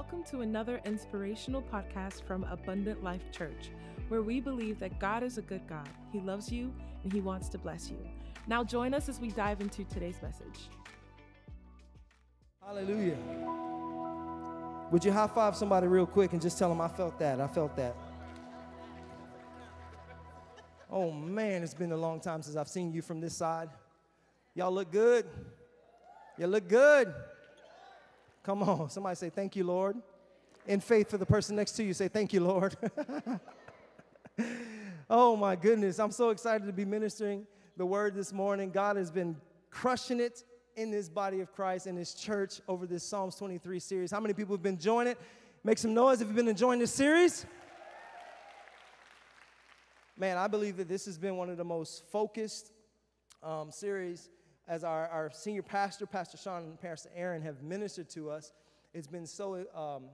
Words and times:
Welcome 0.00 0.24
to 0.30 0.40
another 0.40 0.80
inspirational 0.86 1.60
podcast 1.60 2.22
from 2.22 2.44
Abundant 2.44 3.04
Life 3.04 3.30
Church, 3.30 3.70
where 4.08 4.22
we 4.22 4.40
believe 4.40 4.80
that 4.80 4.98
God 4.98 5.22
is 5.22 5.36
a 5.36 5.42
good 5.42 5.60
God. 5.68 5.90
He 6.10 6.20
loves 6.20 6.50
you 6.50 6.72
and 7.04 7.12
He 7.12 7.20
wants 7.20 7.50
to 7.50 7.58
bless 7.58 7.90
you. 7.90 7.98
Now, 8.46 8.64
join 8.64 8.94
us 8.94 9.10
as 9.10 9.20
we 9.20 9.28
dive 9.28 9.60
into 9.60 9.84
today's 9.84 10.16
message. 10.22 10.70
Hallelujah. 12.64 13.18
Would 14.90 15.04
you 15.04 15.12
high 15.12 15.26
five 15.26 15.54
somebody 15.54 15.86
real 15.86 16.06
quick 16.06 16.32
and 16.32 16.40
just 16.40 16.58
tell 16.58 16.70
them 16.70 16.80
I 16.80 16.88
felt 16.88 17.18
that? 17.18 17.38
I 17.38 17.46
felt 17.46 17.76
that. 17.76 17.94
Oh 20.90 21.10
man, 21.10 21.62
it's 21.62 21.74
been 21.74 21.92
a 21.92 21.96
long 21.98 22.20
time 22.20 22.40
since 22.40 22.56
I've 22.56 22.68
seen 22.68 22.90
you 22.90 23.02
from 23.02 23.20
this 23.20 23.36
side. 23.36 23.68
Y'all 24.54 24.72
look 24.72 24.90
good. 24.90 25.26
You 26.38 26.46
look 26.46 26.68
good. 26.68 27.12
Come 28.42 28.62
on, 28.62 28.88
somebody 28.90 29.16
say, 29.16 29.30
Thank 29.30 29.56
you, 29.56 29.64
Lord. 29.64 29.96
In 30.66 30.80
faith 30.80 31.10
for 31.10 31.18
the 31.18 31.26
person 31.26 31.56
next 31.56 31.72
to 31.72 31.82
you, 31.82 31.92
say, 31.92 32.08
Thank 32.08 32.32
you, 32.32 32.40
Lord. 32.40 32.76
oh 35.10 35.36
my 35.36 35.56
goodness, 35.56 35.98
I'm 35.98 36.10
so 36.10 36.30
excited 36.30 36.66
to 36.66 36.72
be 36.72 36.84
ministering 36.84 37.46
the 37.76 37.84
word 37.84 38.14
this 38.14 38.32
morning. 38.32 38.70
God 38.70 38.96
has 38.96 39.10
been 39.10 39.36
crushing 39.70 40.20
it 40.20 40.44
in 40.76 40.90
this 40.90 41.08
body 41.08 41.40
of 41.40 41.52
Christ, 41.52 41.86
in 41.86 41.96
His 41.96 42.14
church 42.14 42.60
over 42.66 42.86
this 42.86 43.04
Psalms 43.04 43.36
23 43.36 43.78
series. 43.78 44.10
How 44.10 44.20
many 44.20 44.34
people 44.34 44.54
have 44.54 44.62
been 44.62 44.74
enjoying 44.74 45.08
it? 45.08 45.18
Make 45.62 45.78
some 45.78 45.92
noise 45.92 46.22
if 46.22 46.28
you've 46.28 46.36
been 46.36 46.48
enjoying 46.48 46.78
this 46.78 46.92
series. 46.92 47.44
Man, 50.16 50.38
I 50.38 50.48
believe 50.48 50.78
that 50.78 50.88
this 50.88 51.04
has 51.04 51.18
been 51.18 51.36
one 51.36 51.50
of 51.50 51.58
the 51.58 51.64
most 51.64 52.04
focused 52.10 52.72
um, 53.42 53.70
series 53.70 54.30
as 54.70 54.84
our, 54.84 55.08
our 55.08 55.30
senior 55.32 55.62
pastor, 55.62 56.06
Pastor 56.06 56.38
Sean 56.38 56.62
and 56.62 56.80
Pastor 56.80 57.10
Aaron, 57.16 57.42
have 57.42 57.60
ministered 57.60 58.08
to 58.10 58.30
us, 58.30 58.52
it's 58.94 59.08
been 59.08 59.26
so 59.26 59.66
um, 59.74 60.04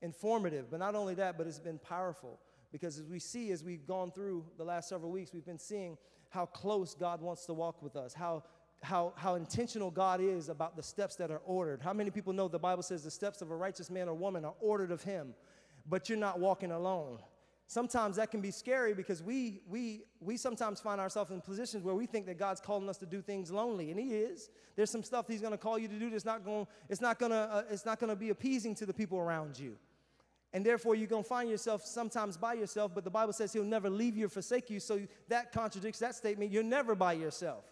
informative. 0.00 0.70
But 0.70 0.78
not 0.78 0.94
only 0.94 1.14
that, 1.16 1.36
but 1.36 1.48
it's 1.48 1.58
been 1.58 1.80
powerful. 1.80 2.38
Because 2.70 3.00
as 3.00 3.08
we 3.08 3.18
see, 3.18 3.50
as 3.50 3.64
we've 3.64 3.84
gone 3.84 4.12
through 4.12 4.44
the 4.58 4.64
last 4.64 4.88
several 4.88 5.10
weeks, 5.10 5.32
we've 5.34 5.44
been 5.44 5.58
seeing 5.58 5.98
how 6.30 6.46
close 6.46 6.94
God 6.94 7.20
wants 7.20 7.46
to 7.46 7.52
walk 7.52 7.82
with 7.82 7.96
us, 7.96 8.14
how, 8.14 8.44
how, 8.80 9.12
how 9.16 9.34
intentional 9.34 9.90
God 9.90 10.20
is 10.20 10.50
about 10.50 10.76
the 10.76 10.84
steps 10.84 11.16
that 11.16 11.32
are 11.32 11.42
ordered. 11.44 11.82
How 11.82 11.92
many 11.92 12.10
people 12.10 12.32
know 12.32 12.46
the 12.46 12.60
Bible 12.60 12.84
says 12.84 13.02
the 13.02 13.10
steps 13.10 13.42
of 13.42 13.50
a 13.50 13.56
righteous 13.56 13.90
man 13.90 14.08
or 14.08 14.14
woman 14.14 14.44
are 14.44 14.54
ordered 14.60 14.92
of 14.92 15.02
Him, 15.02 15.34
but 15.88 16.08
you're 16.08 16.16
not 16.16 16.38
walking 16.38 16.70
alone? 16.70 17.18
Sometimes 17.66 18.16
that 18.16 18.30
can 18.30 18.40
be 18.40 18.50
scary 18.50 18.94
because 18.94 19.22
we, 19.22 19.60
we, 19.68 20.04
we 20.20 20.36
sometimes 20.36 20.80
find 20.80 21.00
ourselves 21.00 21.30
in 21.30 21.40
positions 21.40 21.82
where 21.82 21.94
we 21.94 22.06
think 22.06 22.26
that 22.26 22.38
God's 22.38 22.60
calling 22.60 22.88
us 22.88 22.96
to 22.98 23.06
do 23.06 23.20
things 23.20 23.50
lonely, 23.50 23.90
and 23.90 23.98
He 23.98 24.14
is. 24.14 24.50
There's 24.76 24.90
some 24.90 25.02
stuff 25.02 25.26
He's 25.28 25.40
going 25.40 25.52
to 25.52 25.58
call 25.58 25.78
you 25.78 25.88
to 25.88 25.98
do 25.98 26.10
that's 26.10 26.24
not 26.24 26.44
going, 26.44 26.66
it's 26.88 27.00
not 27.00 27.18
going 27.18 27.32
to, 27.32 27.38
uh, 27.38 27.62
it's 27.70 27.84
not 27.84 27.98
going 27.98 28.10
to 28.10 28.16
be 28.16 28.30
appeasing 28.30 28.74
to 28.76 28.86
the 28.86 28.94
people 28.94 29.18
around 29.18 29.58
you. 29.58 29.76
And 30.52 30.64
therefore, 30.64 30.94
you're 30.94 31.08
going 31.08 31.24
to 31.24 31.28
find 31.28 31.50
yourself 31.50 31.84
sometimes 31.84 32.36
by 32.36 32.54
yourself, 32.54 32.92
but 32.94 33.04
the 33.04 33.10
Bible 33.10 33.32
says 33.32 33.52
He'll 33.52 33.64
never 33.64 33.90
leave 33.90 34.16
you 34.16 34.26
or 34.26 34.28
forsake 34.30 34.70
you. 34.70 34.80
So 34.80 35.00
that 35.28 35.52
contradicts 35.52 35.98
that 35.98 36.14
statement. 36.14 36.52
You're 36.52 36.62
never 36.62 36.94
by 36.94 37.14
yourself. 37.14 37.64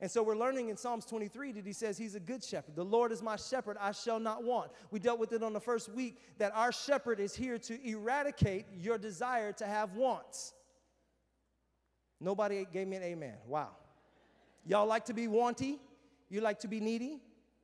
And 0.00 0.10
so 0.10 0.22
we're 0.22 0.36
learning 0.36 0.68
in 0.68 0.76
Psalms 0.76 1.04
23 1.04 1.52
that 1.52 1.66
he 1.66 1.72
says 1.72 1.98
he's 1.98 2.14
a 2.14 2.20
good 2.20 2.44
shepherd. 2.44 2.76
The 2.76 2.84
Lord 2.84 3.10
is 3.10 3.22
my 3.22 3.36
shepherd, 3.36 3.76
I 3.80 3.92
shall 3.92 4.20
not 4.20 4.44
want. 4.44 4.70
We 4.90 5.00
dealt 5.00 5.18
with 5.18 5.32
it 5.32 5.42
on 5.42 5.52
the 5.52 5.60
first 5.60 5.88
week 5.92 6.18
that 6.38 6.54
our 6.54 6.70
shepherd 6.70 7.18
is 7.18 7.34
here 7.34 7.58
to 7.58 7.88
eradicate 7.88 8.66
your 8.78 8.96
desire 8.96 9.52
to 9.54 9.66
have 9.66 9.94
wants. 9.94 10.54
Nobody 12.20 12.64
gave 12.72 12.86
me 12.86 12.96
an 12.96 13.02
amen. 13.02 13.34
Wow. 13.46 13.70
Y'all 14.64 14.86
like 14.86 15.06
to 15.06 15.14
be 15.14 15.26
wanty? 15.26 15.78
You 16.28 16.40
like 16.42 16.60
to 16.60 16.68
be 16.68 16.80
needy? 16.80 17.20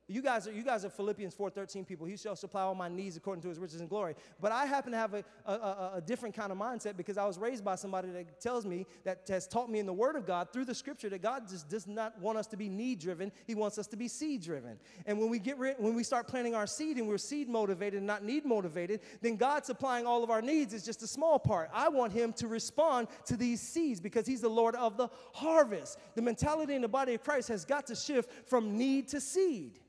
You 0.07 0.21
guys 0.21 0.47
are, 0.47 0.51
you 0.51 0.61
guys 0.61 0.85
are 0.85 0.91
Philippians 0.91 1.33
4.13 1.33 1.87
people. 1.87 2.05
He 2.05 2.15
shall 2.15 2.35
supply 2.35 2.61
all 2.61 2.75
my 2.75 2.87
needs 2.87 3.17
according 3.17 3.41
to 3.41 3.49
his 3.49 3.57
riches 3.57 3.79
and 3.79 3.89
glory. 3.89 4.13
But 4.39 4.51
I 4.51 4.67
happen 4.67 4.91
to 4.91 4.97
have 4.99 5.15
a, 5.15 5.23
a, 5.47 5.51
a, 5.51 5.91
a, 5.95 6.01
different 6.01 6.35
kind 6.35 6.51
of 6.51 6.59
mindset 6.59 6.95
because 6.95 7.17
I 7.17 7.25
was 7.25 7.39
raised 7.39 7.65
by 7.65 7.73
somebody 7.73 8.09
that 8.09 8.39
tells 8.39 8.67
me, 8.67 8.85
that 9.03 9.21
has 9.29 9.47
taught 9.47 9.67
me 9.67 9.79
in 9.79 9.87
the 9.87 9.93
Word 9.93 10.15
of 10.15 10.27
God 10.27 10.53
through 10.53 10.65
the 10.65 10.75
Scripture 10.75 11.09
that 11.09 11.23
God 11.23 11.49
just 11.49 11.69
does 11.69 11.87
not 11.87 12.19
want 12.21 12.37
us 12.37 12.45
to 12.47 12.57
be 12.57 12.69
need 12.69 12.99
driven. 12.99 13.31
He 13.47 13.55
wants 13.55 13.79
us 13.79 13.87
to 13.87 13.97
be 13.97 14.07
seed 14.07 14.43
driven. 14.43 14.77
And 15.07 15.19
when 15.19 15.27
we 15.27 15.39
get 15.39 15.57
rid, 15.57 15.77
when 15.79 15.95
we 15.95 16.03
start 16.03 16.27
planting 16.27 16.53
our 16.53 16.67
seed 16.67 16.97
and 16.97 17.07
we're 17.07 17.17
seed 17.17 17.49
motivated 17.49 17.97
and 17.97 18.05
not 18.05 18.23
need 18.23 18.45
motivated, 18.45 18.99
then 19.21 19.37
God 19.37 19.65
supplying 19.65 20.05
all 20.05 20.23
of 20.23 20.29
our 20.29 20.41
needs 20.41 20.71
is 20.75 20.85
just 20.85 21.01
a 21.01 21.07
small 21.07 21.39
part. 21.39 21.71
I 21.73 21.89
want 21.89 22.13
Him 22.13 22.31
to 22.33 22.47
respond 22.47 23.07
to 23.25 23.35
these 23.35 23.59
seeds 23.59 23.99
because 23.99 24.27
He's 24.27 24.41
the 24.41 24.49
Lord 24.49 24.75
of 24.75 24.97
the 24.97 25.07
harvest. 25.33 25.97
The 26.13 26.21
mentality 26.21 26.75
in 26.75 26.83
the 26.83 26.87
body 26.87 27.15
of 27.15 27.23
Christ 27.23 27.47
has 27.47 27.65
got 27.65 27.87
to 27.87 27.95
shift 27.95 28.29
from 28.47 28.77
need 28.77 29.07
to 29.07 29.19
seed. 29.19 29.79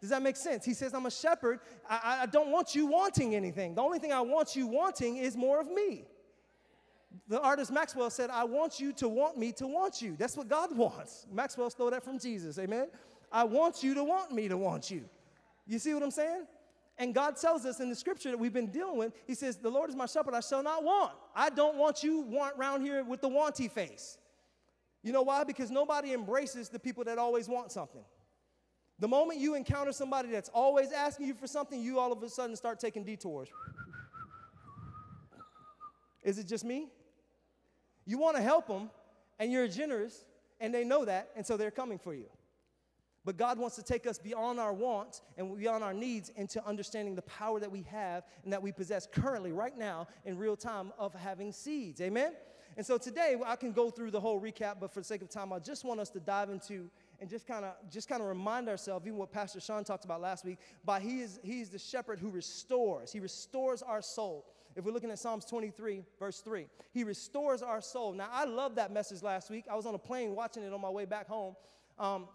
Does 0.00 0.10
that 0.10 0.22
make 0.22 0.36
sense? 0.36 0.64
He 0.64 0.72
says, 0.72 0.94
I'm 0.94 1.04
a 1.06 1.10
shepherd. 1.10 1.60
I, 1.88 2.20
I, 2.22 2.26
don't 2.26 2.50
want 2.50 2.74
you 2.74 2.86
wanting 2.86 3.34
anything. 3.34 3.74
The 3.74 3.82
only 3.82 3.98
thing 3.98 4.12
I 4.12 4.20
want 4.22 4.56
you 4.56 4.66
wanting 4.66 5.18
is 5.18 5.36
more 5.36 5.60
of 5.60 5.70
me. 5.70 6.06
The 7.28 7.40
artist 7.40 7.70
Maxwell 7.70 8.08
said, 8.08 8.30
I 8.30 8.44
want 8.44 8.80
you 8.80 8.92
to 8.94 9.08
want 9.08 9.36
me 9.36 9.52
to 9.52 9.66
want 9.66 10.00
you. 10.00 10.16
That's 10.18 10.36
what 10.36 10.48
God 10.48 10.74
wants. 10.74 11.26
Maxwell 11.30 11.68
stole 11.68 11.90
that 11.90 12.02
from 12.02 12.18
Jesus. 12.18 12.58
Amen. 12.58 12.88
I 13.30 13.44
want 13.44 13.82
you 13.82 13.94
to 13.94 14.02
want 14.02 14.32
me 14.32 14.48
to 14.48 14.56
want 14.56 14.90
you. 14.90 15.04
You 15.66 15.78
see 15.78 15.92
what 15.92 16.02
I'm 16.02 16.10
saying? 16.10 16.46
And 16.96 17.14
God 17.14 17.36
tells 17.36 17.64
us 17.64 17.80
in 17.80 17.88
the 17.88 17.94
scripture 17.94 18.30
that 18.30 18.38
we've 18.38 18.52
been 18.52 18.70
dealing 18.70 18.96
with, 18.96 19.12
He 19.26 19.34
says, 19.34 19.56
The 19.56 19.70
Lord 19.70 19.90
is 19.90 19.96
my 19.96 20.06
shepherd, 20.06 20.34
I 20.34 20.40
shall 20.40 20.62
not 20.62 20.82
want. 20.82 21.12
I 21.34 21.50
don't 21.50 21.76
want 21.76 22.02
you 22.02 22.20
want 22.22 22.56
around 22.58 22.82
here 22.82 23.04
with 23.04 23.20
the 23.20 23.28
wanty 23.28 23.70
face. 23.70 24.18
You 25.02 25.12
know 25.12 25.22
why? 25.22 25.44
Because 25.44 25.70
nobody 25.70 26.12
embraces 26.12 26.68
the 26.68 26.78
people 26.78 27.04
that 27.04 27.18
always 27.18 27.48
want 27.48 27.72
something. 27.72 28.04
The 29.00 29.08
moment 29.08 29.40
you 29.40 29.54
encounter 29.54 29.92
somebody 29.92 30.30
that's 30.30 30.50
always 30.50 30.92
asking 30.92 31.26
you 31.26 31.34
for 31.34 31.46
something, 31.46 31.80
you 31.80 31.98
all 31.98 32.12
of 32.12 32.22
a 32.22 32.28
sudden 32.28 32.54
start 32.54 32.78
taking 32.78 33.02
detours. 33.02 33.48
Is 36.22 36.38
it 36.38 36.46
just 36.46 36.64
me? 36.64 36.88
You 38.04 38.18
want 38.18 38.36
to 38.36 38.42
help 38.42 38.68
them, 38.68 38.90
and 39.38 39.50
you're 39.50 39.68
generous, 39.68 40.26
and 40.60 40.74
they 40.74 40.84
know 40.84 41.06
that, 41.06 41.30
and 41.34 41.46
so 41.46 41.56
they're 41.56 41.70
coming 41.70 41.98
for 41.98 42.12
you. 42.12 42.26
But 43.24 43.38
God 43.38 43.58
wants 43.58 43.76
to 43.76 43.82
take 43.82 44.06
us 44.06 44.18
beyond 44.18 44.60
our 44.60 44.72
wants 44.72 45.22
and 45.38 45.56
beyond 45.56 45.82
our 45.82 45.94
needs 45.94 46.30
into 46.36 46.62
understanding 46.66 47.14
the 47.14 47.22
power 47.22 47.58
that 47.60 47.70
we 47.70 47.82
have 47.82 48.24
and 48.44 48.52
that 48.52 48.62
we 48.62 48.70
possess 48.70 49.06
currently, 49.06 49.52
right 49.52 49.76
now, 49.76 50.08
in 50.26 50.36
real 50.36 50.56
time, 50.56 50.92
of 50.98 51.14
having 51.14 51.52
seeds. 51.52 52.02
Amen? 52.02 52.32
And 52.76 52.84
so 52.84 52.98
today, 52.98 53.36
I 53.44 53.56
can 53.56 53.72
go 53.72 53.90
through 53.90 54.10
the 54.10 54.20
whole 54.20 54.40
recap, 54.40 54.76
but 54.80 54.92
for 54.92 55.00
the 55.00 55.04
sake 55.04 55.22
of 55.22 55.30
time, 55.30 55.52
I 55.52 55.58
just 55.58 55.84
want 55.84 56.00
us 56.00 56.10
to 56.10 56.20
dive 56.20 56.50
into 56.50 56.90
and 57.20 57.28
just 57.28 57.46
kind 57.46 57.64
of 57.64 57.74
just 57.90 58.08
kind 58.08 58.22
of 58.22 58.28
remind 58.28 58.68
ourselves, 58.68 59.06
even 59.06 59.18
what 59.18 59.30
Pastor 59.32 59.60
Sean 59.60 59.84
talked 59.84 60.04
about 60.04 60.20
last 60.20 60.44
week, 60.44 60.58
by 60.84 61.00
he 61.00 61.20
is 61.20 61.38
he's 61.42 61.70
the 61.70 61.78
shepherd 61.78 62.18
who 62.18 62.30
restores. 62.30 63.12
He 63.12 63.20
restores 63.20 63.82
our 63.82 64.02
soul. 64.02 64.46
If 64.76 64.84
we're 64.84 64.92
looking 64.92 65.10
at 65.10 65.18
Psalms 65.18 65.44
23, 65.44 66.04
verse 66.18 66.40
3, 66.40 66.66
he 66.92 67.02
restores 67.02 67.60
our 67.60 67.80
soul. 67.80 68.12
Now, 68.12 68.28
I 68.30 68.44
love 68.44 68.76
that 68.76 68.92
message 68.92 69.20
last 69.22 69.50
week. 69.50 69.64
I 69.70 69.74
was 69.74 69.84
on 69.84 69.94
a 69.94 69.98
plane 69.98 70.34
watching 70.36 70.62
it 70.62 70.72
on 70.72 70.80
my 70.80 70.88
way 70.88 71.06
back 71.06 71.26
home. 71.26 71.56
Um, 71.98 72.28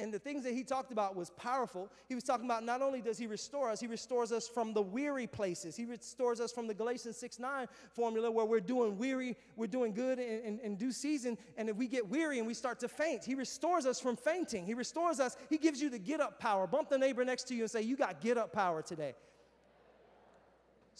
and 0.00 0.12
the 0.12 0.18
things 0.18 0.44
that 0.44 0.54
he 0.54 0.64
talked 0.64 0.92
about 0.92 1.14
was 1.14 1.30
powerful. 1.30 1.90
He 2.08 2.14
was 2.14 2.24
talking 2.24 2.46
about 2.46 2.64
not 2.64 2.82
only 2.82 3.00
does 3.00 3.18
he 3.18 3.26
restore 3.26 3.70
us, 3.70 3.80
he 3.80 3.86
restores 3.86 4.32
us 4.32 4.48
from 4.48 4.72
the 4.72 4.82
weary 4.82 5.26
places. 5.26 5.76
He 5.76 5.84
restores 5.84 6.40
us 6.40 6.52
from 6.52 6.66
the 6.66 6.74
Galatians 6.74 7.16
6 7.16 7.38
9 7.38 7.68
formula 7.92 8.30
where 8.30 8.46
we're 8.46 8.60
doing 8.60 8.98
weary, 8.98 9.36
we're 9.56 9.66
doing 9.66 9.92
good 9.92 10.18
in, 10.18 10.40
in, 10.40 10.58
in, 10.60 10.76
due 10.76 10.92
season, 10.92 11.36
and 11.56 11.68
if 11.68 11.76
we 11.76 11.86
get 11.86 12.08
weary 12.08 12.38
and 12.38 12.46
we 12.46 12.54
start 12.54 12.80
to 12.80 12.88
faint, 12.88 13.24
he 13.24 13.34
restores 13.34 13.86
us 13.86 14.00
from 14.00 14.16
fainting. 14.16 14.66
He 14.66 14.74
restores 14.74 15.20
us, 15.20 15.36
he 15.48 15.58
gives 15.58 15.80
you 15.80 15.90
the 15.90 15.98
get 15.98 16.20
up 16.20 16.40
power. 16.40 16.66
Bump 16.66 16.88
the 16.88 16.98
neighbor 16.98 17.24
next 17.24 17.44
to 17.48 17.54
you 17.54 17.62
and 17.62 17.70
say, 17.70 17.82
You 17.82 17.96
got 17.96 18.20
get 18.20 18.38
up 18.38 18.52
power 18.52 18.82
today. 18.82 19.14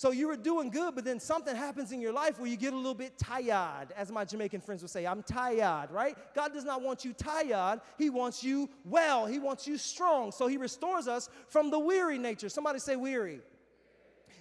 So 0.01 0.13
you 0.13 0.29
were 0.29 0.37
doing 0.39 0.71
good, 0.71 0.95
but 0.95 1.05
then 1.05 1.21
something 1.21 1.55
happens 1.55 1.93
in 1.93 2.01
your 2.01 2.15
life 2.15 2.39
where 2.39 2.49
you 2.49 2.57
get 2.57 2.73
a 2.73 2.77
little 2.77 2.95
bit 2.95 3.19
tired, 3.19 3.89
as 3.95 4.11
my 4.11 4.25
Jamaican 4.25 4.63
friends 4.63 4.81
would 4.81 4.91
say, 4.91 5.07
I'm 5.07 5.23
tired, 5.23 5.91
right? 5.91 6.17
God 6.35 6.55
does 6.55 6.65
not 6.65 6.81
want 6.81 7.05
you 7.05 7.13
tired. 7.13 7.83
He 7.99 8.09
wants 8.09 8.43
you 8.43 8.71
well. 8.83 9.27
He 9.27 9.39
wants 9.39 9.67
you 9.67 9.77
strong. 9.77 10.33
So 10.33 10.47
he 10.47 10.57
restores 10.57 11.07
us 11.07 11.29
from 11.49 11.71
the 11.71 11.79
weary 11.79 12.17
nature. 12.17 12.49
Somebody 12.49 12.79
say 12.79 12.97
weary. 12.97 13.43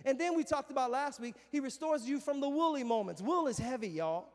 And 0.06 0.18
then 0.18 0.33
we 0.33 0.45
talked 0.45 0.72
about 0.72 0.92
last 0.92 1.19
week, 1.19 1.36
he 1.51 1.60
restores 1.60 2.07
you 2.07 2.22
from 2.22 2.39
the 2.39 2.48
woolly 2.48 2.86
moments. 2.86 3.22
Wool 3.22 3.48
is 3.48 3.57
heavy, 3.57 3.89
y'all. 3.89 4.30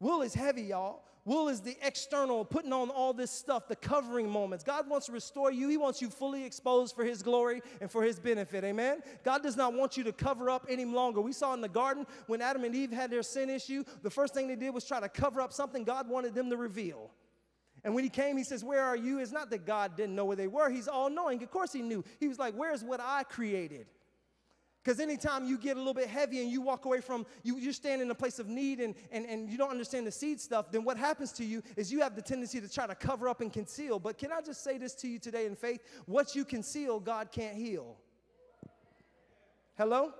Wool 0.00 0.22
is 0.22 0.34
heavy, 0.34 0.62
y'all. 0.62 1.04
Wool 1.26 1.48
is 1.48 1.60
the 1.60 1.76
external, 1.82 2.44
putting 2.44 2.72
on 2.72 2.88
all 2.88 3.12
this 3.12 3.30
stuff, 3.30 3.68
the 3.68 3.76
covering 3.76 4.28
moments. 4.28 4.64
God 4.64 4.88
wants 4.88 5.06
to 5.06 5.12
restore 5.12 5.52
you. 5.52 5.68
He 5.68 5.76
wants 5.76 6.00
you 6.00 6.08
fully 6.08 6.44
exposed 6.44 6.94
for 6.94 7.04
His 7.04 7.22
glory 7.22 7.60
and 7.80 7.90
for 7.90 8.02
His 8.02 8.18
benefit. 8.18 8.64
Amen? 8.64 9.02
God 9.22 9.42
does 9.42 9.56
not 9.56 9.74
want 9.74 9.96
you 9.96 10.04
to 10.04 10.12
cover 10.12 10.48
up 10.48 10.66
any 10.68 10.86
longer. 10.86 11.20
We 11.20 11.32
saw 11.32 11.52
in 11.52 11.60
the 11.60 11.68
garden 11.68 12.06
when 12.26 12.40
Adam 12.40 12.64
and 12.64 12.74
Eve 12.74 12.90
had 12.90 13.10
their 13.10 13.22
sin 13.22 13.50
issue, 13.50 13.84
the 14.02 14.10
first 14.10 14.32
thing 14.32 14.48
they 14.48 14.56
did 14.56 14.70
was 14.70 14.84
try 14.84 14.98
to 14.98 15.08
cover 15.08 15.42
up 15.42 15.52
something 15.52 15.84
God 15.84 16.08
wanted 16.08 16.34
them 16.34 16.48
to 16.50 16.56
reveal. 16.56 17.10
And 17.84 17.94
when 17.94 18.04
he 18.04 18.10
came, 18.10 18.36
he 18.36 18.44
says, 18.44 18.64
Where 18.64 18.82
are 18.82 18.96
you? 18.96 19.18
It's 19.18 19.32
not 19.32 19.50
that 19.50 19.66
God 19.66 19.96
didn't 19.96 20.14
know 20.14 20.24
where 20.24 20.36
they 20.36 20.48
were. 20.48 20.70
He's 20.70 20.88
all 20.88 21.10
knowing. 21.10 21.42
Of 21.42 21.50
course, 21.50 21.72
he 21.72 21.82
knew. 21.82 22.04
He 22.18 22.28
was 22.28 22.38
like, 22.38 22.54
Where's 22.54 22.84
what 22.84 23.00
I 23.00 23.24
created? 23.24 23.86
Because 24.82 24.98
anytime 24.98 25.44
you 25.44 25.58
get 25.58 25.76
a 25.76 25.78
little 25.78 25.92
bit 25.92 26.08
heavy 26.08 26.40
and 26.40 26.50
you 26.50 26.62
walk 26.62 26.86
away 26.86 27.02
from, 27.02 27.26
you, 27.42 27.58
you 27.58 27.70
stand 27.72 28.00
in 28.00 28.10
a 28.10 28.14
place 28.14 28.38
of 28.38 28.48
need 28.48 28.80
and, 28.80 28.94
and, 29.12 29.26
and 29.26 29.50
you 29.50 29.58
don't 29.58 29.70
understand 29.70 30.06
the 30.06 30.12
seed 30.12 30.40
stuff, 30.40 30.72
then 30.72 30.84
what 30.84 30.96
happens 30.96 31.32
to 31.32 31.44
you 31.44 31.62
is 31.76 31.92
you 31.92 32.00
have 32.00 32.16
the 32.16 32.22
tendency 32.22 32.60
to 32.62 32.68
try 32.68 32.86
to 32.86 32.94
cover 32.94 33.28
up 33.28 33.42
and 33.42 33.52
conceal. 33.52 33.98
But 33.98 34.16
can 34.16 34.32
I 34.32 34.40
just 34.40 34.64
say 34.64 34.78
this 34.78 34.94
to 34.96 35.08
you 35.08 35.18
today 35.18 35.44
in 35.44 35.54
faith? 35.54 35.80
What 36.06 36.34
you 36.34 36.46
conceal, 36.46 36.98
God 36.98 37.30
can't 37.30 37.56
heal. 37.56 37.98
Hello? 39.76 40.14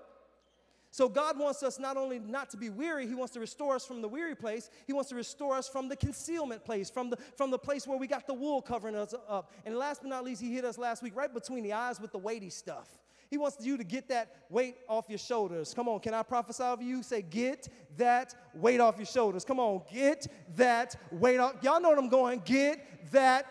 So 0.91 1.09
God 1.09 1.39
wants 1.39 1.63
us 1.63 1.79
not 1.79 1.97
only 1.97 2.19
not 2.19 2.51
to 2.51 2.57
be 2.59 2.69
weary, 2.69 3.07
He 3.07 3.15
wants 3.15 3.33
to 3.35 3.41
restore 3.41 3.77
us 3.77 3.87
from 3.87 4.03
the 4.03 4.09
weary 4.09 4.35
place. 4.35 4.69
He 4.87 4.93
wants 4.93 5.09
to 5.11 5.15
restore 5.15 5.57
us 5.57 5.69
from 5.69 5.89
the 5.89 5.97
concealment 5.97 6.65
place, 6.65 6.91
from 6.91 7.11
the 7.11 7.17
from 7.37 7.51
the 7.51 7.59
place 7.59 7.87
where 7.87 7.97
we 7.97 8.09
got 8.09 8.27
the 8.27 8.35
wool 8.35 8.61
covering 8.61 8.97
us 8.97 9.15
up. 9.29 9.53
And 9.65 9.77
last 9.77 10.03
but 10.03 10.09
not 10.09 10.25
least, 10.25 10.43
He 10.43 10.53
hit 10.53 10.65
us 10.65 10.77
last 10.77 11.03
week 11.03 11.15
right 11.15 11.33
between 11.33 11.63
the 11.63 11.73
eyes 11.73 12.01
with 12.01 12.11
the 12.11 12.19
weighty 12.19 12.51
stuff. 12.51 12.89
He 13.31 13.39
wants 13.39 13.65
you 13.65 13.77
to 13.77 13.85
get 13.85 14.09
that 14.09 14.35
weight 14.49 14.77
off 14.89 15.07
your 15.09 15.19
shoulders. 15.19 15.73
Come 15.73 15.89
on, 15.89 16.01
can 16.01 16.15
I 16.15 16.25
prophesy 16.25 16.65
over 16.65 16.83
you? 16.83 17.03
Say, 17.03 17.23
get 17.23 17.69
that 17.97 18.35
weight 18.55 18.81
off 18.81 18.97
your 18.97 19.07
shoulders. 19.07 19.45
Come 19.45 19.61
on, 19.61 19.83
get 19.93 20.27
that 20.57 20.97
weight 21.13 21.39
off. 21.39 21.55
Y'all 21.63 21.81
know 21.81 21.91
what 21.91 21.99
I'm 21.99 22.09
going. 22.09 22.43
Get 22.45 23.13
that 23.13 23.47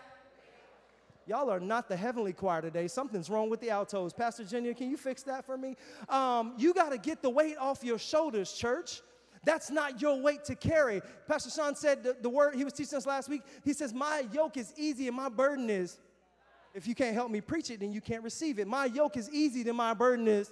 Y'all 1.30 1.52
are 1.52 1.60
not 1.60 1.88
the 1.88 1.96
heavenly 1.96 2.34
choir 2.34 2.60
today. 2.60 2.88
Something's 2.88 3.30
wrong 3.30 3.52
with 3.52 3.62
the 3.62 3.70
altos. 3.70 4.14
Pastor 4.14 4.44
Junior, 4.44 4.74
can 4.74 4.90
you 4.90 4.98
fix 4.98 5.22
that 5.22 5.46
for 5.46 5.60
me? 5.60 5.76
Um, 6.10 6.56
you 6.58 6.74
got 6.74 6.90
to 6.90 6.98
get 6.98 7.22
the 7.22 7.30
weight 7.30 7.56
off 7.60 7.84
your 7.84 8.00
shoulders, 8.00 8.52
church. 8.52 9.04
That's 9.44 9.70
not 9.70 10.02
your 10.02 10.20
weight 10.20 10.44
to 10.46 10.56
carry. 10.56 11.04
Pastor 11.28 11.52
Sean 11.52 11.76
said 11.76 12.02
the, 12.02 12.18
the 12.20 12.30
word 12.30 12.56
he 12.56 12.64
was 12.64 12.74
teaching 12.74 12.98
us 12.98 13.06
last 13.06 13.30
week. 13.30 13.44
He 13.64 13.74
says, 13.74 13.94
My 13.94 14.24
yoke 14.34 14.58
is 14.58 14.74
easy 14.76 15.08
and 15.08 15.16
my 15.16 15.30
burden 15.30 15.70
is. 15.70 16.00
If 16.74 16.88
you 16.88 16.96
can't 16.96 17.14
help 17.14 17.32
me 17.32 17.42
preach 17.42 17.70
it, 17.72 17.80
then 17.80 17.92
you 17.92 18.02
can't 18.02 18.24
receive 18.24 18.60
it. 18.60 18.68
My 18.68 18.86
yoke 18.86 19.18
is 19.18 19.30
easy, 19.32 19.64
then 19.64 19.76
my 19.76 19.94
burden 19.94 20.28
is. 20.28 20.52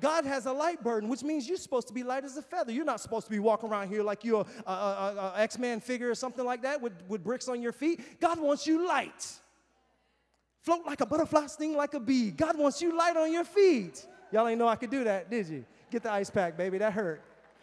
God 0.00 0.24
has 0.24 0.46
a 0.46 0.52
light 0.52 0.82
burden, 0.82 1.08
which 1.08 1.22
means 1.22 1.48
you're 1.48 1.56
supposed 1.56 1.86
to 1.88 1.94
be 1.94 2.02
light 2.02 2.24
as 2.24 2.36
a 2.36 2.42
feather. 2.42 2.72
You're 2.72 2.84
not 2.84 3.00
supposed 3.00 3.26
to 3.26 3.30
be 3.30 3.38
walking 3.38 3.70
around 3.70 3.88
here 3.88 4.02
like 4.02 4.24
you're 4.24 4.44
a, 4.66 5.32
X-Man 5.36 5.80
figure 5.80 6.10
or 6.10 6.14
something 6.14 6.44
like 6.44 6.62
that 6.62 6.80
with, 6.80 6.92
with 7.06 7.22
bricks 7.22 7.48
on 7.48 7.62
your 7.62 7.72
feet. 7.72 8.20
God 8.20 8.40
wants 8.40 8.66
you 8.66 8.86
light. 8.88 9.32
Float 10.62 10.84
like 10.86 11.00
a 11.00 11.06
butterfly, 11.06 11.46
sting 11.46 11.76
like 11.76 11.94
a 11.94 12.00
bee. 12.00 12.30
God 12.30 12.58
wants 12.58 12.82
you 12.82 12.96
light 12.96 13.16
on 13.16 13.32
your 13.32 13.44
feet. 13.44 14.04
Y'all 14.32 14.48
ain't 14.48 14.58
know 14.58 14.66
I 14.66 14.76
could 14.76 14.90
do 14.90 15.04
that, 15.04 15.30
did 15.30 15.46
you? 15.46 15.64
Get 15.90 16.02
the 16.02 16.10
ice 16.10 16.30
pack, 16.30 16.56
baby. 16.56 16.78
That 16.78 16.92
hurt. 16.92 17.22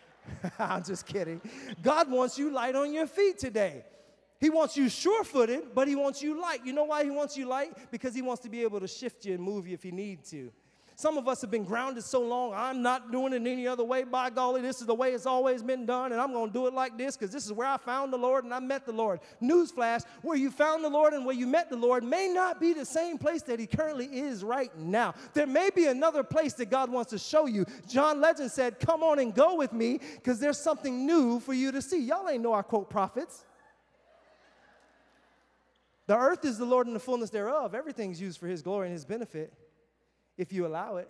I'm 0.59 0.83
just 0.83 1.05
kidding. 1.05 1.41
God 1.81 2.09
wants 2.09 2.37
you 2.37 2.51
light 2.51 2.75
on 2.75 2.93
your 2.93 3.07
feet 3.07 3.39
today. 3.39 3.83
He 4.41 4.49
wants 4.49 4.75
you 4.75 4.89
sure 4.89 5.23
footed, 5.23 5.75
but 5.75 5.87
He 5.87 5.95
wants 5.95 6.21
you 6.21 6.41
light. 6.41 6.65
You 6.65 6.73
know 6.73 6.85
why 6.85 7.03
He 7.03 7.11
wants 7.11 7.37
you 7.37 7.45
light? 7.45 7.77
Because 7.91 8.13
He 8.13 8.23
wants 8.23 8.41
to 8.41 8.49
be 8.49 8.63
able 8.63 8.79
to 8.79 8.87
shift 8.87 9.23
you 9.23 9.35
and 9.35 9.41
move 9.41 9.67
you 9.67 9.75
if 9.75 9.83
He 9.83 9.91
need 9.91 10.25
to. 10.25 10.51
Some 11.01 11.17
of 11.17 11.27
us 11.27 11.41
have 11.41 11.49
been 11.49 11.63
grounded 11.63 12.03
so 12.03 12.21
long, 12.21 12.53
I'm 12.53 12.83
not 12.83 13.11
doing 13.11 13.33
it 13.33 13.47
any 13.47 13.67
other 13.67 13.83
way. 13.83 14.03
By 14.03 14.29
golly, 14.29 14.61
this 14.61 14.81
is 14.81 14.85
the 14.85 14.93
way 14.93 15.13
it's 15.13 15.25
always 15.25 15.63
been 15.63 15.85
done, 15.87 16.11
and 16.11 16.21
I'm 16.21 16.31
going 16.31 16.49
to 16.49 16.53
do 16.53 16.67
it 16.67 16.75
like 16.75 16.95
this 16.95 17.17
because 17.17 17.33
this 17.33 17.43
is 17.43 17.51
where 17.51 17.67
I 17.67 17.77
found 17.77 18.13
the 18.13 18.17
Lord 18.17 18.43
and 18.43 18.53
I 18.53 18.59
met 18.59 18.85
the 18.85 18.91
Lord. 18.91 19.19
Newsflash 19.41 20.03
where 20.21 20.37
you 20.37 20.51
found 20.51 20.83
the 20.83 20.89
Lord 20.89 21.13
and 21.13 21.25
where 21.25 21.35
you 21.35 21.47
met 21.47 21.71
the 21.71 21.75
Lord 21.75 22.03
may 22.03 22.27
not 22.27 22.59
be 22.59 22.73
the 22.73 22.85
same 22.85 23.17
place 23.17 23.41
that 23.43 23.59
He 23.59 23.65
currently 23.65 24.05
is 24.05 24.43
right 24.43 24.75
now. 24.77 25.15
There 25.33 25.47
may 25.47 25.71
be 25.71 25.87
another 25.87 26.21
place 26.23 26.53
that 26.53 26.69
God 26.69 26.91
wants 26.91 27.09
to 27.11 27.17
show 27.17 27.47
you. 27.47 27.65
John 27.87 28.21
Legend 28.21 28.51
said, 28.51 28.79
Come 28.79 29.01
on 29.01 29.17
and 29.17 29.33
go 29.33 29.55
with 29.55 29.73
me 29.73 29.99
because 30.15 30.39
there's 30.39 30.59
something 30.59 31.07
new 31.07 31.39
for 31.39 31.53
you 31.53 31.71
to 31.71 31.81
see. 31.81 31.99
Y'all 31.99 32.29
ain't 32.29 32.43
know 32.43 32.53
I 32.53 32.61
quote 32.61 32.91
prophets. 32.91 33.45
The 36.07 36.17
earth 36.17 36.45
is 36.45 36.57
the 36.57 36.65
Lord 36.65 36.87
and 36.87 36.95
the 36.95 36.99
fullness 36.99 37.29
thereof. 37.29 37.75
Everything's 37.75 38.19
used 38.19 38.39
for 38.39 38.47
His 38.47 38.61
glory 38.61 38.87
and 38.87 38.93
His 38.93 39.05
benefit 39.05 39.53
if 40.37 40.51
you 40.51 40.65
allow 40.65 40.97
it. 40.97 41.09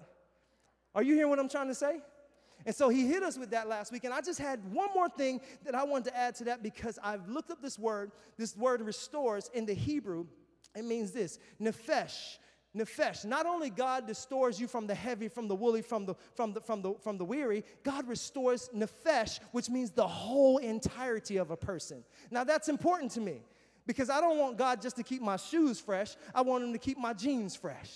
Are 0.93 1.03
you 1.03 1.15
hearing 1.15 1.29
what 1.29 1.39
I'm 1.39 1.49
trying 1.49 1.69
to 1.69 1.75
say? 1.75 2.01
And 2.65 2.75
so 2.75 2.89
he 2.89 3.07
hit 3.07 3.23
us 3.23 3.37
with 3.37 3.51
that 3.51 3.67
last 3.67 3.91
week. 3.91 4.03
And 4.03 4.13
I 4.13 4.21
just 4.21 4.39
had 4.39 4.59
one 4.71 4.89
more 4.93 5.09
thing 5.09 5.41
that 5.65 5.73
I 5.73 5.83
wanted 5.83 6.11
to 6.11 6.17
add 6.17 6.35
to 6.35 6.43
that 6.45 6.61
because 6.61 6.99
I've 7.03 7.27
looked 7.27 7.49
up 7.49 7.61
this 7.61 7.79
word. 7.79 8.11
This 8.37 8.55
word 8.55 8.81
restores 8.81 9.49
in 9.53 9.65
the 9.65 9.73
Hebrew. 9.73 10.27
It 10.75 10.85
means 10.85 11.11
this 11.11 11.39
nefesh. 11.59 12.37
Nefesh. 12.77 13.25
Not 13.25 13.45
only 13.45 13.69
God 13.69 14.07
restores 14.07 14.59
you 14.59 14.67
from 14.67 14.87
the 14.87 14.95
heavy, 14.95 15.27
from 15.27 15.47
the 15.47 15.55
woolly, 15.55 15.81
from 15.81 16.05
the, 16.05 16.15
from 16.35 16.53
the, 16.53 16.61
from 16.61 16.81
the, 16.81 16.93
from 17.01 17.17
the 17.17 17.25
weary, 17.25 17.65
God 17.83 18.07
restores 18.07 18.69
nefesh, 18.75 19.39
which 19.51 19.69
means 19.69 19.91
the 19.91 20.07
whole 20.07 20.57
entirety 20.57 21.37
of 21.37 21.51
a 21.51 21.57
person. 21.57 22.03
Now 22.29 22.43
that's 22.43 22.69
important 22.69 23.11
to 23.11 23.21
me 23.21 23.41
because 23.87 24.09
I 24.09 24.21
don't 24.21 24.37
want 24.37 24.57
God 24.57 24.81
just 24.81 24.95
to 24.97 25.03
keep 25.03 25.21
my 25.21 25.37
shoes 25.37 25.79
fresh. 25.79 26.15
I 26.33 26.41
want 26.41 26.63
him 26.63 26.73
to 26.73 26.79
keep 26.79 26.97
my 26.97 27.13
jeans 27.13 27.55
fresh. 27.55 27.89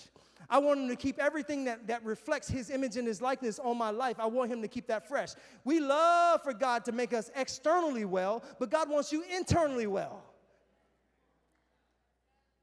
I 0.48 0.58
want 0.58 0.80
him 0.80 0.88
to 0.88 0.96
keep 0.96 1.18
everything 1.18 1.64
that, 1.64 1.86
that 1.88 2.04
reflects 2.04 2.48
his 2.48 2.70
image 2.70 2.96
and 2.96 3.06
his 3.06 3.20
likeness 3.20 3.58
on 3.58 3.76
my 3.76 3.90
life. 3.90 4.16
I 4.20 4.26
want 4.26 4.50
him 4.50 4.62
to 4.62 4.68
keep 4.68 4.86
that 4.86 5.08
fresh. 5.08 5.30
We 5.64 5.80
love 5.80 6.42
for 6.42 6.52
God 6.52 6.84
to 6.84 6.92
make 6.92 7.12
us 7.12 7.30
externally 7.34 8.04
well, 8.04 8.44
but 8.58 8.70
God 8.70 8.88
wants 8.88 9.12
you 9.12 9.24
internally 9.34 9.86
well. 9.86 10.22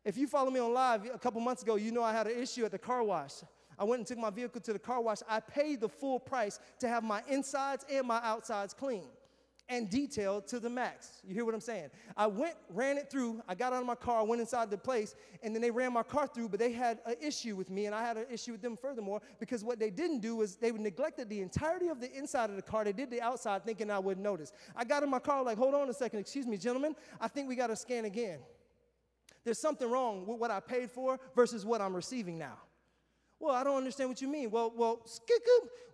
If 0.05 0.17
you 0.17 0.27
follow 0.27 0.51
me 0.51 0.59
on 0.59 0.73
live 0.73 1.05
a 1.13 1.17
couple 1.17 1.41
months 1.41 1.63
ago, 1.63 1.75
you 1.75 1.91
know 1.91 2.03
I 2.03 2.13
had 2.13 2.27
an 2.27 2.37
issue 2.37 2.65
at 2.65 2.71
the 2.71 2.79
car 2.79 3.03
wash. 3.03 3.35
I 3.77 3.83
went 3.85 3.99
and 3.99 4.07
took 4.07 4.17
my 4.17 4.29
vehicle 4.29 4.61
to 4.61 4.73
the 4.73 4.79
car 4.79 5.01
wash. 5.01 5.19
I 5.27 5.39
paid 5.39 5.81
the 5.81 5.89
full 5.89 6.19
price 6.19 6.59
to 6.79 6.87
have 6.87 7.03
my 7.03 7.21
insides 7.29 7.85
and 7.91 8.07
my 8.07 8.19
outsides 8.23 8.73
clean 8.73 9.07
and 9.69 9.89
detailed 9.89 10.47
to 10.47 10.59
the 10.59 10.69
max. 10.69 11.21
You 11.23 11.33
hear 11.33 11.45
what 11.45 11.53
I'm 11.53 11.61
saying? 11.61 11.89
I 12.17 12.27
went, 12.27 12.55
ran 12.69 12.97
it 12.97 13.09
through. 13.09 13.41
I 13.47 13.55
got 13.55 13.73
out 13.73 13.79
of 13.79 13.87
my 13.87 13.95
car, 13.95 14.25
went 14.25 14.41
inside 14.41 14.69
the 14.69 14.77
place, 14.77 15.15
and 15.41 15.55
then 15.55 15.61
they 15.61 15.71
ran 15.71 15.93
my 15.93 16.03
car 16.03 16.27
through, 16.27 16.49
but 16.49 16.59
they 16.59 16.71
had 16.71 16.99
an 17.05 17.15
issue 17.21 17.55
with 17.55 17.69
me, 17.69 17.85
and 17.85 17.95
I 17.95 18.05
had 18.05 18.17
an 18.17 18.25
issue 18.29 18.51
with 18.51 18.61
them 18.61 18.75
furthermore 18.75 19.21
because 19.39 19.63
what 19.63 19.79
they 19.79 19.89
didn't 19.89 20.19
do 20.19 20.35
was 20.35 20.57
they 20.57 20.71
neglected 20.71 21.29
the 21.29 21.41
entirety 21.41 21.87
of 21.87 22.01
the 22.01 22.11
inside 22.15 22.49
of 22.49 22.55
the 22.55 22.61
car. 22.61 22.83
They 22.83 22.93
did 22.93 23.09
the 23.09 23.21
outside 23.21 23.63
thinking 23.63 23.89
I 23.89 23.99
wouldn't 23.99 24.23
notice. 24.23 24.51
I 24.75 24.83
got 24.83 25.01
in 25.01 25.09
my 25.09 25.19
car, 25.19 25.43
like, 25.43 25.57
hold 25.57 25.73
on 25.73 25.89
a 25.89 25.93
second, 25.93 26.19
excuse 26.19 26.45
me, 26.45 26.57
gentlemen, 26.57 26.95
I 27.21 27.27
think 27.27 27.47
we 27.47 27.55
got 27.55 27.67
to 27.67 27.75
scan 27.75 28.05
again. 28.05 28.39
There's 29.45 29.59
something 29.59 29.89
wrong 29.89 30.25
with 30.25 30.39
what 30.39 30.51
I 30.51 30.59
paid 30.59 30.91
for 30.91 31.19
versus 31.35 31.65
what 31.65 31.81
I'm 31.81 31.95
receiving 31.95 32.37
now. 32.37 32.57
Well, 33.39 33.53
I 33.53 33.65
don't 33.65 33.75
understand 33.75 34.09
what 34.09 34.21
you 34.21 34.29
mean. 34.29 34.51
Well, 34.51 34.71
well, 34.73 35.05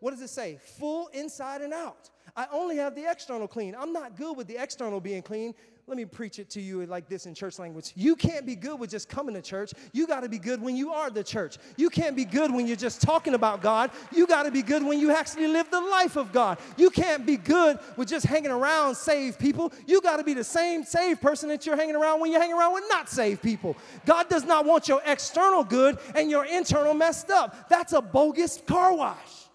what 0.02 0.12
does 0.12 0.22
it 0.22 0.30
say? 0.30 0.60
Full 0.78 1.08
inside 1.08 1.62
and 1.62 1.74
out. 1.74 2.12
I 2.36 2.48
only 2.52 2.78
have 2.78 2.96
the 2.96 3.10
external 3.10 3.48
clean. 3.48 3.76
I'm 3.78 3.94
not 3.94 4.16
good 4.16 4.36
with 4.36 4.48
the 4.48 4.62
external 4.62 5.00
being 5.00 5.22
clean. 5.22 5.54
Let 5.90 5.98
me 5.98 6.06
preach 6.06 6.38
it 6.38 6.52
to 6.52 6.62
you 6.62 6.86
like 6.86 7.10
this 7.10 7.26
in 7.26 7.34
church 7.34 7.58
language. 7.58 7.94
You 7.96 8.16
can't 8.16 8.46
be 8.46 8.56
good 8.56 8.80
with 8.80 8.92
just 8.92 9.10
coming 9.10 9.34
to 9.34 9.42
church. 9.42 9.74
You 9.92 10.06
got 10.06 10.22
to 10.22 10.30
be 10.30 10.38
good 10.38 10.62
when 10.62 10.76
you 10.76 10.94
are 10.94 11.10
the 11.10 11.24
church. 11.24 11.58
You 11.78 11.90
can't 11.90 12.16
be 12.16 12.26
good 12.26 12.54
when 12.54 12.68
you're 12.68 12.76
just 12.76 13.02
talking 13.02 13.34
about 13.34 13.64
God. 13.64 13.90
You 14.16 14.28
got 14.28 14.44
to 14.44 14.52
be 14.52 14.62
good 14.62 14.84
when 14.84 15.00
you 15.00 15.12
actually 15.12 15.48
live 15.48 15.72
the 15.72 15.82
life 15.82 16.16
of 16.16 16.32
God. 16.32 16.60
You 16.78 16.92
can't 16.92 17.26
be 17.26 17.38
good 17.38 17.80
with 17.98 18.08
just 18.08 18.28
hanging 18.28 18.52
around 18.52 18.94
saved 18.96 19.40
people. 19.40 19.74
You 19.88 20.00
got 20.02 20.18
to 20.18 20.24
be 20.24 20.36
the 20.36 20.44
same 20.44 20.84
saved 20.84 21.22
person 21.22 21.50
that 21.50 21.66
you're 21.66 21.76
hanging 21.76 21.96
around 21.96 22.20
when 22.20 22.32
you're 22.32 22.42
hanging 22.42 22.56
around 22.56 22.76
with 22.76 22.84
not 22.88 23.10
saved 23.10 23.42
people. 23.42 23.76
God 24.06 24.30
does 24.30 24.46
not 24.46 24.66
want 24.66 24.88
your 24.88 25.02
external 25.08 25.64
good 25.64 25.98
and 26.14 26.30
your 26.30 26.46
internal 26.46 26.94
messed 26.94 27.32
up. 27.32 27.68
That's 27.68 27.94
a 27.94 28.02
bogus 28.02 28.62
car 28.68 28.94
wash. 28.94 29.49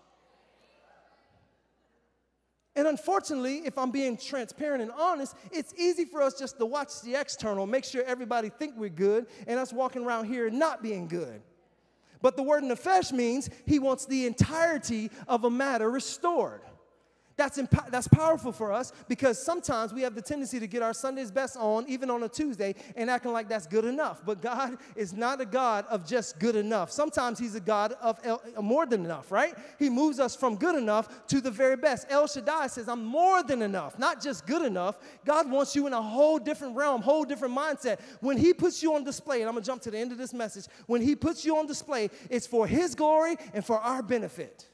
And 2.77 2.89
unfortunately, 2.89 3.63
if 3.65 3.79
I'm 3.79 3.91
being 3.91 4.17
transparent 4.17 4.83
and 4.83 4.91
honest, 4.91 5.37
it's 5.53 5.73
easy 5.77 6.05
for 6.05 6.23
us 6.23 6.39
just 6.39 6.59
to 6.59 6.67
watch 6.67 7.03
the 7.03 7.15
external, 7.15 7.67
make 7.67 7.85
sure 7.85 8.03
everybody 8.05 8.49
think 8.49 8.75
we're 8.77 8.89
good, 8.89 9.27
and 9.47 9.61
us 9.61 9.73
walking 9.73 10.05
around 10.05 10.25
here 10.25 10.51
not 10.51 10.83
being 10.83 11.07
good. 11.07 11.41
But 12.21 12.37
the 12.37 12.43
word 12.43 12.65
nefesh 12.65 13.13
means 13.13 13.49
he 13.67 13.79
wants 13.79 14.07
the 14.07 14.27
entirety 14.27 15.11
of 15.29 15.45
a 15.45 15.51
matter 15.51 15.91
restored. 15.91 16.63
That's, 17.37 17.59
that's 17.91 18.07
powerful 18.07 18.53
for 18.53 18.73
us 18.73 18.93
because 19.09 19.43
sometimes 19.43 19.93
we 19.93 20.03
have 20.03 20.15
the 20.15 20.23
tendency 20.23 20.61
to 20.61 20.69
get 20.69 20.83
our 20.83 20.95
Sunday's 20.95 21.33
best 21.33 21.57
on, 21.57 21.85
even 21.89 22.09
on 22.09 22.23
a 22.23 22.29
Tuesday, 22.29 22.77
and 22.95 23.11
acting 23.11 23.33
like 23.33 23.49
that's 23.49 23.67
good 23.67 23.85
enough. 23.85 24.23
But 24.25 24.41
God 24.41 24.79
is 24.97 25.13
not 25.13 25.41
a 25.41 25.45
God 25.45 25.85
of 25.91 26.07
just 26.07 26.39
good 26.39 26.55
enough. 26.55 26.93
Sometimes 26.93 27.41
He's 27.41 27.57
a 27.57 27.61
God 27.61 27.95
of 28.01 28.21
el- 28.23 28.41
more 28.63 28.87
than 28.87 29.05
enough, 29.05 29.33
right? 29.33 29.55
He 29.81 29.91
moves 29.91 30.21
us 30.21 30.37
from 30.37 30.55
good 30.55 30.77
enough 30.77 31.27
to 31.27 31.41
the 31.41 31.51
very 31.51 31.77
best. 31.77 32.07
El 32.09 32.29
Shaddai 32.29 32.69
says, 32.69 32.89
I'm 32.89 33.05
more 33.05 33.43
than 33.43 33.63
enough, 33.63 33.99
not 33.99 34.23
just 34.23 34.47
good 34.47 34.63
enough. 34.63 34.99
God 35.25 35.51
wants 35.51 35.75
you 35.75 35.89
in 35.89 35.93
a 35.93 36.03
whole 36.03 36.39
different 36.39 36.77
realm, 36.77 37.03
whole 37.03 37.25
different 37.25 37.57
mindset. 37.57 37.99
When 38.21 38.37
He 38.37 38.55
puts 38.55 38.81
you 38.81 38.95
on 38.95 39.03
display, 39.03 39.41
and 39.41 39.49
I'm 39.49 39.55
gonna 39.55 39.67
jump 39.67 39.83
to 39.83 39.91
the 39.91 39.99
end 39.99 40.13
of 40.13 40.19
this 40.19 40.33
message, 40.33 40.67
when 40.87 41.03
He 41.03 41.17
puts 41.17 41.45
you 41.45 41.59
on 41.59 41.67
display, 41.67 42.11
it's 42.31 42.47
for 42.47 42.69
His 42.69 42.95
glory 42.95 43.35
and 43.53 43.65
for 43.65 43.81
our 43.81 44.03
benefit 44.03 44.69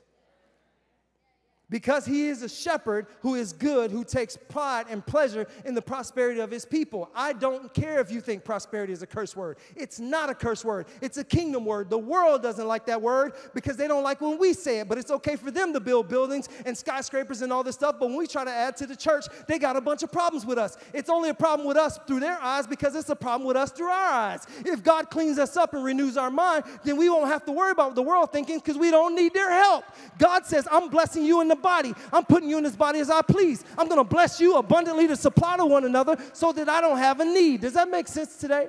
because 1.71 2.05
he 2.05 2.27
is 2.27 2.43
a 2.43 2.49
shepherd 2.49 3.07
who 3.21 3.37
is 3.37 3.53
good, 3.53 3.91
who 3.91 4.05
takes 4.05 4.37
pride 4.37 4.87
and 4.91 5.05
pleasure 5.07 5.47
in 5.65 5.75
the 5.75 5.83
prosperity 5.83 6.41
of 6.41 6.51
his 6.51 6.65
people. 6.65 7.09
I 7.15 7.33
don't 7.33 7.73
care 7.73 8.01
if 8.01 8.11
you 8.11 8.21
think 8.21 8.45
prosperity 8.45 8.93
is 8.93 9.03
a 9.03 9.07
curse 9.07 9.35
word. 9.37 9.59
It's 9.77 10.01
not 10.01 10.29
a 10.29 10.35
curse 10.35 10.65
word, 10.65 10.87
it's 11.01 11.17
a 11.17 11.25
kingdom 11.25 11.65
word. 11.65 11.89
The 11.89 11.99
world 11.99 12.43
doesn't 12.43 12.67
like 12.67 12.87
that 12.87 13.01
word 13.01 13.33
because 13.55 13.77
they 13.77 13.89
don't 13.89 14.03
like 14.03 14.21
when 14.21 14.39
we 14.39 14.53
say 14.53 14.81
it, 14.81 14.89
but 14.89 14.99
it's 14.99 15.11
okay 15.11 15.37
for 15.37 15.51
them 15.51 15.73
to 15.73 15.81
build 15.81 16.09
buildings 16.09 16.49
and 16.67 16.77
skyscrapers 16.77 17.43
and 17.43 17.53
all 17.53 17.63
this 17.63 17.77
stuff. 17.77 17.97
But 17.99 18.09
when 18.09 18.19
we 18.19 18.27
try 18.27 18.45
to 18.45 18.51
add 18.51 18.77
to 18.79 18.87
the 18.87 18.97
church, 18.97 19.27
they 19.47 19.59
got 19.59 19.77
a 19.77 19.81
bunch 19.81 20.03
of 20.03 20.11
problems 20.11 20.45
with 20.45 20.59
us. 20.59 20.77
It's 20.93 21.09
only 21.09 21.31
a 21.31 21.35
problem 21.35 21.67
with 21.67 21.77
us 21.77 21.99
through 22.07 22.21
their 22.21 22.41
eyes 22.41 22.67
because 22.67 22.95
it's 22.95 23.09
a 23.09 23.17
problem 23.17 23.47
with 23.47 23.57
us 23.57 23.71
through 23.71 23.89
our 23.89 24.13
eyes. 24.13 24.47
If 24.65 24.83
God 24.83 25.11
cleans 25.11 25.39
us 25.39 25.57
up 25.57 25.75
and 25.75 25.85
renews 25.85 26.17
our 26.17 26.31
mind, 26.31 26.65
then 26.85 26.97
we 26.97 27.09
won't 27.09 27.29
have 27.29 27.45
to 27.47 27.53
worry 27.53 27.71
about 27.71 27.95
the 27.95 28.03
world 28.03 28.33
thinking 28.33 28.59
because 28.59 28.77
we 28.77 28.91
don't 28.91 29.15
need 29.15 29.33
their 29.33 29.51
help. 29.51 29.85
God 30.19 30.47
says, 30.47 30.67
I'm 30.71 30.89
blessing 30.89 31.25
you 31.25 31.41
in 31.41 31.49
the 31.49 31.60
body. 31.61 31.95
I'm 32.13 32.25
putting 32.25 32.49
you 32.49 32.59
in 32.59 32.65
this 32.65 32.77
body 32.77 32.99
as 33.01 33.11
I 33.11 33.23
please. 33.23 33.65
I'm 33.79 33.87
going 33.89 34.01
to 34.01 34.05
bless 34.05 34.41
you 34.41 34.57
abundantly 34.57 35.07
to 35.09 35.17
supply 35.17 35.57
to 35.57 35.65
one 35.65 35.85
another 35.85 36.17
so 36.33 36.53
that 36.53 36.69
I 36.69 36.81
don't 36.81 36.99
have 36.99 37.21
a 37.21 37.25
need. 37.25 37.61
Does 37.61 37.75
that 37.75 37.89
make 37.89 38.09
sense 38.09 38.37
today? 38.37 38.69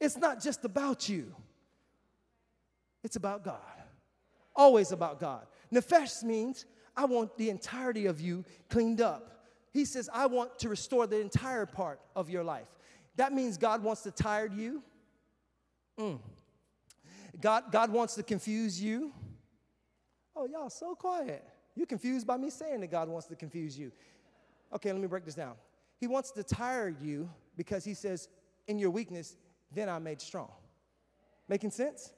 It's 0.00 0.16
not 0.16 0.42
just 0.42 0.64
about 0.64 1.08
you, 1.08 1.34
it's 3.02 3.16
about 3.16 3.44
God. 3.44 3.60
always 4.54 4.92
about 4.92 5.20
God. 5.20 5.46
Nefesh 5.72 6.22
means 6.22 6.64
I 6.96 7.04
want 7.04 7.36
the 7.36 7.50
entirety 7.50 8.06
of 8.06 8.20
you 8.20 8.44
cleaned 8.70 9.00
up. 9.00 9.44
He 9.72 9.84
says, 9.84 10.08
I 10.12 10.26
want 10.26 10.58
to 10.60 10.68
restore 10.70 11.06
the 11.06 11.20
entire 11.20 11.66
part 11.66 12.00
of 12.14 12.30
your 12.30 12.42
life. 12.42 12.68
That 13.16 13.32
means 13.32 13.58
God 13.58 13.82
wants 13.82 14.02
to 14.02 14.10
tire 14.10 14.46
you. 14.46 14.82
Mm. 15.98 16.18
God, 17.40 17.64
God 17.70 17.90
wants 17.90 18.14
to 18.14 18.22
confuse 18.22 18.80
you. 18.80 19.12
Oh, 20.36 20.46
y'all 20.46 20.68
so 20.68 20.94
quiet. 20.94 21.42
You're 21.74 21.86
confused 21.86 22.26
by 22.26 22.36
me 22.36 22.50
saying 22.50 22.80
that 22.80 22.90
God 22.90 23.08
wants 23.08 23.26
to 23.28 23.36
confuse 23.36 23.78
you. 23.78 23.90
Okay, 24.74 24.92
let 24.92 25.00
me 25.00 25.06
break 25.06 25.24
this 25.24 25.34
down. 25.34 25.54
He 25.98 26.06
wants 26.06 26.30
to 26.32 26.42
tire 26.42 26.94
you 27.02 27.30
because 27.56 27.84
he 27.84 27.94
says, 27.94 28.28
In 28.68 28.78
your 28.78 28.90
weakness, 28.90 29.36
then 29.72 29.88
I 29.88 29.98
made 29.98 30.20
strong. 30.20 30.50
Making 31.48 31.70
sense? 31.70 32.12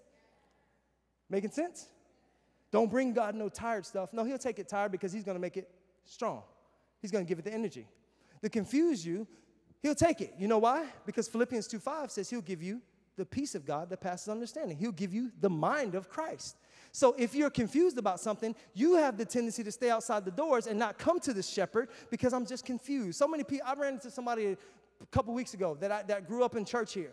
Making 1.31 1.51
sense? 1.51 1.87
Don't 2.71 2.91
bring 2.91 3.13
God 3.13 3.35
no 3.35 3.49
tired 3.49 3.87
stuff. 3.87 4.13
No, 4.13 4.25
he'll 4.25 4.39
take 4.39 4.59
it 4.59 4.69
tired 4.69 4.93
because 4.93 5.13
he's 5.13 5.25
to 5.25 5.41
make 5.41 5.57
it 5.57 5.71
strong. 6.05 6.43
He's 7.01 7.11
to 7.25 7.29
give 7.29 7.39
it 7.39 7.45
the 7.45 7.53
energy. 7.53 7.87
To 8.43 8.49
confuse 8.49 9.05
you, 9.07 9.27
he'll 9.83 9.95
take 9.95 10.21
it. 10.21 10.35
You 10.39 10.49
know 10.49 10.59
why? 10.59 10.87
Because 11.07 11.29
Philippians 11.29 11.67
2 11.69 11.79
5 11.79 12.11
says 12.11 12.31
he'll 12.31 12.41
give 12.41 12.63
you 12.63 12.81
the 13.17 13.25
peace 13.25 13.55
of 13.55 13.67
God 13.67 13.91
that 13.91 14.01
passes 14.01 14.29
understanding. 14.29 14.77
He'll 14.77 14.93
give 14.93 15.13
you 15.13 15.31
the 15.41 15.51
mind 15.51 15.95
of 15.95 16.09
Christ. 16.09 16.57
So 16.99 17.15
if 17.17 17.33
you're 17.33 17.49
confused 17.49 17.97
about 17.97 18.19
something, 18.19 18.57
you 18.75 18.97
have 18.97 19.17
the 19.17 19.25
tendency 19.25 19.63
to 19.63 19.71
stay 19.71 19.89
outside 19.89 20.25
the 20.25 20.33
doors 20.33 20.67
and 20.67 20.77
not 20.77 20.99
come 20.99 21.21
to 21.21 21.33
the 21.33 21.45
shepherd 21.45 21.91
because 22.11 22.33
I'm 22.33 22.45
just 22.45 22.65
confused. 22.65 23.21
So 23.21 23.29
many 23.29 23.45
people, 23.45 23.69
I 23.69 23.75
ran 23.75 23.95
into 23.95 24.11
somebody 24.11 24.47
a 24.47 24.57
couple 25.13 25.33
weeks 25.33 25.55
ago 25.55 25.77
that, 25.79 25.93
I, 25.93 26.03
that 26.09 26.27
grew 26.27 26.43
up 26.43 26.57
in 26.57 26.65
church 26.65 26.95
here. 26.95 27.13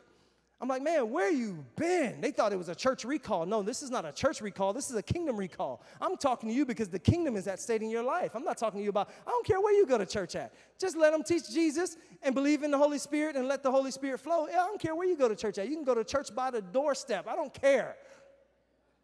I'm 0.60 0.68
like, 0.68 0.82
man, 0.82 1.12
where 1.12 1.32
you 1.32 1.64
been? 1.76 2.20
They 2.20 2.32
thought 2.32 2.52
it 2.52 2.58
was 2.58 2.70
a 2.70 2.74
church 2.74 3.06
recall. 3.06 3.46
No, 3.46 3.62
this 3.62 3.84
is 3.84 3.92
not 3.92 4.06
a 4.06 4.12
church 4.12 4.42
recall. 4.42 4.74
This 4.74 4.90
is 4.90 4.96
a 4.96 5.04
kingdom 5.04 5.38
recall. 5.38 5.84
I'm 6.02 6.18
talking 6.18 6.50
to 6.50 6.56
you 6.56 6.66
because 6.66 6.90
the 6.90 6.98
kingdom 6.98 7.36
is 7.36 7.46
at 7.46 7.60
stake 7.60 7.84
in 7.84 7.92
your 7.92 8.02
life. 8.02 8.32
I'm 8.34 8.44
not 8.44 8.58
talking 8.58 8.80
to 8.80 8.84
you 8.84 8.90
about, 8.90 9.10
I 9.28 9.30
don't 9.30 9.46
care 9.46 9.62
where 9.62 9.74
you 9.74 9.86
go 9.86 10.00
to 10.00 10.06
church 10.08 10.36
at. 10.36 10.52
Just 10.80 10.98
let 10.98 11.12
them 11.12 11.22
teach 11.22 11.52
Jesus 11.54 11.98
and 12.24 12.34
believe 12.34 12.64
in 12.64 12.72
the 12.72 12.78
Holy 12.80 12.98
Spirit 12.98 13.36
and 13.36 13.48
let 13.48 13.62
the 13.62 13.70
Holy 13.70 13.92
Spirit 13.92 14.20
flow. 14.20 14.48
I 14.48 14.54
don't 14.54 14.82
care 14.82 14.96
where 14.96 15.08
you 15.08 15.16
go 15.16 15.30
to 15.30 15.36
church 15.36 15.60
at. 15.60 15.70
You 15.70 15.76
can 15.76 15.86
go 15.86 15.94
to 15.94 16.04
church 16.04 16.34
by 16.34 16.50
the 16.50 16.62
doorstep. 16.62 17.28
I 17.28 17.36
don't 17.36 17.54
care. 17.54 17.98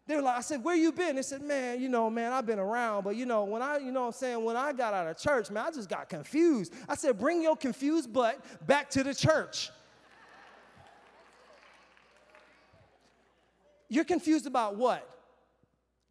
They're 0.06 0.20
like, 0.20 0.36
I 0.36 0.40
said, 0.40 0.64
where 0.64 0.74
you 0.74 0.90
been? 0.90 1.16
They 1.16 1.22
said, 1.22 1.42
man, 1.42 1.80
you 1.80 1.88
know, 1.88 2.10
man, 2.10 2.32
I've 2.32 2.44
been 2.44 2.58
around, 2.58 3.04
but 3.04 3.14
you 3.14 3.24
know, 3.24 3.44
when 3.44 3.62
I, 3.62 3.78
you 3.78 3.92
know 3.92 4.00
what 4.00 4.06
I'm 4.08 4.12
saying, 4.12 4.44
when 4.44 4.56
I 4.56 4.72
got 4.72 4.94
out 4.94 5.06
of 5.06 5.16
church, 5.16 5.50
man, 5.50 5.64
I 5.66 5.70
just 5.70 5.88
got 5.88 6.08
confused. 6.08 6.72
I 6.88 6.96
said, 6.96 7.18
bring 7.18 7.40
your 7.40 7.56
confused 7.56 8.12
butt 8.12 8.44
back 8.66 8.90
to 8.90 9.04
the 9.04 9.14
church. 9.14 9.70
You're 13.88 14.04
confused 14.04 14.46
about 14.46 14.76
what? 14.76 15.08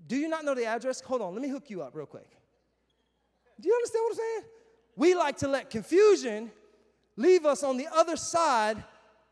Do 0.07 0.15
you 0.15 0.29
not 0.29 0.45
know 0.45 0.55
the 0.55 0.65
address? 0.65 1.01
Hold 1.01 1.21
on, 1.21 1.33
let 1.33 1.41
me 1.41 1.50
hook 1.50 1.69
you 1.69 1.81
up 1.81 1.95
real 1.95 2.05
quick. 2.05 2.29
Do 3.60 3.67
you 3.67 3.75
understand 3.75 4.03
what 4.03 4.12
I'm 4.12 4.17
saying? 4.17 4.43
We 4.95 5.15
like 5.15 5.38
to 5.38 5.48
let 5.48 5.69
confusion 5.69 6.51
leave 7.17 7.45
us 7.45 7.63
on 7.63 7.77
the 7.77 7.88
other 7.93 8.15
side 8.15 8.83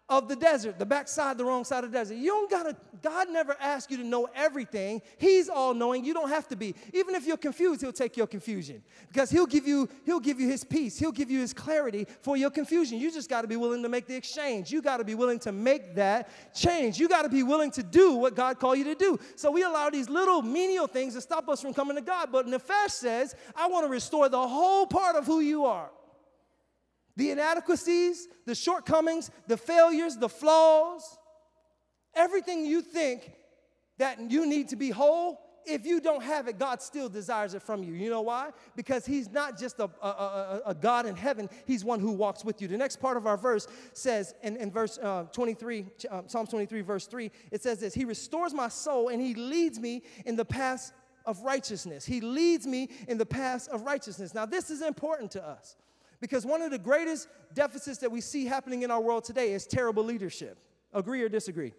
of 0.09 0.27
the 0.27 0.35
desert, 0.35 0.79
the 0.79 0.85
backside, 0.85 1.37
the 1.37 1.45
wrong 1.45 1.63
side 1.63 1.83
of 1.83 1.91
the 1.91 1.97
desert. 1.97 2.15
You 2.15 2.27
don't 2.27 2.49
gotta, 2.49 2.75
God 3.03 3.29
never 3.29 3.55
asked 3.59 3.91
you 3.91 3.97
to 3.97 4.03
know 4.03 4.27
everything. 4.33 5.01
He's 5.17 5.49
all 5.49 5.73
knowing. 5.75 6.03
You 6.03 6.15
don't 6.15 6.29
have 6.29 6.47
to 6.47 6.55
be. 6.55 6.73
Even 6.93 7.13
if 7.13 7.27
you're 7.27 7.37
confused, 7.37 7.81
He'll 7.81 7.93
take 7.93 8.17
your 8.17 8.25
confusion. 8.25 8.81
Because 9.07 9.29
He'll 9.29 9.45
give 9.45 9.67
you, 9.67 9.87
He'll 10.05 10.19
give 10.19 10.39
you 10.39 10.47
His 10.49 10.63
peace. 10.63 10.97
He'll 10.97 11.11
give 11.11 11.29
you 11.29 11.39
His 11.39 11.53
clarity 11.53 12.07
for 12.21 12.35
your 12.35 12.49
confusion. 12.49 12.97
You 12.97 13.11
just 13.11 13.29
gotta 13.29 13.47
be 13.47 13.55
willing 13.55 13.83
to 13.83 13.89
make 13.89 14.07
the 14.07 14.15
exchange. 14.15 14.71
You 14.71 14.81
gotta 14.81 15.03
be 15.03 15.13
willing 15.13 15.39
to 15.39 15.51
make 15.51 15.93
that 15.95 16.29
change. 16.55 16.97
You 16.97 17.07
gotta 17.07 17.29
be 17.29 17.43
willing 17.43 17.69
to 17.71 17.83
do 17.83 18.15
what 18.15 18.35
God 18.35 18.59
called 18.59 18.79
you 18.79 18.85
to 18.85 18.95
do. 18.95 19.19
So 19.35 19.51
we 19.51 19.63
allow 19.63 19.91
these 19.91 20.09
little 20.09 20.41
menial 20.41 20.87
things 20.87 21.13
to 21.13 21.21
stop 21.21 21.47
us 21.49 21.61
from 21.61 21.73
coming 21.73 21.95
to 21.95 22.01
God. 22.01 22.31
But 22.31 22.47
Nefesh 22.47 22.91
says, 22.91 23.35
I 23.55 23.67
wanna 23.67 23.87
restore 23.87 24.27
the 24.27 24.47
whole 24.47 24.87
part 24.87 25.15
of 25.15 25.27
who 25.27 25.41
you 25.41 25.65
are 25.65 25.91
the 27.19 27.31
inadequacies, 27.31 28.29
the 28.45 28.55
shortcomings, 28.55 29.29
the 29.45 29.57
failures, 29.57 30.15
the 30.15 30.29
flaws, 30.29 31.17
everything 32.15 32.65
you 32.65 32.81
think 32.81 33.33
that 33.97 34.31
you 34.31 34.45
need 34.45 34.69
to 34.69 34.77
be 34.77 34.89
whole, 34.89 35.37
if 35.65 35.85
you 35.85 35.99
don't 35.99 36.23
have 36.23 36.47
it, 36.47 36.57
God 36.57 36.81
still 36.81 37.09
desires 37.09 37.53
it 37.53 37.61
from 37.61 37.83
you. 37.83 37.93
You 37.93 38.09
know 38.09 38.21
why? 38.21 38.51
Because 38.77 39.05
He's 39.05 39.29
not 39.29 39.59
just 39.59 39.79
a, 39.79 39.89
a, 40.01 40.07
a, 40.07 40.61
a 40.67 40.73
God 40.73 41.05
in 41.05 41.17
heaven, 41.17 41.49
He's 41.67 41.83
one 41.83 41.99
who 41.99 42.13
walks 42.13 42.45
with 42.45 42.61
you. 42.61 42.69
The 42.69 42.77
next 42.77 43.01
part 43.01 43.17
of 43.17 43.27
our 43.27 43.37
verse 43.37 43.67
says, 43.91 44.33
in, 44.41 44.55
in 44.55 44.71
verse 44.71 44.97
uh, 44.97 45.23
23, 45.33 45.87
uh, 46.09 46.21
Psalm 46.25 46.47
23, 46.47 46.79
verse 46.79 47.05
3, 47.05 47.29
it 47.51 47.61
says 47.61 47.81
this 47.81 47.93
He 47.93 48.05
restores 48.05 48.53
my 48.53 48.69
soul 48.69 49.09
and 49.09 49.21
He 49.21 49.35
leads 49.35 49.77
me 49.77 50.03
in 50.25 50.37
the 50.37 50.45
path 50.45 50.93
of 51.25 51.41
righteousness. 51.41 52.05
He 52.05 52.21
leads 52.21 52.65
me 52.65 52.89
in 53.09 53.17
the 53.17 53.25
path 53.25 53.67
of 53.67 53.81
righteousness. 53.81 54.33
Now, 54.33 54.45
this 54.45 54.69
is 54.69 54.81
important 54.81 55.31
to 55.31 55.45
us. 55.45 55.75
Because 56.19 56.45
one 56.45 56.61
of 56.61 56.71
the 56.71 56.79
greatest 56.79 57.27
deficits 57.53 57.99
that 57.99 58.11
we 58.11 58.21
see 58.21 58.45
happening 58.45 58.83
in 58.83 58.91
our 58.91 59.01
world 59.01 59.23
today 59.23 59.53
is 59.53 59.65
terrible 59.65 60.03
leadership. 60.03 60.57
Agree 60.93 61.21
or 61.21 61.29
disagree? 61.29 61.73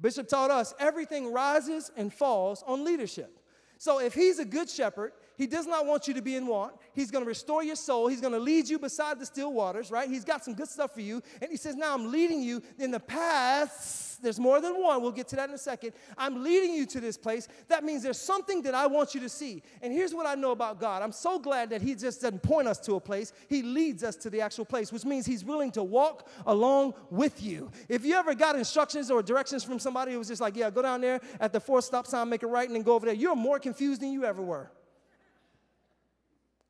Bishop 0.00 0.28
taught 0.28 0.50
us 0.50 0.74
everything 0.80 1.32
rises 1.32 1.90
and 1.96 2.12
falls 2.12 2.64
on 2.66 2.84
leadership. 2.84 3.38
So 3.78 4.00
if 4.00 4.14
he's 4.14 4.38
a 4.38 4.44
good 4.44 4.70
shepherd, 4.70 5.12
he 5.36 5.46
does 5.46 5.66
not 5.66 5.86
want 5.86 6.06
you 6.06 6.14
to 6.14 6.22
be 6.22 6.36
in 6.36 6.46
want. 6.46 6.74
He's 6.94 7.10
going 7.10 7.24
to 7.24 7.28
restore 7.28 7.64
your 7.64 7.76
soul. 7.76 8.06
He's 8.06 8.20
going 8.20 8.32
to 8.32 8.38
lead 8.38 8.68
you 8.68 8.78
beside 8.78 9.18
the 9.18 9.26
still 9.26 9.52
waters, 9.52 9.90
right? 9.90 10.08
He's 10.08 10.24
got 10.24 10.44
some 10.44 10.54
good 10.54 10.68
stuff 10.68 10.94
for 10.94 11.00
you. 11.00 11.22
And 11.40 11.50
he 11.50 11.56
says, 11.56 11.74
Now 11.74 11.94
I'm 11.94 12.10
leading 12.10 12.42
you 12.42 12.62
in 12.78 12.90
the 12.90 13.00
paths. 13.00 14.11
There's 14.22 14.38
more 14.38 14.60
than 14.60 14.80
one. 14.80 15.02
We'll 15.02 15.12
get 15.12 15.28
to 15.28 15.36
that 15.36 15.48
in 15.48 15.54
a 15.54 15.58
second. 15.58 15.92
I'm 16.16 16.42
leading 16.42 16.74
you 16.74 16.86
to 16.86 17.00
this 17.00 17.18
place. 17.18 17.48
That 17.68 17.84
means 17.84 18.02
there's 18.02 18.20
something 18.20 18.62
that 18.62 18.74
I 18.74 18.86
want 18.86 19.14
you 19.14 19.20
to 19.20 19.28
see. 19.28 19.62
And 19.82 19.92
here's 19.92 20.14
what 20.14 20.26
I 20.26 20.34
know 20.34 20.52
about 20.52 20.80
God 20.80 21.02
I'm 21.02 21.12
so 21.12 21.38
glad 21.38 21.70
that 21.70 21.82
He 21.82 21.94
just 21.94 22.22
doesn't 22.22 22.42
point 22.42 22.68
us 22.68 22.78
to 22.80 22.94
a 22.94 23.00
place, 23.00 23.32
He 23.48 23.62
leads 23.62 24.04
us 24.04 24.16
to 24.16 24.30
the 24.30 24.40
actual 24.40 24.64
place, 24.64 24.92
which 24.92 25.04
means 25.04 25.26
He's 25.26 25.44
willing 25.44 25.72
to 25.72 25.82
walk 25.82 26.28
along 26.46 26.94
with 27.10 27.42
you. 27.42 27.70
If 27.88 28.04
you 28.04 28.14
ever 28.14 28.34
got 28.34 28.56
instructions 28.56 29.10
or 29.10 29.22
directions 29.22 29.64
from 29.64 29.78
somebody 29.78 30.12
who 30.12 30.18
was 30.18 30.28
just 30.28 30.40
like, 30.40 30.56
Yeah, 30.56 30.70
go 30.70 30.82
down 30.82 31.00
there 31.00 31.20
at 31.40 31.52
the 31.52 31.60
fourth 31.60 31.84
stop 31.84 32.06
sign, 32.06 32.28
make 32.28 32.44
a 32.44 32.46
right, 32.46 32.68
and 32.68 32.76
then 32.76 32.82
go 32.82 32.94
over 32.94 33.06
there, 33.06 33.14
you're 33.14 33.36
more 33.36 33.58
confused 33.58 34.00
than 34.00 34.12
you 34.12 34.24
ever 34.24 34.42
were. 34.42 34.70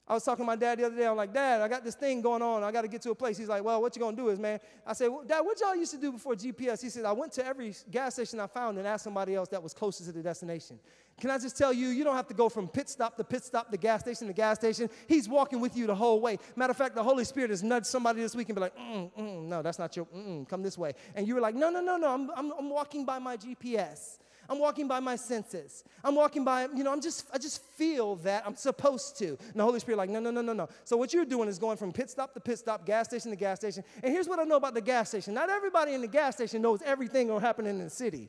I 0.07 0.15
was 0.15 0.25
talking 0.25 0.45
to 0.45 0.47
my 0.47 0.57
dad 0.57 0.79
the 0.79 0.87
other 0.87 0.97
day. 0.97 1.07
I'm 1.07 1.17
like, 1.17 1.33
Dad, 1.33 1.63
I 1.63 1.69
got 1.69 1.85
this 1.85 1.95
thing 1.95 2.21
going 2.23 2.43
on. 2.43 2.65
I 2.65 2.73
got 2.73 2.83
to 2.83 2.89
get 2.89 3.03
to 3.03 3.13
a 3.13 3.15
place. 3.15 3.39
He's 3.39 3.49
like, 3.49 3.63
Well, 3.63 3.81
what 3.81 3.95
you 3.95 4.01
gonna 4.03 4.17
do 4.17 4.31
is, 4.31 4.39
man? 4.39 4.59
I 4.85 4.95
said, 4.95 5.09
well, 5.09 5.23
Dad, 5.25 5.41
what 5.43 5.61
y'all 5.61 5.77
used 5.77 5.93
to 5.93 5.99
do 5.99 6.11
before 6.11 6.35
GPS? 6.35 6.83
He 6.83 6.89
said, 6.89 7.05
I 7.05 7.13
went 7.13 7.33
to 7.35 7.47
every 7.47 7.73
gas 7.91 8.15
station 8.15 8.41
I 8.41 8.49
found 8.49 8.79
and 8.79 8.87
asked 8.87 9.05
somebody 9.05 9.37
else 9.37 9.49
that 9.51 9.63
was 9.63 9.73
closest 9.73 10.09
to 10.09 10.13
the 10.13 10.23
destination. 10.23 10.81
Can 11.21 11.31
I 11.31 11.39
just 11.39 11.57
tell 11.57 11.73
you, 11.73 11.89
you 11.89 12.03
don't 12.03 12.17
have 12.17 12.27
to 12.29 12.35
go 12.35 12.49
from 12.49 12.67
pit 12.67 12.89
stop 12.89 13.17
to 13.17 13.23
pit 13.23 13.45
stop, 13.45 13.71
the 13.71 13.77
gas 13.77 14.01
station 14.01 14.27
to 14.27 14.33
gas 14.33 14.59
station. 14.59 14.91
He's 15.07 15.29
walking 15.29 15.61
with 15.61 15.77
you 15.77 15.87
the 15.87 15.95
whole 15.95 16.21
way. 16.21 16.39
Matter 16.57 16.73
of 16.73 16.77
fact, 16.77 16.97
the 16.97 17.03
Holy 17.03 17.25
Spirit 17.25 17.51
has 17.51 17.63
nudged 17.63 17.87
somebody 17.87 18.23
this 18.23 18.35
week 18.35 18.49
and 18.49 18.57
be 18.57 18.61
like, 18.61 18.77
mm, 18.77 19.11
mm, 19.17 19.45
no, 19.45 19.63
that's 19.63 19.79
not 19.79 19.95
your, 19.95 20.07
mm, 20.07 20.49
come 20.49 20.63
this 20.63 20.77
way. 20.77 20.95
And 21.15 21.29
you 21.29 21.37
were 21.37 21.41
like, 21.41 21.55
no, 21.55 21.71
no, 21.71 21.81
no, 21.81 21.97
no, 21.97 22.13
I'm, 22.13 22.31
I'm, 22.35 22.53
I'm 22.59 22.71
walking 22.71 23.05
by 23.05 23.21
my 23.21 23.37
GPS. 23.37 24.19
I'm 24.53 24.59
walking 24.59 24.87
by 24.87 25.01
my 25.01 25.17
senses. 25.17 25.83
I'm 26.05 26.15
walking 26.15 26.45
by, 26.45 26.69
you 26.77 26.85
know, 26.85 26.93
I'm 26.93 27.01
just, 27.01 27.27
I 27.33 27.39
just 27.39 27.63
feel 27.63 28.17
that 28.17 28.43
I'm 28.47 28.55
supposed 28.55 29.17
to. 29.17 29.29
And 29.29 29.55
the 29.55 29.63
Holy 29.63 29.81
Spirit, 29.81 29.97
like, 29.97 30.11
no, 30.11 30.21
no, 30.21 30.31
no, 30.31 30.43
no, 30.43 30.53
no. 30.53 30.69
So 30.85 30.99
what 30.99 31.15
you're 31.15 31.25
doing 31.25 31.49
is 31.49 31.59
going 31.59 31.79
from 31.79 31.91
pit 31.91 32.11
stop 32.11 32.35
to 32.35 32.41
pit 32.41 32.59
stop, 32.59 32.85
gas 32.85 33.07
station 33.09 33.31
to 33.31 33.37
gas 33.37 33.61
station. 33.61 33.83
And 34.03 34.13
here's 34.13 34.29
what 34.29 34.39
I 34.39 34.45
know 34.45 34.57
about 34.57 34.75
the 34.75 34.83
gas 34.83 35.09
station. 35.09 35.33
Not 35.33 35.49
everybody 35.49 35.95
in 35.95 36.03
the 36.03 36.07
gas 36.07 36.35
station 36.35 36.61
knows 36.61 36.83
everything 36.83 37.29
that's 37.29 37.41
happening 37.41 37.79
in 37.79 37.85
the 37.85 37.89
city. 37.89 38.29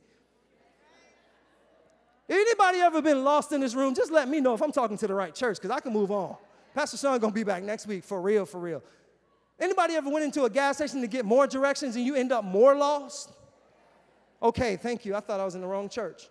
Anybody 2.29 2.77
ever 2.79 3.01
been 3.01 3.25
lost 3.25 3.51
in 3.51 3.59
this 3.59 3.75
room? 3.75 3.93
Just 3.93 4.09
let 4.09 4.29
me 4.29 4.39
know 4.39 4.53
if 4.53 4.61
I'm 4.61 4.71
talking 4.71 4.97
to 4.99 5.07
the 5.07 5.13
right 5.13 5.35
church, 5.35 5.57
because 5.57 5.71
I 5.71 5.81
can 5.81 5.91
move 5.91 6.09
on. 6.09 6.37
Pastor 6.73 6.95
Sean 6.95 7.19
gonna 7.19 7.33
be 7.33 7.43
back 7.43 7.63
next 7.63 7.85
week 7.85 8.05
for 8.05 8.21
real, 8.21 8.45
for 8.45 8.61
real. 8.61 8.81
Anybody 9.59 9.95
ever 9.95 10.09
went 10.09 10.23
into 10.23 10.45
a 10.45 10.49
gas 10.49 10.77
station 10.77 11.01
to 11.01 11.07
get 11.07 11.25
more 11.25 11.47
directions 11.47 11.97
and 11.97 12.05
you 12.05 12.15
end 12.15 12.31
up 12.31 12.45
more 12.45 12.75
lost? 12.75 13.33
Okay, 14.43 14.75
thank 14.75 15.05
you. 15.05 15.15
I 15.15 15.21
thought 15.21 15.39
I 15.39 15.45
was 15.45 15.55
in 15.55 15.61
the 15.61 15.67
wrong 15.67 15.87
church. 15.87 16.27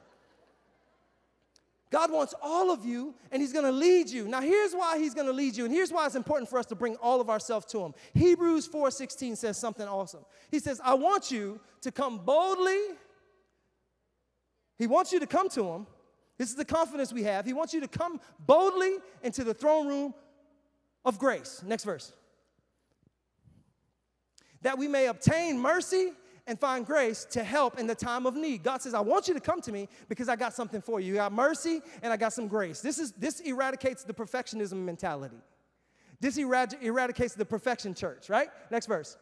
God 1.91 2.11
wants 2.11 2.35
all 2.43 2.71
of 2.71 2.85
you 2.87 3.15
and 3.31 3.41
He's 3.41 3.53
gonna 3.53 3.73
lead 3.73 4.09
you. 4.09 4.27
Now, 4.27 4.41
here's 4.41 4.73
why 4.73 4.99
He's 4.99 5.15
gonna 5.15 5.33
lead 5.33 5.57
you, 5.57 5.65
and 5.65 5.73
here's 5.73 5.93
why 5.93 6.07
it's 6.07 6.15
important 6.15 6.49
for 6.49 6.59
us 6.59 6.67
to 6.67 6.75
bring 6.75 6.97
all 6.97 7.21
of 7.21 7.29
ourselves 7.29 7.67
to 7.67 7.81
Him. 7.81 7.95
Hebrews 8.15 8.69
4:16 8.69 9.37
says 9.37 9.59
something 9.59 9.87
awesome. 9.87 10.25
He 10.51 10.59
says, 10.59 10.81
I 10.83 10.95
want 10.95 11.31
you 11.31 11.61
to 11.83 11.93
come 11.93 12.19
boldly. 12.19 12.81
He 14.79 14.87
wants 14.87 15.13
you 15.13 15.21
to 15.21 15.27
come 15.27 15.49
to 15.51 15.65
Him. 15.65 15.87
This 16.39 16.49
is 16.49 16.57
the 16.57 16.65
confidence 16.65 17.13
we 17.13 17.23
have. 17.25 17.45
He 17.45 17.53
wants 17.53 17.75
you 17.75 17.81
to 17.83 17.89
come 17.89 18.21
boldly 18.41 18.97
into 19.23 19.45
the 19.45 19.55
throne 19.55 19.87
room 19.87 20.15
of 21.05 21.19
grace. 21.19 21.63
Next 21.65 21.85
verse. 21.85 22.13
That 24.63 24.79
we 24.79 24.89
may 24.89 25.07
obtain 25.07 25.59
mercy 25.59 26.13
and 26.47 26.59
find 26.59 26.85
grace 26.85 27.25
to 27.31 27.45
help 27.45 27.79
in 27.79 27.87
the 27.87 27.95
time 27.95 28.27
of 28.27 28.35
need. 28.35 28.63
God 28.63 28.83
says, 28.83 28.95
I 28.95 29.01
want 29.01 29.29
you 29.29 29.35
to 29.35 29.41
come 29.41 29.61
to 29.63 29.73
me 29.73 29.89
because 30.09 30.29
I 30.29 30.37
got 30.37 30.55
something 30.55 30.81
for 30.81 31.01
you. 31.01 31.13
You 31.13 31.15
got 31.15 31.33
mercy 31.33 31.81
and 32.03 32.13
I 32.13 32.17
got 32.17 32.33
some 32.33 32.49
grace. 32.49 32.81
This, 32.81 32.99
is, 32.99 33.13
this 33.13 33.41
eradicates 33.41 34.05
the 34.05 34.15
perfectionism 34.15 34.85
mentality. 34.85 35.37
This 36.21 36.39
erad- 36.39 36.77
eradicates 36.83 37.35
the 37.35 37.45
perfection 37.45 37.95
church, 37.95 38.29
right? 38.29 38.49
Next 38.71 38.87
verse. 38.87 39.17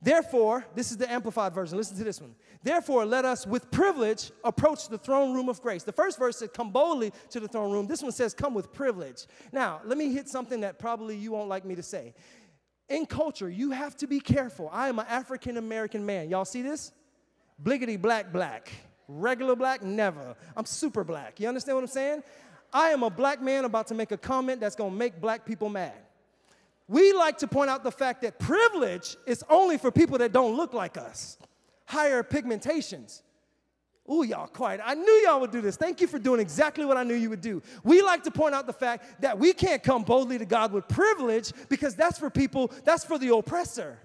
Therefore, 0.00 0.64
this 0.76 0.92
is 0.92 0.96
the 0.96 1.10
amplified 1.10 1.52
version. 1.52 1.76
Listen 1.76 1.96
to 1.98 2.04
this 2.04 2.20
one. 2.20 2.36
Therefore, 2.62 3.04
let 3.04 3.24
us 3.24 3.46
with 3.46 3.68
privilege 3.72 4.30
approach 4.44 4.88
the 4.88 4.98
throne 4.98 5.34
room 5.34 5.48
of 5.48 5.60
grace. 5.60 5.82
The 5.82 5.92
first 5.92 6.18
verse 6.18 6.36
said, 6.36 6.52
Come 6.52 6.70
boldly 6.70 7.12
to 7.30 7.40
the 7.40 7.48
throne 7.48 7.72
room. 7.72 7.88
This 7.88 8.02
one 8.02 8.12
says, 8.12 8.32
Come 8.32 8.54
with 8.54 8.72
privilege. 8.72 9.26
Now, 9.52 9.80
let 9.84 9.98
me 9.98 10.12
hit 10.12 10.28
something 10.28 10.60
that 10.60 10.78
probably 10.78 11.16
you 11.16 11.32
won't 11.32 11.48
like 11.48 11.64
me 11.64 11.74
to 11.74 11.82
say. 11.82 12.14
In 12.88 13.04
culture, 13.04 13.50
you 13.50 13.70
have 13.70 13.96
to 13.98 14.06
be 14.06 14.20
careful. 14.20 14.70
I 14.72 14.88
am 14.88 14.98
an 14.98 15.06
African 15.08 15.56
American 15.56 16.06
man. 16.06 16.30
Y'all 16.30 16.44
see 16.44 16.62
this? 16.62 16.92
Bliggity 17.62 18.00
black, 18.00 18.32
black. 18.32 18.70
Regular 19.08 19.56
black, 19.56 19.82
never. 19.82 20.34
I'm 20.56 20.64
super 20.64 21.04
black. 21.04 21.40
You 21.40 21.48
understand 21.48 21.76
what 21.76 21.82
I'm 21.82 21.88
saying? 21.88 22.22
I 22.72 22.88
am 22.90 23.02
a 23.02 23.10
black 23.10 23.40
man 23.40 23.64
about 23.64 23.86
to 23.88 23.94
make 23.94 24.12
a 24.12 24.16
comment 24.16 24.60
that's 24.60 24.76
gonna 24.76 24.94
make 24.94 25.20
black 25.20 25.44
people 25.44 25.68
mad. 25.68 25.94
We 26.86 27.12
like 27.12 27.38
to 27.38 27.46
point 27.46 27.68
out 27.68 27.84
the 27.84 27.90
fact 27.90 28.22
that 28.22 28.38
privilege 28.38 29.16
is 29.26 29.44
only 29.50 29.76
for 29.76 29.90
people 29.90 30.18
that 30.18 30.32
don't 30.32 30.56
look 30.56 30.72
like 30.72 30.96
us, 30.96 31.36
higher 31.86 32.22
pigmentations. 32.22 33.22
Ooh, 34.10 34.24
y'all 34.24 34.46
quiet. 34.46 34.80
I 34.82 34.94
knew 34.94 35.12
y'all 35.24 35.40
would 35.40 35.50
do 35.50 35.60
this. 35.60 35.76
Thank 35.76 36.00
you 36.00 36.06
for 36.06 36.18
doing 36.18 36.40
exactly 36.40 36.84
what 36.84 36.96
I 36.96 37.02
knew 37.02 37.14
you 37.14 37.28
would 37.30 37.42
do. 37.42 37.62
We 37.84 38.00
like 38.00 38.22
to 38.24 38.30
point 38.30 38.54
out 38.54 38.66
the 38.66 38.72
fact 38.72 39.20
that 39.20 39.38
we 39.38 39.52
can't 39.52 39.82
come 39.82 40.02
boldly 40.02 40.38
to 40.38 40.46
God 40.46 40.72
with 40.72 40.88
privilege 40.88 41.52
because 41.68 41.94
that's 41.94 42.18
for 42.18 42.30
people, 42.30 42.72
that's 42.84 43.04
for 43.04 43.18
the 43.18 43.34
oppressor. 43.34 43.98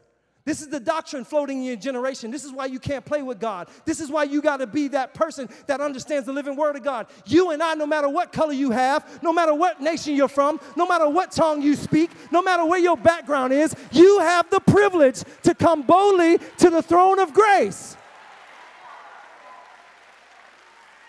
This 0.45 0.61
is 0.61 0.67
the 0.67 0.79
doctrine 0.79 1.23
floating 1.23 1.59
in 1.59 1.63
your 1.63 1.75
generation. 1.77 2.29
This 2.29 2.43
is 2.43 2.51
why 2.51 2.65
you 2.65 2.77
can't 2.77 3.05
play 3.05 3.21
with 3.21 3.39
God. 3.39 3.69
This 3.85 4.01
is 4.01 4.09
why 4.09 4.23
you 4.23 4.41
got 4.41 4.57
to 4.57 4.67
be 4.67 4.89
that 4.89 5.13
person 5.13 5.47
that 5.67 5.79
understands 5.79 6.25
the 6.25 6.33
living 6.33 6.57
word 6.57 6.75
of 6.75 6.83
God. 6.83 7.07
You 7.25 7.51
and 7.51 7.63
I, 7.63 7.75
no 7.75 7.85
matter 7.85 8.09
what 8.09 8.33
color 8.33 8.51
you 8.51 8.71
have, 8.71 9.23
no 9.23 9.31
matter 9.31 9.53
what 9.53 9.79
nation 9.79 10.15
you're 10.15 10.27
from, 10.27 10.59
no 10.75 10.85
matter 10.85 11.07
what 11.07 11.31
tongue 11.31 11.61
you 11.61 11.77
speak, 11.77 12.11
no 12.29 12.41
matter 12.41 12.65
where 12.65 12.79
your 12.79 12.97
background 12.97 13.53
is, 13.53 13.73
you 13.93 14.19
have 14.19 14.49
the 14.49 14.59
privilege 14.59 15.23
to 15.43 15.55
come 15.55 15.83
boldly 15.83 16.39
to 16.57 16.69
the 16.69 16.81
throne 16.81 17.19
of 17.19 17.33
grace. 17.33 17.95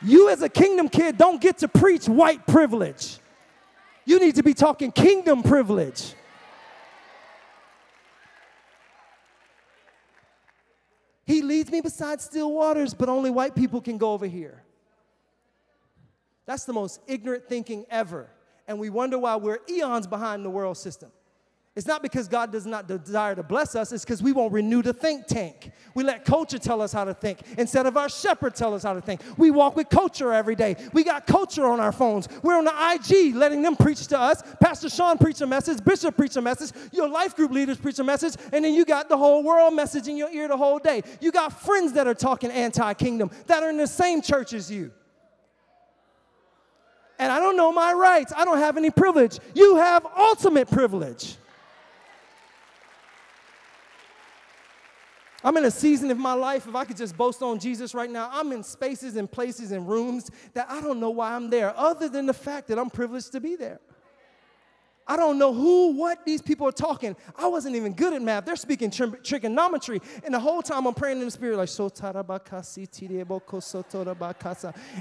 You, 0.05 0.29
as 0.29 0.43
a 0.43 0.49
kingdom 0.49 0.89
kid, 0.89 1.17
don't 1.17 1.41
get 1.41 1.59
to 1.59 1.69
preach 1.69 2.09
white 2.09 2.47
privilege. 2.47 3.19
You 4.05 4.21
need 4.21 4.35
to 4.37 4.43
be 4.43 4.53
talking 4.53 4.93
kingdom 4.93 5.43
privilege. 5.43 6.15
He 11.27 11.41
leads 11.41 11.71
me 11.71 11.81
beside 11.81 12.21
still 12.21 12.53
waters, 12.53 12.93
but 12.93 13.09
only 13.09 13.31
white 13.31 13.55
people 13.55 13.81
can 13.81 13.97
go 13.97 14.13
over 14.13 14.27
here. 14.27 14.63
That's 16.45 16.65
the 16.65 16.75
most 16.75 17.01
ignorant 17.07 17.49
thinking 17.49 17.87
ever. 17.89 18.29
And 18.69 18.79
we 18.79 18.91
wonder 18.91 19.19
why 19.19 19.37
we're 19.37 19.61
eons 19.71 20.07
behind 20.07 20.45
the 20.45 20.51
world 20.51 20.77
system. 20.77 21.11
It's 21.77 21.89
not 21.89 22.03
because 22.03 22.29
God 22.29 22.53
does 22.53 22.67
not 22.67 22.87
desire 22.87 23.35
to 23.35 23.43
bless 23.43 23.75
us, 23.75 23.91
it's 23.91 24.05
because 24.05 24.23
we 24.23 24.31
won't 24.31 24.53
renew 24.53 24.81
the 24.81 24.93
think 24.93 25.27
tank. 25.27 25.73
We 25.97 26.05
let 26.05 26.25
culture 26.25 26.59
tell 26.59 26.81
us 26.81 26.93
how 26.93 27.03
to 27.03 27.13
think 27.13 27.41
instead 27.59 27.87
of 27.87 27.97
our 27.97 28.09
shepherd 28.09 28.55
tell 28.55 28.75
us 28.75 28.85
how 28.85 28.95
to 28.95 29.01
think. 29.01 29.21
We 29.37 29.51
walk 29.51 29.75
with 29.75 29.89
culture 29.89 30.33
every 30.33 30.55
day. 30.55 30.77
We 30.93 31.03
got 31.03 31.27
culture 31.27 31.67
on 31.67 31.81
our 31.81 31.91
phones. 31.91 32.29
We're 32.45 32.57
on 32.57 32.65
the 32.65 32.71
IG 32.71 33.35
letting 33.35 33.63
them 33.63 33.75
preach 33.75 34.07
to 34.09 34.19
us. 34.19 34.41
Pastor 34.61 34.89
Sean 34.89 35.19
preach 35.19 35.41
a 35.41 35.49
message, 35.49 35.85
Bishop 35.85 36.17
preach 36.17 36.37
a 36.37 36.43
message, 36.43 36.71
your 36.93 37.09
life 37.09 37.35
group 37.35 37.51
leaders 37.51 37.77
preach 37.77 37.99
a 37.99 38.05
message, 38.05 38.37
and 38.53 38.65
then 38.65 38.73
you 38.73 38.85
got 38.85 39.09
the 39.09 39.19
whole 39.19 39.43
world 39.43 39.75
message 39.75 40.07
in 40.07 40.17
your 40.17 40.31
ear 40.31 40.47
the 40.47 40.57
whole 40.57 40.79
day. 40.79 41.03
You 41.21 41.33
got 41.33 41.61
friends 41.61 41.93
that 41.95 42.07
are 42.07 42.15
talking 42.15 42.53
anti 42.53 42.95
kingdom 42.95 43.33
that 43.47 43.65
are 43.65 43.71
in 43.71 43.79
the 43.79 43.89
same 43.89 44.23
church 44.23 44.53
as 44.53 44.71
you 44.71 44.93
and 47.19 47.31
I 47.31 47.39
don't 47.39 47.57
know 47.57 47.73
my 47.73 47.93
rights. 47.93 48.33
I 48.37 48.45
don't 48.45 48.59
have 48.59 48.77
any 48.77 48.91
privilege. 48.91 49.39
You 49.55 49.77
have 49.77 50.05
ultimate 50.17 50.69
privilege. 50.69 51.37
I'm 55.45 55.59
in 55.59 55.67
a 55.67 55.71
season 55.71 56.11
of 56.11 56.17
my 56.17 56.33
life, 56.33 56.67
if 56.67 56.75
I 56.75 56.87
could 56.87 56.97
just 56.97 57.17
boast 57.19 57.43
on 57.43 57.59
Jesus 57.59 57.95
right 57.95 58.11
now, 58.11 58.31
I'm 58.33 58.51
in 58.53 58.63
spaces 58.63 59.17
and 59.17 59.31
places 59.31 59.73
and 59.73 59.87
rooms 59.87 60.31
that 60.55 60.67
I 60.71 60.81
don't 60.81 60.99
know 60.99 61.11
why 61.11 61.35
I'm 61.35 61.51
there, 61.51 61.77
other 61.77 62.09
than 62.09 62.25
the 62.25 62.33
fact 62.33 62.69
that 62.69 62.79
I'm 62.79 62.89
privileged 62.89 63.33
to 63.33 63.41
be 63.41 63.55
there. 63.55 63.79
I 65.07 65.17
don't 65.17 65.39
know 65.39 65.53
who, 65.53 65.93
what 65.93 66.25
these 66.25 66.41
people 66.41 66.67
are 66.67 66.73
talking. 66.73 67.15
I 67.37 67.47
wasn't 67.47 67.77
even 67.77 67.93
good 67.93 68.15
at 68.15 68.23
math. 68.23 68.47
They're 68.47 68.57
speaking 68.57 68.91
tri- 68.91 69.09
trigonometry. 69.23 70.01
And 70.25 70.33
the 70.33 70.41
whole 70.41 70.63
time 70.63 70.87
I'm 70.87 70.95
praying 70.95 71.19
in 71.19 71.27
the 71.27 71.31
spirit, 71.31 71.59
like, 71.59 71.69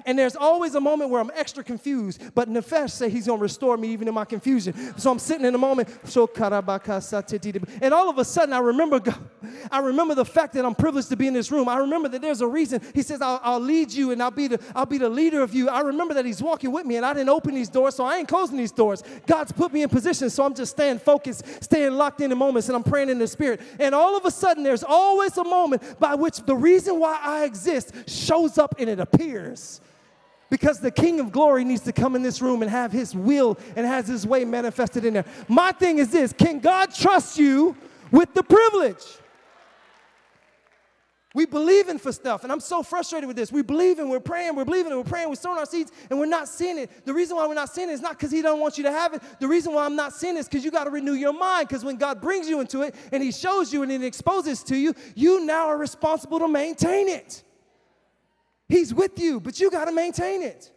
and 0.06 0.20
there's 0.20 0.36
always 0.36 0.76
a 0.76 0.82
moment 0.82 1.10
where 1.10 1.22
I'm 1.22 1.32
extra 1.34 1.64
confused, 1.64 2.22
but 2.36 2.50
Nefesh 2.50 2.92
say 2.92 3.10
he's 3.10 3.28
going 3.28 3.40
to 3.40 3.44
restore 3.44 3.78
me 3.78 3.90
even 3.90 4.10
in 4.10 4.14
my 4.14 4.26
confusion. 4.26 4.98
So 4.98 5.10
I'm 5.10 5.20
sitting 5.20 5.46
in 5.46 5.56
a 5.56 5.58
moment, 5.58 5.88
and 7.82 7.94
all 7.94 8.10
of 8.10 8.18
a 8.18 8.26
sudden 8.26 8.54
I 8.54 8.60
remember, 8.60 9.02
I 9.72 9.80
remember 9.80 10.16
the 10.16 10.26
fact 10.26 10.54
that 10.54 10.66
I'm 10.66 10.76
privileged 10.76 11.10
to 11.10 11.16
be 11.16 11.28
in 11.28 11.34
this 11.34 11.50
room. 11.50 11.70
I 11.70 11.78
remember 11.78 12.10
that 12.10 12.22
there's 12.22 12.42
a 12.42 12.48
reason. 12.48 12.82
He 12.94 13.04
says, 13.04 13.22
I'll, 13.22 13.40
I'll 13.42 13.60
lead 13.60 13.92
you 13.94 14.12
and 14.12 14.22
I'll 14.22 14.32
be, 14.32 14.48
the, 14.48 14.60
I'll 14.76 14.86
be 14.86 14.98
the 14.98 15.10
leader 15.10 15.42
of 15.42 15.54
you. 15.54 15.70
I 15.70 15.80
remember 15.80 16.14
that 16.16 16.26
he's 16.26 16.42
walking 16.42 16.74
with 16.74 16.86
me 16.86 16.98
and 16.98 17.06
I 17.06 17.14
didn't 17.14 17.30
open 17.30 17.56
these 17.56 17.70
doors, 17.70 17.96
so 17.96 18.04
I 18.04 18.18
ain't 18.18 18.28
closing 18.28 18.58
these 18.58 18.72
doors. 18.74 19.02
God's 19.26 19.54
put 19.54 19.72
me 19.72 19.84
in 19.84 19.93
position. 19.94 20.30
So 20.30 20.44
I'm 20.44 20.54
just 20.54 20.72
staying 20.72 21.00
focused, 21.00 21.64
staying 21.64 21.94
locked 21.94 22.20
in 22.20 22.30
the 22.30 22.36
moments, 22.36 22.68
and 22.68 22.76
I'm 22.76 22.84
praying 22.84 23.10
in 23.10 23.20
the 23.20 23.28
spirit. 23.28 23.62
And 23.80 23.96
all 23.96 24.18
of 24.18 24.26
a 24.26 24.32
sudden, 24.32 24.64
there's 24.64 24.84
always 24.84 25.38
a 25.38 25.44
moment 25.44 26.00
by 26.00 26.16
which 26.16 26.40
the 26.40 26.56
reason 26.56 27.00
why 27.00 27.20
I 27.22 27.46
exist 27.46 28.10
shows 28.10 28.58
up 28.58 28.76
and 28.80 28.90
it 28.90 29.00
appears. 29.00 29.80
Because 30.50 30.80
the 30.80 30.92
King 30.92 31.20
of 31.20 31.32
Glory 31.32 31.64
needs 31.64 31.82
to 31.84 31.94
come 31.94 32.16
in 32.16 32.22
this 32.22 32.42
room 32.42 32.62
and 32.62 32.70
have 32.70 32.92
his 32.92 33.16
will 33.16 33.58
and 33.76 33.86
has 33.86 34.08
his 34.08 34.28
way 34.28 34.44
manifested 34.46 35.06
in 35.06 35.14
there. 35.14 35.26
My 35.48 35.72
thing 35.72 36.00
is 36.00 36.12
this 36.12 36.34
can 36.34 36.60
God 36.60 36.94
trust 36.94 37.40
you 37.40 37.76
with 38.12 38.34
the 38.34 38.44
privilege? 38.44 39.04
We 41.36 41.48
believe 41.48 41.90
in 41.90 41.98
for 41.98 42.12
stuff, 42.12 42.44
and 42.44 42.52
I'm 42.52 42.60
so 42.60 42.84
frustrated 42.84 43.28
with 43.28 43.36
this. 43.36 43.52
We 43.52 43.64
believe 43.64 43.98
in, 43.98 44.08
we're 44.08 44.20
praying, 44.20 44.56
we're 44.56 44.66
believing, 44.66 44.96
we're 44.96 45.04
praying, 45.04 45.30
we're 45.30 45.36
sowing 45.36 45.58
our 45.58 45.66
seeds, 45.66 45.92
and 46.12 46.20
we're 46.20 46.28
not 46.28 46.48
seeing 46.48 46.78
it. 46.78 47.06
The 47.06 47.14
reason 47.14 47.36
why 47.36 47.48
we're 47.48 47.56
not 47.56 47.74
seeing 47.74 47.90
it 47.90 47.94
is 47.94 48.02
not 48.02 48.12
because 48.12 48.30
He 48.30 48.44
don't 48.44 48.60
want 48.60 48.78
you 48.78 48.84
to 48.84 48.92
have 48.92 49.16
it. 49.16 49.24
The 49.40 49.48
reason 49.48 49.74
why 49.74 49.86
I'm 49.86 49.96
not 49.96 50.14
seeing 50.14 50.36
it 50.36 50.42
is 50.42 50.48
because 50.48 50.64
you 50.64 50.70
got 50.70 50.84
to 50.84 50.92
renew 50.92 51.14
your 51.14 51.34
mind. 51.34 51.70
Because 51.70 51.84
when 51.84 51.98
God 51.98 52.22
brings 52.22 52.48
you 52.48 52.60
into 52.60 52.84
it 52.84 52.94
and 53.12 53.24
He 53.24 53.32
shows 53.32 53.74
you 53.74 53.82
and 53.82 53.92
He 53.92 54.06
exposes 54.06 54.62
to 54.66 54.78
you, 54.78 54.94
you 55.16 55.44
now 55.44 55.70
are 55.70 55.78
responsible 55.78 56.38
to 56.38 56.48
maintain 56.48 57.10
it. 57.10 57.42
He's 58.70 58.94
with 58.94 59.18
you, 59.18 59.40
but 59.40 59.60
you 59.60 59.72
got 59.72 59.86
to 59.86 59.92
maintain 59.92 60.44
it. 60.44 60.72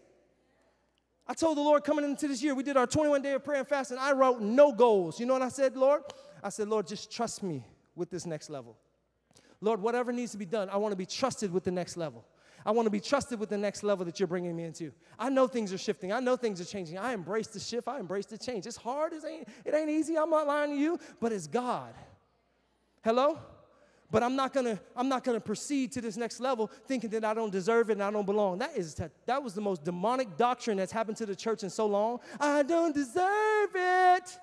I 1.27 1.35
told 1.35 1.59
the 1.59 1.63
Lord 1.63 1.85
coming 1.85 2.07
into 2.07 2.29
this 2.29 2.43
year, 2.43 2.55
we 2.55 2.63
did 2.63 2.79
our 2.79 2.87
21 2.87 3.21
day 3.21 3.33
of 3.33 3.45
prayer 3.45 3.59
and 3.59 3.69
fasting. 3.69 3.99
I 4.01 4.13
wrote 4.13 4.41
no 4.41 4.73
goals. 4.73 5.21
You 5.21 5.27
know 5.27 5.35
what 5.35 5.43
I 5.43 5.51
said, 5.51 5.77
Lord? 5.77 6.03
I 6.43 6.49
said, 6.49 6.69
Lord, 6.69 6.87
just 6.87 7.11
trust 7.11 7.43
me 7.43 7.63
with 7.95 8.09
this 8.09 8.25
next 8.25 8.49
level. 8.49 8.79
Lord, 9.61 9.81
whatever 9.81 10.13
needs 10.13 10.33
to 10.33 10.39
be 10.39 10.45
done, 10.45 10.69
I 10.71 10.77
want 10.77 10.93
to 10.93 10.97
be 10.97 11.07
trusted 11.07 11.53
with 11.53 11.65
the 11.65 11.71
next 11.71 11.97
level. 11.97 12.25
I 12.65 12.73
want 12.73 12.87
to 12.87 12.91
be 12.91 13.01
trusted 13.01 13.39
with 13.39 13.49
the 13.49 13.57
next 13.57 13.85
level 13.85 14.05
that 14.07 14.19
you're 14.19 14.27
bringing 14.27 14.57
me 14.57 14.65
into. 14.65 14.93
I 15.19 15.29
know 15.29 15.47
things 15.47 15.73
are 15.73 15.79
shifting. 15.79 16.13
I 16.13 16.19
know 16.19 16.37
things 16.37 16.61
are 16.61 16.65
changing. 16.65 16.99
I 16.99 17.13
embrace 17.13 17.47
the 17.47 17.61
shift. 17.61 17.87
I 17.87 18.01
embrace 18.01 18.27
the 18.27 18.37
change. 18.37 18.67
It's 18.67 18.77
hard. 18.77 19.13
It 19.13 19.23
ain't, 19.25 19.49
it 19.65 19.73
ain't 19.73 19.89
easy. 19.89 20.19
I'm 20.19 20.31
not 20.31 20.49
lying 20.49 20.73
to 20.73 20.77
you, 20.77 20.99
but 21.21 21.31
it's 21.31 21.47
God. 21.47 21.95
Hello? 23.05 23.39
But 24.11 24.25
I'm 24.25 24.35
not 24.35 24.53
gonna, 24.53 24.81
I'm 24.97 25.09
not 25.09 25.23
gonna 25.23 25.41
proceed 25.41 25.93
to 25.93 26.01
this 26.01 26.17
next 26.17 26.41
level 26.41 26.71
thinking 26.87 27.11
that 27.11 27.25
I 27.25 27.35
don't 27.35 27.51
deserve 27.51 27.91
it 27.91 27.95
and 27.95 28.03
I 28.03 28.11
don't 28.11 28.27
belong. 28.27 28.59
That 28.59 28.77
is 28.77 29.01
that 29.27 29.43
was 29.43 29.55
the 29.55 29.61
most 29.61 29.85
demonic 29.85 30.37
doctrine 30.37 30.77
that's 30.77 30.93
happened 30.93 31.17
to 31.19 31.27
the 31.27 31.37
church 31.37 31.63
in 31.63 31.71
so 31.71 31.87
long. 31.87 32.21
I 32.41 32.63
don't 32.63 32.95
deserve 32.95 33.71
it. 33.75 34.39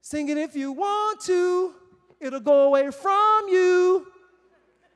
Sing 0.00 0.28
it 0.28 0.38
if 0.38 0.54
you 0.54 0.72
want 0.72 1.20
to 1.22 1.74
it'll 2.20 2.40
go 2.40 2.64
away 2.64 2.90
from 2.90 3.48
you. 3.48 4.06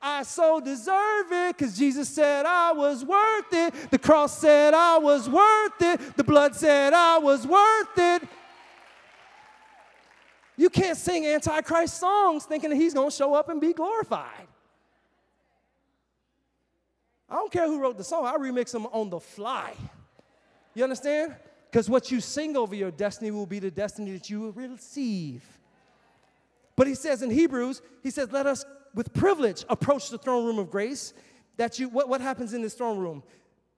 I 0.01 0.23
so 0.23 0.59
deserve 0.59 1.31
it 1.31 1.57
because 1.57 1.77
Jesus 1.77 2.09
said 2.09 2.45
I 2.45 2.71
was 2.71 3.05
worth 3.05 3.53
it. 3.53 3.91
The 3.91 3.99
cross 3.99 4.39
said 4.39 4.73
I 4.73 4.97
was 4.97 5.29
worth 5.29 5.81
it. 5.81 6.17
The 6.17 6.23
blood 6.23 6.55
said 6.55 6.93
I 6.93 7.19
was 7.19 7.45
worth 7.45 7.97
it. 7.97 8.23
You 10.57 10.69
can't 10.69 10.97
sing 10.97 11.25
Antichrist 11.25 11.99
songs 11.99 12.45
thinking 12.45 12.71
that 12.71 12.75
he's 12.75 12.93
going 12.93 13.09
to 13.09 13.15
show 13.15 13.33
up 13.33 13.49
and 13.49 13.61
be 13.61 13.73
glorified. 13.73 14.47
I 17.29 17.35
don't 17.35 17.51
care 17.51 17.65
who 17.67 17.79
wrote 17.79 17.97
the 17.97 18.03
song, 18.03 18.25
I 18.25 18.35
remix 18.37 18.71
them 18.71 18.87
on 18.87 19.09
the 19.09 19.19
fly. 19.19 19.73
You 20.73 20.83
understand? 20.83 21.35
Because 21.69 21.89
what 21.89 22.11
you 22.11 22.19
sing 22.19 22.57
over 22.57 22.75
your 22.75 22.91
destiny 22.91 23.31
will 23.31 23.45
be 23.45 23.59
the 23.59 23.71
destiny 23.71 24.11
that 24.11 24.29
you 24.29 24.41
will 24.41 24.51
receive. 24.51 25.43
But 26.81 26.87
he 26.87 26.95
says 26.95 27.21
in 27.21 27.29
Hebrews, 27.29 27.79
he 28.01 28.09
says, 28.09 28.31
let 28.31 28.47
us 28.47 28.65
with 28.95 29.13
privilege 29.13 29.65
approach 29.69 30.09
the 30.09 30.17
throne 30.17 30.47
room 30.47 30.57
of 30.57 30.71
grace. 30.71 31.13
That 31.57 31.77
you, 31.77 31.89
what, 31.89 32.09
what 32.09 32.21
happens 32.21 32.55
in 32.55 32.63
this 32.63 32.73
throne 32.73 32.97
room? 32.97 33.21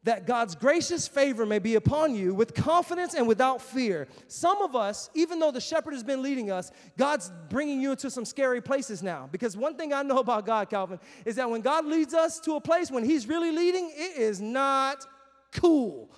That 0.03 0.25
God's 0.25 0.55
gracious 0.55 1.05
favor 1.05 1.45
may 1.45 1.59
be 1.59 1.75
upon 1.75 2.15
you 2.15 2.33
with 2.33 2.53
confidence 2.53 3.13
and 3.13 3.27
without 3.27 3.61
fear. 3.61 4.07
Some 4.29 4.61
of 4.61 4.73
us, 4.73 5.09
even 5.15 5.39
though 5.39 5.51
the 5.51 5.59
shepherd 5.59 5.91
has 5.91 6.01
been 6.01 6.21
leading 6.21 6.49
us, 6.49 6.71
God's 6.97 7.29
bringing 7.49 7.81
you 7.81 7.91
into 7.91 8.09
some 8.09 8.23
scary 8.23 8.61
places 8.61 9.03
now. 9.03 9.27
Because 9.29 9.57
one 9.57 9.75
thing 9.75 9.91
I 9.91 10.01
know 10.03 10.19
about 10.19 10.45
God, 10.45 10.69
Calvin, 10.69 10.97
is 11.25 11.35
that 11.35 11.49
when 11.49 11.59
God 11.59 11.83
leads 11.83 12.13
us 12.13 12.39
to 12.39 12.55
a 12.55 12.61
place 12.61 12.89
when 12.89 13.03
He's 13.03 13.27
really 13.27 13.51
leading, 13.51 13.91
it 13.93 14.17
is 14.17 14.39
not 14.39 15.05
cool. 15.51 16.09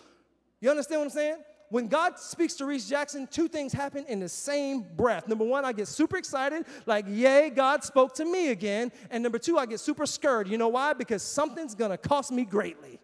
You 0.61 0.69
understand 0.69 1.01
what 1.01 1.05
I'm 1.05 1.09
saying? 1.09 1.37
When 1.75 1.89
God 1.89 2.17
speaks 2.17 2.53
to 2.53 2.65
Rese 2.65 2.87
Jackson, 2.87 3.27
two 3.29 3.49
things 3.49 3.73
happen 3.73 4.05
in 4.07 4.21
the 4.21 4.29
same 4.29 4.85
breath. 4.95 5.27
Number 5.27 5.43
one, 5.43 5.65
I 5.65 5.73
get 5.73 5.89
super 5.89 6.15
excited, 6.15 6.65
like, 6.85 7.03
yay, 7.05 7.49
God 7.49 7.83
spoke 7.83 8.15
to 8.15 8.23
me 8.23 8.51
again. 8.51 8.93
And 9.11 9.21
number 9.21 9.37
two, 9.37 9.57
I 9.57 9.65
get 9.65 9.81
super 9.81 10.05
scared. 10.05 10.47
You 10.47 10.57
know 10.57 10.69
why? 10.69 10.93
Because 10.93 11.21
something's 11.21 11.75
gonna 11.75 11.97
cost 11.97 12.31
me 12.31 12.45
greatly. 12.45 13.01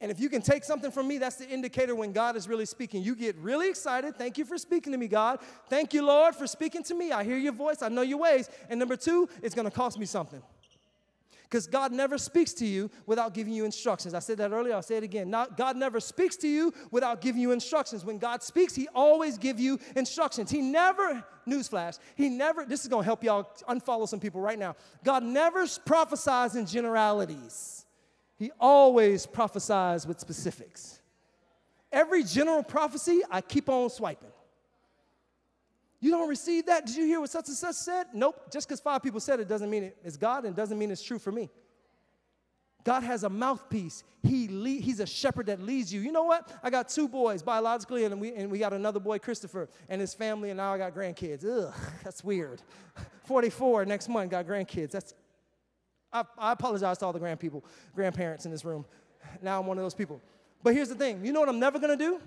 And 0.00 0.12
if 0.12 0.20
you 0.20 0.28
can 0.28 0.42
take 0.42 0.62
something 0.62 0.92
from 0.92 1.08
me, 1.08 1.18
that's 1.18 1.34
the 1.34 1.48
indicator 1.48 1.96
when 1.96 2.12
God 2.12 2.36
is 2.36 2.46
really 2.46 2.66
speaking. 2.66 3.02
You 3.02 3.16
get 3.16 3.34
really 3.38 3.68
excited. 3.68 4.16
Thank 4.16 4.38
you 4.38 4.44
for 4.44 4.56
speaking 4.56 4.92
to 4.92 4.98
me, 4.98 5.08
God. 5.08 5.40
Thank 5.68 5.92
you, 5.92 6.06
Lord, 6.06 6.36
for 6.36 6.46
speaking 6.46 6.84
to 6.84 6.94
me. 6.94 7.10
I 7.10 7.24
hear 7.24 7.36
your 7.36 7.52
voice, 7.52 7.82
I 7.82 7.88
know 7.88 8.02
your 8.02 8.18
ways. 8.18 8.48
And 8.70 8.78
number 8.78 8.94
two, 8.94 9.28
it's 9.42 9.56
gonna 9.56 9.72
cost 9.72 9.98
me 9.98 10.06
something. 10.06 10.40
Because 11.52 11.66
God 11.66 11.92
never 11.92 12.16
speaks 12.16 12.54
to 12.54 12.66
you 12.66 12.90
without 13.04 13.34
giving 13.34 13.52
you 13.52 13.66
instructions. 13.66 14.14
I 14.14 14.20
said 14.20 14.38
that 14.38 14.52
earlier, 14.52 14.72
I'll 14.72 14.80
say 14.80 14.96
it 14.96 15.02
again. 15.02 15.28
Not, 15.28 15.58
God 15.58 15.76
never 15.76 16.00
speaks 16.00 16.34
to 16.36 16.48
you 16.48 16.72
without 16.90 17.20
giving 17.20 17.42
you 17.42 17.52
instructions. 17.52 18.06
When 18.06 18.16
God 18.16 18.42
speaks, 18.42 18.74
He 18.74 18.88
always 18.94 19.36
gives 19.36 19.60
you 19.60 19.78
instructions. 19.94 20.50
He 20.50 20.62
never, 20.62 21.22
newsflash, 21.46 21.98
He 22.14 22.30
never, 22.30 22.64
this 22.64 22.80
is 22.80 22.88
gonna 22.88 23.04
help 23.04 23.22
y'all 23.22 23.50
unfollow 23.68 24.08
some 24.08 24.18
people 24.18 24.40
right 24.40 24.58
now. 24.58 24.76
God 25.04 25.22
never 25.24 25.66
prophesies 25.84 26.56
in 26.56 26.64
generalities. 26.64 27.84
He 28.38 28.50
always 28.58 29.26
prophesies 29.26 30.06
with 30.06 30.20
specifics. 30.20 31.00
Every 31.92 32.24
general 32.24 32.62
prophecy, 32.62 33.20
I 33.30 33.42
keep 33.42 33.68
on 33.68 33.90
swiping. 33.90 34.31
You 36.02 36.10
don't 36.10 36.28
receive 36.28 36.66
that? 36.66 36.84
Did 36.84 36.96
you 36.96 37.06
hear 37.06 37.20
what 37.20 37.30
such 37.30 37.46
and 37.46 37.56
such 37.56 37.76
said? 37.76 38.08
Nope. 38.12 38.50
Just 38.52 38.66
because 38.66 38.80
five 38.80 39.04
people 39.04 39.20
said 39.20 39.38
it 39.38 39.48
doesn't 39.48 39.70
mean 39.70 39.92
it's 40.04 40.16
God 40.16 40.44
and 40.44 40.54
doesn't 40.54 40.76
mean 40.76 40.90
it's 40.90 41.02
true 41.02 41.20
for 41.20 41.30
me. 41.30 41.48
God 42.82 43.04
has 43.04 43.22
a 43.22 43.28
mouthpiece. 43.28 44.02
He 44.24 44.48
lead, 44.48 44.82
he's 44.82 44.98
a 44.98 45.06
shepherd 45.06 45.46
that 45.46 45.60
leads 45.62 45.94
you. 45.94 46.00
You 46.00 46.10
know 46.10 46.24
what? 46.24 46.50
I 46.60 46.70
got 46.70 46.88
two 46.88 47.06
boys 47.06 47.40
biologically, 47.40 48.04
and 48.04 48.20
we, 48.20 48.34
and 48.34 48.50
we 48.50 48.58
got 48.58 48.72
another 48.72 48.98
boy, 48.98 49.20
Christopher, 49.20 49.68
and 49.88 50.00
his 50.00 50.12
family, 50.12 50.50
and 50.50 50.56
now 50.56 50.74
I 50.74 50.78
got 50.78 50.92
grandkids. 50.92 51.46
Ugh, 51.46 51.72
that's 52.04 52.24
weird. 52.24 52.60
44 53.24 53.84
next 53.84 54.08
month, 54.08 54.32
got 54.32 54.44
grandkids. 54.44 54.90
That's 54.90 55.14
I, 56.12 56.24
I 56.36 56.50
apologize 56.50 56.98
to 56.98 57.06
all 57.06 57.12
the 57.12 57.20
grand 57.20 57.38
people, 57.38 57.64
grandparents 57.94 58.44
in 58.44 58.50
this 58.50 58.64
room. 58.64 58.84
Now 59.40 59.60
I'm 59.60 59.66
one 59.66 59.78
of 59.78 59.84
those 59.84 59.94
people. 59.94 60.20
But 60.64 60.74
here's 60.74 60.88
the 60.88 60.96
thing 60.96 61.24
you 61.24 61.32
know 61.32 61.38
what 61.38 61.48
I'm 61.48 61.60
never 61.60 61.78
gonna 61.78 61.96
do? 61.96 62.20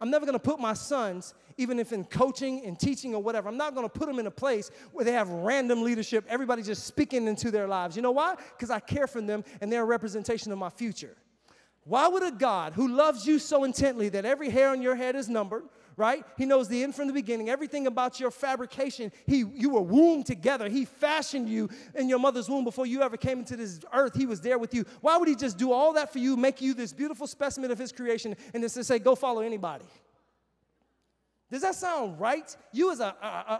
I'm 0.00 0.10
never 0.10 0.24
gonna 0.24 0.38
put 0.38 0.58
my 0.58 0.72
sons, 0.72 1.34
even 1.58 1.78
if 1.78 1.92
in 1.92 2.04
coaching 2.04 2.64
and 2.64 2.78
teaching 2.78 3.14
or 3.14 3.22
whatever, 3.22 3.48
I'm 3.48 3.56
not 3.56 3.74
gonna 3.74 3.88
put 3.88 4.08
them 4.08 4.18
in 4.18 4.26
a 4.26 4.30
place 4.30 4.70
where 4.92 5.04
they 5.04 5.12
have 5.12 5.28
random 5.28 5.82
leadership, 5.82 6.24
everybody 6.28 6.62
just 6.62 6.86
speaking 6.86 7.26
into 7.26 7.50
their 7.50 7.68
lives. 7.68 7.96
You 7.96 8.02
know 8.02 8.10
why? 8.10 8.36
Because 8.56 8.70
I 8.70 8.80
care 8.80 9.06
for 9.06 9.20
them 9.20 9.44
and 9.60 9.70
they're 9.70 9.82
a 9.82 9.86
representation 9.86 10.52
of 10.52 10.58
my 10.58 10.70
future. 10.70 11.16
Why 11.84 12.08
would 12.08 12.22
a 12.22 12.30
God 12.30 12.74
who 12.74 12.88
loves 12.88 13.26
you 13.26 13.38
so 13.38 13.64
intently 13.64 14.08
that 14.10 14.24
every 14.24 14.50
hair 14.50 14.70
on 14.70 14.80
your 14.82 14.94
head 14.94 15.16
is 15.16 15.28
numbered, 15.28 15.64
right? 16.00 16.24
He 16.38 16.46
knows 16.46 16.66
the 16.66 16.82
end 16.82 16.94
from 16.94 17.06
the 17.06 17.12
beginning, 17.12 17.50
everything 17.50 17.86
about 17.86 18.18
your 18.18 18.30
fabrication. 18.30 19.12
He, 19.26 19.44
you 19.54 19.68
were 19.70 19.82
wombed 19.82 20.24
together. 20.24 20.68
He 20.68 20.86
fashioned 20.86 21.48
you 21.48 21.68
in 21.94 22.08
your 22.08 22.18
mother's 22.18 22.48
womb 22.48 22.64
before 22.64 22.86
you 22.86 23.02
ever 23.02 23.18
came 23.18 23.38
into 23.38 23.54
this 23.54 23.80
earth. 23.92 24.14
He 24.16 24.24
was 24.24 24.40
there 24.40 24.58
with 24.58 24.72
you. 24.74 24.86
Why 25.02 25.18
would 25.18 25.28
he 25.28 25.36
just 25.36 25.58
do 25.58 25.72
all 25.72 25.92
that 25.92 26.10
for 26.10 26.18
you, 26.18 26.36
make 26.38 26.62
you 26.62 26.72
this 26.72 26.94
beautiful 26.94 27.26
specimen 27.26 27.70
of 27.70 27.78
his 27.78 27.92
creation, 27.92 28.34
and 28.54 28.62
just 28.62 28.82
say, 28.82 28.98
go 28.98 29.14
follow 29.14 29.42
anybody? 29.42 29.84
Does 31.50 31.62
that 31.62 31.74
sound 31.74 32.20
right? 32.20 32.56
You, 32.72 32.92
as 32.92 33.00
an 33.00 33.12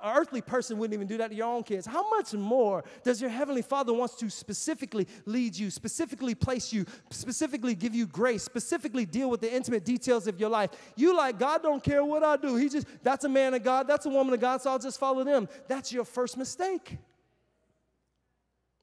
earthly 0.05 0.41
person, 0.41 0.79
wouldn't 0.79 0.95
even 0.95 1.09
do 1.09 1.17
that 1.19 1.31
to 1.31 1.35
your 1.35 1.49
own 1.49 1.65
kids. 1.65 1.87
How 1.87 2.09
much 2.09 2.33
more 2.35 2.85
does 3.03 3.21
your 3.21 3.31
heavenly 3.31 3.63
Father 3.63 3.93
wants 3.93 4.15
to 4.17 4.31
specifically 4.31 5.09
lead 5.27 5.57
you, 5.57 5.71
specifically 5.71 6.37
place 6.37 6.73
you, 6.73 6.87
specifically 7.11 7.75
give 7.75 7.93
you 7.93 8.07
grace, 8.07 8.45
specifically 8.45 9.05
deal 9.05 9.29
with 9.29 9.41
the 9.41 9.53
intimate 9.53 9.85
details 9.85 10.29
of 10.29 10.39
your 10.39 10.51
life? 10.51 10.71
You 10.95 11.17
like 11.17 11.39
God 11.39 11.63
don't 11.63 11.83
care 11.83 12.05
what 12.05 12.23
I 12.23 12.37
do. 12.37 12.55
He 12.55 12.69
just 12.69 12.87
that's 13.03 13.25
a 13.25 13.29
man 13.29 13.55
of 13.55 13.65
God, 13.65 13.89
that's 13.89 14.07
a 14.07 14.11
woman 14.11 14.35
of 14.35 14.41
God, 14.41 14.63
so 14.63 14.71
I'll 14.71 14.79
just 14.79 15.01
follow 15.01 15.25
them. 15.25 15.49
That's 15.67 15.93
your 15.93 16.05
first 16.05 16.37
mistake. 16.37 16.97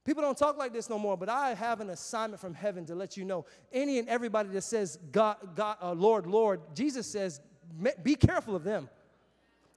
People 0.04 0.22
don't 0.22 0.38
talk 0.38 0.58
like 0.58 0.74
this 0.74 0.90
no 0.90 1.00
more, 1.00 1.16
but 1.16 1.30
I 1.30 1.54
have 1.54 1.80
an 1.80 1.90
assignment 1.90 2.42
from 2.42 2.54
heaven 2.54 2.86
to 2.86 2.96
let 2.96 3.16
you 3.16 3.24
know. 3.24 3.46
Any 3.72 4.00
and 4.00 4.10
everybody 4.10 4.50
that 4.50 4.64
says 4.64 4.98
God, 5.12 5.38
God, 5.56 5.78
uh, 5.82 5.94
Lord, 5.94 6.28
Lord, 6.28 6.62
Jesus 6.74 7.08
says, 7.08 7.42
be 8.04 8.16
careful 8.16 8.56
of 8.56 8.64
them. 8.64 8.90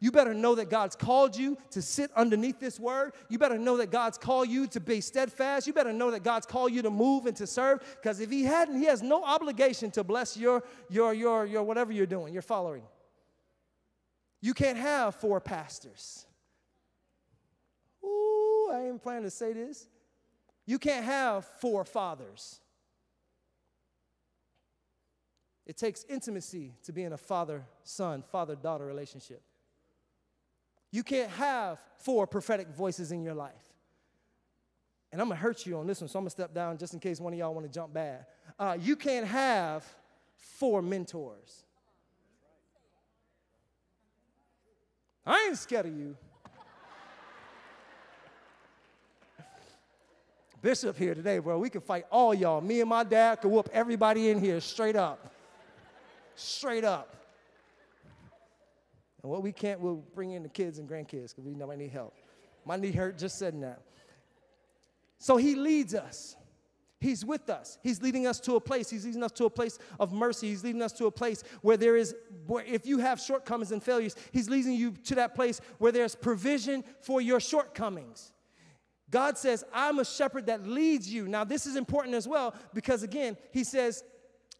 You 0.03 0.11
better 0.11 0.33
know 0.33 0.55
that 0.55 0.71
God's 0.71 0.97
called 0.97 1.37
you 1.37 1.59
to 1.73 1.83
sit 1.83 2.11
underneath 2.17 2.59
this 2.59 2.81
word. 2.81 3.13
You 3.29 3.39
better 3.39 3.59
know 3.59 3.77
that 3.77 3.91
God's 3.91 4.17
called 4.17 4.49
you 4.49 4.67
to 4.69 4.81
be 4.81 5.03
steadfast. 5.03 5.67
You 5.67 5.75
better 5.75 5.93
know 5.93 6.11
that 6.11 6.23
God's 6.23 6.47
called 6.47 6.73
you 6.73 6.81
to 6.83 6.91
move 6.91 7.27
and 7.27 7.37
to 7.37 7.47
serve. 7.47 7.81
Because 7.97 8.19
if 8.19 8.31
He 8.31 8.45
hadn't, 8.45 8.79
He 8.79 8.87
has 8.87 9.03
no 9.03 9.23
obligation 9.23 9.91
to 9.93 10.03
bless 10.03 10.39
your, 10.39 10.65
your, 10.89 11.13
your, 11.13 11.45
your 11.45 11.63
whatever 11.63 11.93
you're 11.93 12.07
doing, 12.07 12.33
you're 12.33 12.41
following. 12.41 12.83
You 14.41 14.55
can't 14.55 14.79
have 14.79 15.15
four 15.17 15.39
pastors. 15.39 16.25
Ooh, 18.03 18.71
I 18.73 18.87
ain't 18.87 19.03
planning 19.03 19.25
to 19.25 19.31
say 19.31 19.53
this. 19.53 19.87
You 20.65 20.79
can't 20.79 21.05
have 21.05 21.45
four 21.61 21.85
fathers. 21.85 22.61
It 25.67 25.77
takes 25.77 26.05
intimacy 26.09 26.73
to 26.85 26.93
be 26.93 27.03
in 27.03 27.13
a 27.13 27.19
father 27.19 27.67
son, 27.85 28.25
father 28.33 28.57
daughter 28.57 28.87
relationship. 28.87 29.43
You 30.91 31.03
can't 31.03 31.31
have 31.31 31.79
four 31.99 32.27
prophetic 32.27 32.69
voices 32.69 33.13
in 33.13 33.23
your 33.23 33.35
life. 33.35 33.53
And 35.13 35.21
I'm 35.21 35.29
gonna 35.29 35.41
hurt 35.41 35.67
you 35.67 35.79
on 35.79 35.87
this 35.87 36.01
one, 36.01 36.09
so 36.09 36.19
I'm 36.19 36.25
gonna 36.25 36.31
step 36.31 36.55
down 36.55 36.79
just 36.79 36.95
in 36.95 37.01
case 37.01 37.21
one 37.21 37.33
of 37.33 37.39
y'all 37.39 37.55
wanna 37.55 37.69
jump 37.69 37.93
bad. 37.93 38.27
Uh, 38.59 38.77
you 38.81 38.97
can't 38.97 39.27
have 39.27 39.85
four 40.37 40.83
mentors. 40.83 41.65
I 45.27 45.47
ain't 45.49 45.59
scared 45.59 45.87
of 45.87 45.97
you. 45.97 46.17
Bishop 50.63 50.97
here 50.99 51.15
today, 51.15 51.39
bro. 51.39 51.59
We 51.59 51.71
can 51.71 51.81
fight 51.81 52.05
all 52.11 52.35
y'all. 52.35 52.61
Me 52.61 52.81
and 52.81 52.89
my 52.89 53.03
dad 53.03 53.41
could 53.41 53.51
whoop 53.51 53.71
everybody 53.73 54.29
in 54.29 54.39
here 54.39 54.61
straight 54.61 54.97
up. 54.97 55.33
Straight 56.35 56.85
up. 56.85 57.20
And 59.23 59.31
what 59.31 59.43
we 59.43 59.53
can't, 59.53 59.81
we'll 59.81 60.03
bring 60.15 60.33
in 60.33 60.43
the 60.43 60.49
kids 60.49 60.79
and 60.79 60.89
grandkids 60.89 61.31
because 61.31 61.45
we 61.45 61.55
know 61.55 61.71
I 61.71 61.77
need 61.77 61.91
help. 61.91 62.15
My 62.65 62.77
knee 62.77 62.93
hurt 62.93 63.19
just 63.19 63.39
said 63.39 63.61
that. 63.63 63.83
So 65.19 65.37
he 65.37 65.55
leads 65.55 65.95
us. 65.95 66.37
He's 67.01 67.25
with 67.25 67.49
us. 67.49 67.79
He's 67.83 68.03
leading 68.03 68.27
us 68.27 68.39
to 68.41 68.57
a 68.57 68.61
place. 68.61 68.91
He's 68.91 69.07
leading 69.07 69.23
us 69.23 69.33
to 69.33 69.47
a 69.47 69.51
place 69.51 69.79
of 69.99 70.13
mercy. 70.13 70.49
He's 70.49 70.63
leading 70.63 70.83
us 70.83 70.93
to 70.93 71.07
a 71.07 71.11
place 71.11 71.43
where 71.63 71.79
there 71.79 71.97
is, 71.97 72.15
where 72.47 72.63
if 72.65 72.87
you 72.87 72.99
have 72.99 73.19
shortcomings 73.19 73.73
and 73.73 73.83
failures, 73.83 74.17
He's 74.33 74.51
leading 74.51 74.75
you 74.75 74.93
to 75.05 75.15
that 75.15 75.35
place 75.35 75.63
where 75.79 75.93
there's 75.93 76.15
provision 76.15 76.85
for 77.01 77.23
your 77.23 77.41
shortcomings. 77.41 78.33
God 79.11 79.39
says, 79.39 79.65
I'm 79.73 79.99
a 79.99 80.05
shepherd 80.05 80.47
that 80.47 80.67
leads 80.67 81.13
you. 81.13 81.27
Now, 81.27 81.43
this 81.43 81.67
is 81.67 81.75
important 81.75 82.15
as 82.15 82.29
well 82.29 82.55
because, 82.75 83.03
again, 83.03 83.39
He 83.51 83.65
says, 83.65 84.05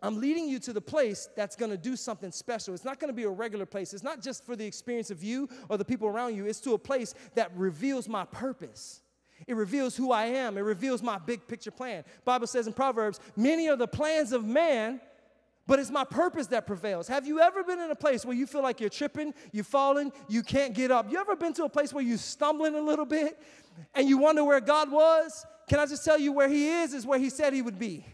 I'm 0.03 0.19
leading 0.19 0.49
you 0.49 0.59
to 0.61 0.73
the 0.73 0.81
place 0.81 1.29
that's 1.37 1.57
gonna 1.57 1.77
do 1.77 1.95
something 1.95 2.33
special. 2.33 2.73
It's 2.73 2.85
not 2.85 2.99
gonna 2.99 3.13
be 3.13 3.25
a 3.25 3.31
regular 3.31 3.67
place. 3.67 3.93
It's 3.93 4.03
not 4.03 4.23
just 4.23 4.45
for 4.45 4.57
the 4.57 4.65
experience 4.65 5.11
of 5.11 5.23
you 5.23 5.49
or 5.69 5.77
the 5.77 5.85
people 5.85 6.09
around 6.09 6.37
you, 6.37 6.47
it's 6.47 6.61
to 6.61 6.75
a 6.75 6.79
place 6.79 7.15
that 7.35 7.51
reveals 7.55 8.09
my 8.09 8.25
purpose. 8.25 9.03
It 9.47 9.57
reveals 9.57 9.97
who 9.97 10.13
I 10.13 10.27
am. 10.27 10.57
It 10.59 10.63
reveals 10.63 11.03
my 11.03 11.19
big 11.19 11.47
picture 11.47 11.71
plan. 11.71 12.05
Bible 12.25 12.47
says 12.47 12.67
in 12.67 12.73
Proverbs, 12.73 13.21
many 13.37 13.69
are 13.69 13.77
the 13.77 13.89
plans 13.89 14.33
of 14.33 14.45
man, 14.45 15.01
but 15.67 15.79
it's 15.79 15.91
my 15.91 16.05
purpose 16.05 16.47
that 16.49 16.67
prevails. 16.67 17.07
Have 17.09 17.27
you 17.27 17.41
ever 17.41 17.63
been 17.63 17.79
in 17.79 17.91
a 17.91 17.97
place 17.97 18.25
where 18.25 18.37
you 18.37 18.47
feel 18.47 18.63
like 18.63 18.81
you're 18.81 18.91
tripping, 18.91 19.33
you're 19.53 19.65
falling, 19.65 20.13
you 20.29 20.43
can't 20.43 20.75
get 20.75 20.91
up? 20.91 21.11
You 21.11 21.19
ever 21.19 21.37
been 21.37 21.53
to 21.55 21.65
a 21.65 21.69
place 21.69 21.93
where 21.93 22.03
you're 22.03 22.19
stumbling 22.19 22.75
a 22.75 22.81
little 22.81 23.05
bit 23.05 23.41
and 23.95 24.09
you 24.09 24.19
wonder 24.19 24.45
where 24.45 24.61
God 24.61 24.91
was? 24.91 25.47
Can 25.69 25.79
I 25.79 25.87
just 25.87 26.05
tell 26.05 26.19
you 26.19 26.33
where 26.33 26.49
He 26.49 26.69
is, 26.69 26.93
is 26.93 27.07
where 27.07 27.19
He 27.19 27.31
said 27.31 27.53
He 27.53 27.63
would 27.63 27.79
be. 27.79 28.05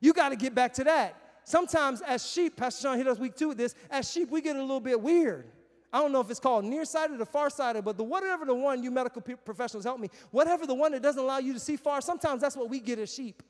You 0.00 0.12
got 0.12 0.30
to 0.30 0.36
get 0.36 0.54
back 0.54 0.72
to 0.74 0.84
that. 0.84 1.16
Sometimes, 1.44 2.02
as 2.02 2.26
sheep, 2.28 2.56
Pastor 2.56 2.82
Sean 2.82 2.98
hit 2.98 3.08
us 3.08 3.18
week 3.18 3.34
two 3.34 3.48
with 3.48 3.58
this, 3.58 3.74
as 3.90 4.10
sheep, 4.10 4.30
we 4.30 4.40
get 4.40 4.56
a 4.56 4.60
little 4.60 4.80
bit 4.80 5.00
weird. 5.00 5.46
I 5.92 6.00
don't 6.00 6.12
know 6.12 6.20
if 6.20 6.30
it's 6.30 6.40
called 6.40 6.64
nearsighted 6.64 7.20
or 7.20 7.24
farsighted, 7.24 7.84
but 7.84 7.96
the 7.96 8.04
whatever 8.04 8.44
the 8.44 8.54
one 8.54 8.82
you 8.82 8.90
medical 8.90 9.22
professionals 9.22 9.84
help 9.84 9.98
me, 9.98 10.10
whatever 10.30 10.66
the 10.66 10.74
one 10.74 10.92
that 10.92 11.02
doesn't 11.02 11.22
allow 11.22 11.38
you 11.38 11.54
to 11.54 11.60
see 11.60 11.76
far, 11.76 12.02
sometimes 12.02 12.42
that's 12.42 12.56
what 12.56 12.68
we 12.68 12.80
get 12.80 12.98
as 12.98 13.12
sheep. 13.12 13.42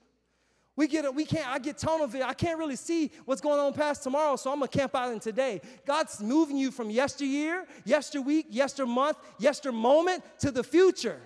We 0.76 0.87
get 0.87 1.04
it, 1.04 1.12
we 1.12 1.24
can't, 1.24 1.48
I 1.48 1.58
get 1.58 1.76
tunnel 1.76 2.06
vision. 2.06 2.28
I 2.28 2.34
can't 2.34 2.56
really 2.56 2.76
see 2.76 3.11
what's 3.24 3.40
going 3.40 3.58
on 3.58 3.72
past 3.72 4.04
tomorrow, 4.04 4.37
so 4.37 4.52
I'm 4.52 4.61
gonna 4.61 4.68
camp 4.68 4.94
out 4.94 5.12
in 5.12 5.18
today. 5.18 5.61
God's 5.84 6.22
moving 6.22 6.56
you 6.56 6.70
from 6.70 6.88
yesteryear, 6.88 7.66
yester 7.84 8.22
week, 8.22 8.46
yester 8.48 8.87
month, 8.87 9.16
yester 9.40 9.72
moment 9.72 10.22
to 10.38 10.52
the 10.52 10.62
future. 10.62 11.20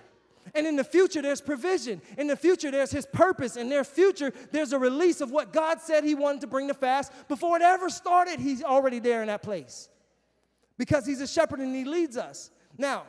And 0.55 0.67
in 0.67 0.75
the 0.75 0.83
future, 0.83 1.21
there's 1.21 1.41
provision. 1.41 2.01
In 2.17 2.27
the 2.27 2.35
future, 2.35 2.69
there's 2.69 2.91
His 2.91 3.07
purpose. 3.07 3.55
In 3.57 3.69
their 3.69 3.83
future, 3.83 4.31
there's 4.51 4.71
a 4.71 4.79
release 4.79 5.19
of 5.19 5.31
what 5.31 5.51
God 5.51 5.81
said 5.81 6.03
He 6.03 6.15
wanted 6.15 6.41
to 6.41 6.47
bring 6.47 6.67
to 6.67 6.73
fast. 6.73 7.11
Before 7.27 7.55
it 7.57 7.63
ever 7.63 7.89
started, 7.89 8.39
He's 8.39 8.63
already 8.63 8.99
there 8.99 9.21
in 9.21 9.27
that 9.27 9.41
place 9.41 9.89
because 10.77 11.05
He's 11.05 11.21
a 11.21 11.27
shepherd 11.27 11.59
and 11.59 11.75
He 11.75 11.85
leads 11.85 12.17
us. 12.17 12.51
Now, 12.77 13.03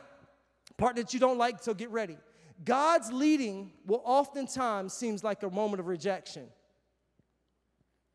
part 0.77 0.95
that 0.95 1.13
you 1.13 1.19
don't 1.19 1.37
like, 1.37 1.61
so 1.61 1.73
get 1.73 1.91
ready. 1.91 2.17
God's 2.63 3.11
leading 3.11 3.71
will 3.85 4.01
oftentimes 4.03 4.93
seems 4.93 5.23
like 5.23 5.43
a 5.43 5.49
moment 5.49 5.81
of 5.81 5.87
rejection. 5.87 6.47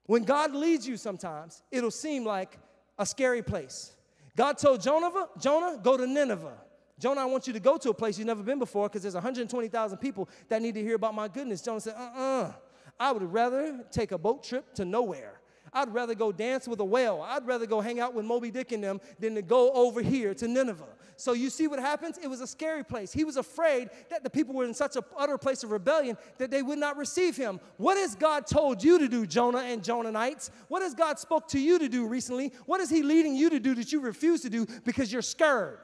When 0.06 0.24
God 0.24 0.54
leads 0.54 0.88
you 0.88 0.96
sometimes, 0.96 1.62
it'll 1.70 1.92
seem 1.92 2.24
like 2.24 2.58
a 2.98 3.06
scary 3.06 3.42
place. 3.42 3.92
God 4.36 4.58
told 4.58 4.80
Jonah, 4.80 5.28
Jonah, 5.38 5.78
go 5.80 5.96
to 5.96 6.06
Nineveh. 6.06 6.58
Jonah, 7.00 7.22
I 7.22 7.24
want 7.24 7.46
you 7.46 7.54
to 7.54 7.60
go 7.60 7.78
to 7.78 7.90
a 7.90 7.94
place 7.94 8.18
you've 8.18 8.26
never 8.26 8.42
been 8.42 8.58
before 8.58 8.88
because 8.88 9.00
there's 9.02 9.14
120,000 9.14 9.98
people 9.98 10.28
that 10.50 10.60
need 10.60 10.74
to 10.74 10.82
hear 10.82 10.96
about 10.96 11.14
my 11.14 11.28
goodness. 11.28 11.62
Jonah 11.62 11.80
said, 11.80 11.94
uh 11.96 12.02
uh-uh. 12.02 12.42
uh 12.42 12.52
I 12.98 13.12
would 13.12 13.22
rather 13.32 13.82
take 13.90 14.12
a 14.12 14.18
boat 14.18 14.44
trip 14.44 14.74
to 14.74 14.84
nowhere. 14.84 15.40
I'd 15.72 15.94
rather 15.94 16.14
go 16.14 16.32
dance 16.32 16.68
with 16.68 16.80
a 16.80 16.84
whale. 16.84 17.24
I'd 17.26 17.46
rather 17.46 17.64
go 17.64 17.80
hang 17.80 18.00
out 18.00 18.12
with 18.12 18.26
Moby 18.26 18.50
Dick 18.50 18.72
and 18.72 18.84
them 18.84 19.00
than 19.18 19.34
to 19.36 19.42
go 19.42 19.72
over 19.72 20.02
here 20.02 20.34
to 20.34 20.48
Nineveh. 20.48 20.84
So 21.16 21.32
you 21.32 21.48
see 21.48 21.66
what 21.68 21.78
happens? 21.78 22.18
It 22.18 22.28
was 22.28 22.40
a 22.40 22.46
scary 22.46 22.82
place. 22.82 23.12
He 23.12 23.24
was 23.24 23.36
afraid 23.36 23.90
that 24.10 24.22
the 24.22 24.30
people 24.30 24.54
were 24.54 24.64
in 24.64 24.74
such 24.74 24.96
an 24.96 25.02
utter 25.16 25.38
place 25.38 25.62
of 25.62 25.70
rebellion 25.70 26.16
that 26.38 26.50
they 26.50 26.62
would 26.62 26.78
not 26.78 26.96
receive 26.96 27.36
him. 27.36 27.60
What 27.76 27.96
has 27.96 28.14
God 28.14 28.46
told 28.46 28.82
you 28.82 28.98
to 28.98 29.08
do, 29.08 29.26
Jonah 29.26 29.58
and 29.58 29.82
Jonanites? 29.82 30.50
What 30.68 30.82
has 30.82 30.94
God 30.94 31.18
spoke 31.18 31.48
to 31.48 31.60
you 31.60 31.78
to 31.78 31.88
do 31.88 32.06
recently? 32.06 32.52
What 32.66 32.80
is 32.80 32.90
he 32.90 33.02
leading 33.02 33.36
you 33.36 33.50
to 33.50 33.60
do 33.60 33.74
that 33.74 33.92
you 33.92 34.00
refuse 34.00 34.42
to 34.42 34.50
do 34.50 34.66
because 34.84 35.12
you're 35.12 35.22
scared? 35.22 35.78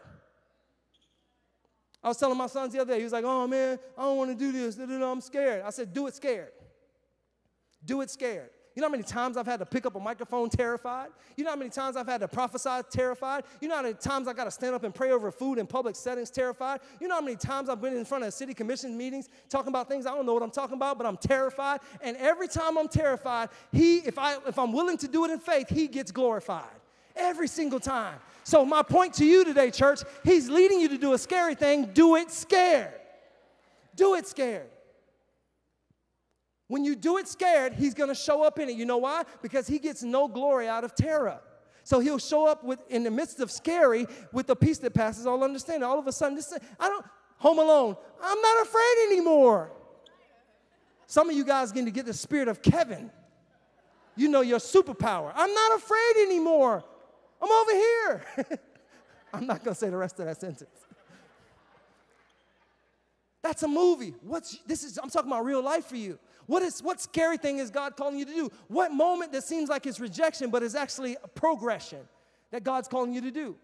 I 2.07 2.09
was 2.09 2.19
telling 2.19 2.39
my 2.39 2.47
sons 2.47 2.73
the 2.73 2.81
other 2.81 2.93
day, 2.93 2.99
he 2.99 3.03
was 3.03 3.13
like, 3.13 3.25
oh 3.25 3.49
man, 3.49 3.81
I 3.99 4.03
don't 4.03 4.17
want 4.17 4.31
to 4.31 4.37
do 4.37 4.53
this. 4.53 4.79
I'm 4.79 5.21
scared. 5.21 5.65
I 5.67 5.71
said, 5.71 5.93
do 5.93 6.07
it 6.07 6.15
scared. 6.15 6.53
Do 7.85 8.01
it 8.01 8.11
scared. 8.11 8.51
You 8.77 8.81
know 8.81 8.87
how 8.87 8.93
many 8.93 9.03
times 9.03 9.37
I've 9.37 9.47
had 9.47 9.59
to 9.59 9.67
pick 9.67 9.87
up 9.87 9.97
a 9.97 9.99
microphone 9.99 10.49
terrified? 10.49 11.09
You 11.37 11.43
know 11.43 11.51
how 11.51 11.57
many 11.57 11.71
times 11.71 11.97
I've 11.97 12.07
had 12.07 12.21
to 12.21 12.29
prophesy 12.29 12.87
terrified? 12.93 13.43
You 13.61 13.67
know 13.67 13.75
how 13.75 13.83
many 13.83 13.95
times 13.95 14.29
I 14.29 14.35
got 14.35 14.45
to 14.45 14.53
stand 14.53 14.77
up 14.77 14.85
and 14.85 14.95
pray 14.95 15.11
over 15.11 15.33
food 15.33 15.59
in 15.59 15.67
public 15.67 15.97
settings 15.97 16.31
terrified? 16.31 16.79
You 17.01 17.09
know 17.09 17.17
how 17.17 17.21
many 17.23 17.35
times 17.35 17.69
I've 17.69 17.83
been 17.83 17.97
in 17.97 18.05
front 18.05 18.23
of 18.23 18.33
city 18.33 18.55
commission 18.55 18.97
meetings 18.97 19.29
talking 19.49 19.71
about 19.71 19.89
things 19.89 20.07
I 20.07 20.15
don't 20.15 20.27
know 20.27 20.35
what 20.35 20.45
I'm 20.45 20.53
talking 20.53 20.77
about, 20.77 20.99
but 20.99 21.09
I'm 21.09 21.17
terrified. 21.17 21.81
And 22.03 22.17
every 22.19 22.47
time 22.47 22.79
I'm 22.79 22.87
terrified, 22.87 23.49
he, 23.73 23.97
if 23.99 24.17
I 24.17 24.37
if 24.47 24.61
I'm 24.61 24.73
willing 24.73 24.99
to 24.99 25.09
do 25.09 25.25
it 25.25 25.33
in 25.33 25.41
faith, 25.41 25.69
he 25.69 25.89
gets 25.89 26.13
glorified. 26.13 26.71
Every 27.17 27.49
single 27.49 27.81
time. 27.81 28.21
So 28.47 28.65
my 28.65 28.85
point 28.85 29.15
to 29.15 29.25
you 29.25 29.45
today, 29.45 29.73
church, 29.73 30.03
he's 30.23 30.49
leading 30.49 30.79
you 30.79 30.89
to 30.91 30.99
do 30.99 31.15
a 31.15 31.19
scary 31.19 31.57
thing. 31.57 31.87
Do 31.87 32.15
it 32.15 32.31
scared. 32.31 32.95
Do 33.97 34.15
it 34.15 34.29
scared. 34.29 34.69
When 36.69 36.85
you 36.85 36.95
do 36.95 37.17
it 37.17 37.27
scared, 37.27 37.73
he's 37.73 37.93
to 37.93 38.15
show 38.15 38.45
up 38.45 38.61
in 38.61 38.69
it. 38.69 38.77
You 38.77 38.85
know 38.85 38.99
why? 38.99 39.25
Because 39.43 39.67
he 39.67 39.81
gets 39.81 40.05
no 40.05 40.29
glory 40.29 40.69
out 40.69 40.85
of 40.85 40.95
terror. 40.95 41.41
So 41.83 41.99
he'll 41.99 42.21
show 42.21 42.47
up 42.47 42.63
with 42.63 42.79
in 42.89 43.03
the 43.03 43.11
midst 43.11 43.41
of 43.41 43.51
scary 43.51 44.07
with 44.33 44.47
the 44.47 44.55
peace 44.55 44.79
that 44.79 44.95
passes 44.95 45.27
all 45.27 45.43
understanding. 45.43 45.83
All 45.83 45.99
of 45.99 46.07
a 46.07 46.13
sudden, 46.13 46.37
this 46.37 46.57
I 46.79 46.89
don't 46.89 47.05
home 47.39 47.59
alone. 47.59 47.97
I'm 48.23 48.41
not 48.41 48.63
afraid 48.65 49.09
anymore. 49.09 49.73
Some 51.09 51.29
of 51.29 51.35
you 51.35 51.45
guys 51.45 51.73
getting 51.73 51.87
to 51.87 51.91
get 51.91 52.07
the 52.07 52.15
spirit 52.15 52.47
of 52.47 52.63
Kevin. 52.63 53.11
You 54.15 54.29
know 54.29 54.43
your 54.43 54.61
superpower. 54.61 55.33
I'm 55.35 55.53
not 55.53 55.75
afraid 55.79 56.29
anymore. 56.29 56.85
I'm 57.41 57.51
over 57.51 57.73
here. 57.73 58.59
I'm 59.33 59.47
not 59.47 59.65
going 59.65 59.75
to 59.75 59.79
say 59.79 59.91
the 59.91 59.97
rest 59.97 60.19
of 60.19 60.27
that 60.27 60.41
sentence. 60.41 60.87
That's 63.43 63.63
a 63.63 63.69
movie. 63.69 64.15
What's 64.23 64.59
this 64.67 64.83
is 64.83 64.99
I'm 64.99 65.09
talking 65.09 65.31
about 65.31 65.45
real 65.45 65.63
life 65.63 65.87
for 65.87 65.97
you. 65.97 66.19
What 66.47 66.63
is 66.63 66.83
what 66.83 67.01
scary 67.01 67.37
thing 67.37 67.59
is 67.59 67.71
God 67.71 67.97
calling 67.97 68.19
you 68.19 68.25
to 68.25 68.33
do? 68.33 68.51
What 68.67 68.93
moment 68.93 69.31
that 69.33 69.45
seems 69.45 69.69
like 69.69 69.87
it's 69.87 70.01
rejection, 70.01 70.51
but 70.51 70.65
is 70.65 70.75
actually 70.75 71.17
a 71.23 71.29
progression 71.29 72.01
that 72.51 72.65
God's 72.65 72.89
calling 72.89 73.13
you 73.13 73.21
to 73.21 73.31
do? 73.31 73.57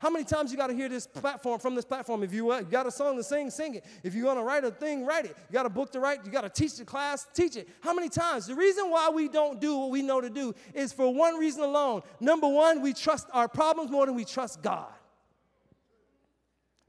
How 0.00 0.08
many 0.08 0.24
times 0.24 0.50
you 0.50 0.56
got 0.56 0.68
to 0.68 0.74
hear 0.74 0.88
this 0.88 1.06
platform 1.06 1.60
from 1.60 1.74
this 1.74 1.84
platform? 1.84 2.22
If 2.22 2.32
you, 2.32 2.50
uh, 2.50 2.60
you 2.60 2.64
got 2.64 2.86
a 2.86 2.90
song 2.90 3.18
to 3.18 3.22
sing, 3.22 3.50
sing 3.50 3.74
it. 3.74 3.84
If 4.02 4.14
you're 4.14 4.24
going 4.24 4.38
to 4.38 4.42
write 4.42 4.64
a 4.64 4.70
thing, 4.70 5.04
write 5.04 5.26
it. 5.26 5.36
You 5.50 5.52
got 5.52 5.66
a 5.66 5.70
book 5.70 5.92
to 5.92 6.00
write, 6.00 6.24
you 6.24 6.30
got 6.30 6.40
to 6.40 6.48
teach 6.48 6.78
the 6.78 6.86
class, 6.86 7.26
teach 7.34 7.54
it. 7.54 7.68
How 7.82 7.92
many 7.92 8.08
times? 8.08 8.46
The 8.46 8.54
reason 8.54 8.90
why 8.90 9.10
we 9.10 9.28
don't 9.28 9.60
do 9.60 9.76
what 9.76 9.90
we 9.90 10.00
know 10.00 10.22
to 10.22 10.30
do 10.30 10.54
is 10.72 10.90
for 10.90 11.12
one 11.14 11.38
reason 11.38 11.62
alone. 11.62 12.00
Number 12.18 12.48
one, 12.48 12.80
we 12.80 12.94
trust 12.94 13.26
our 13.34 13.46
problems 13.46 13.90
more 13.90 14.06
than 14.06 14.14
we 14.14 14.24
trust 14.24 14.62
God. 14.62 14.90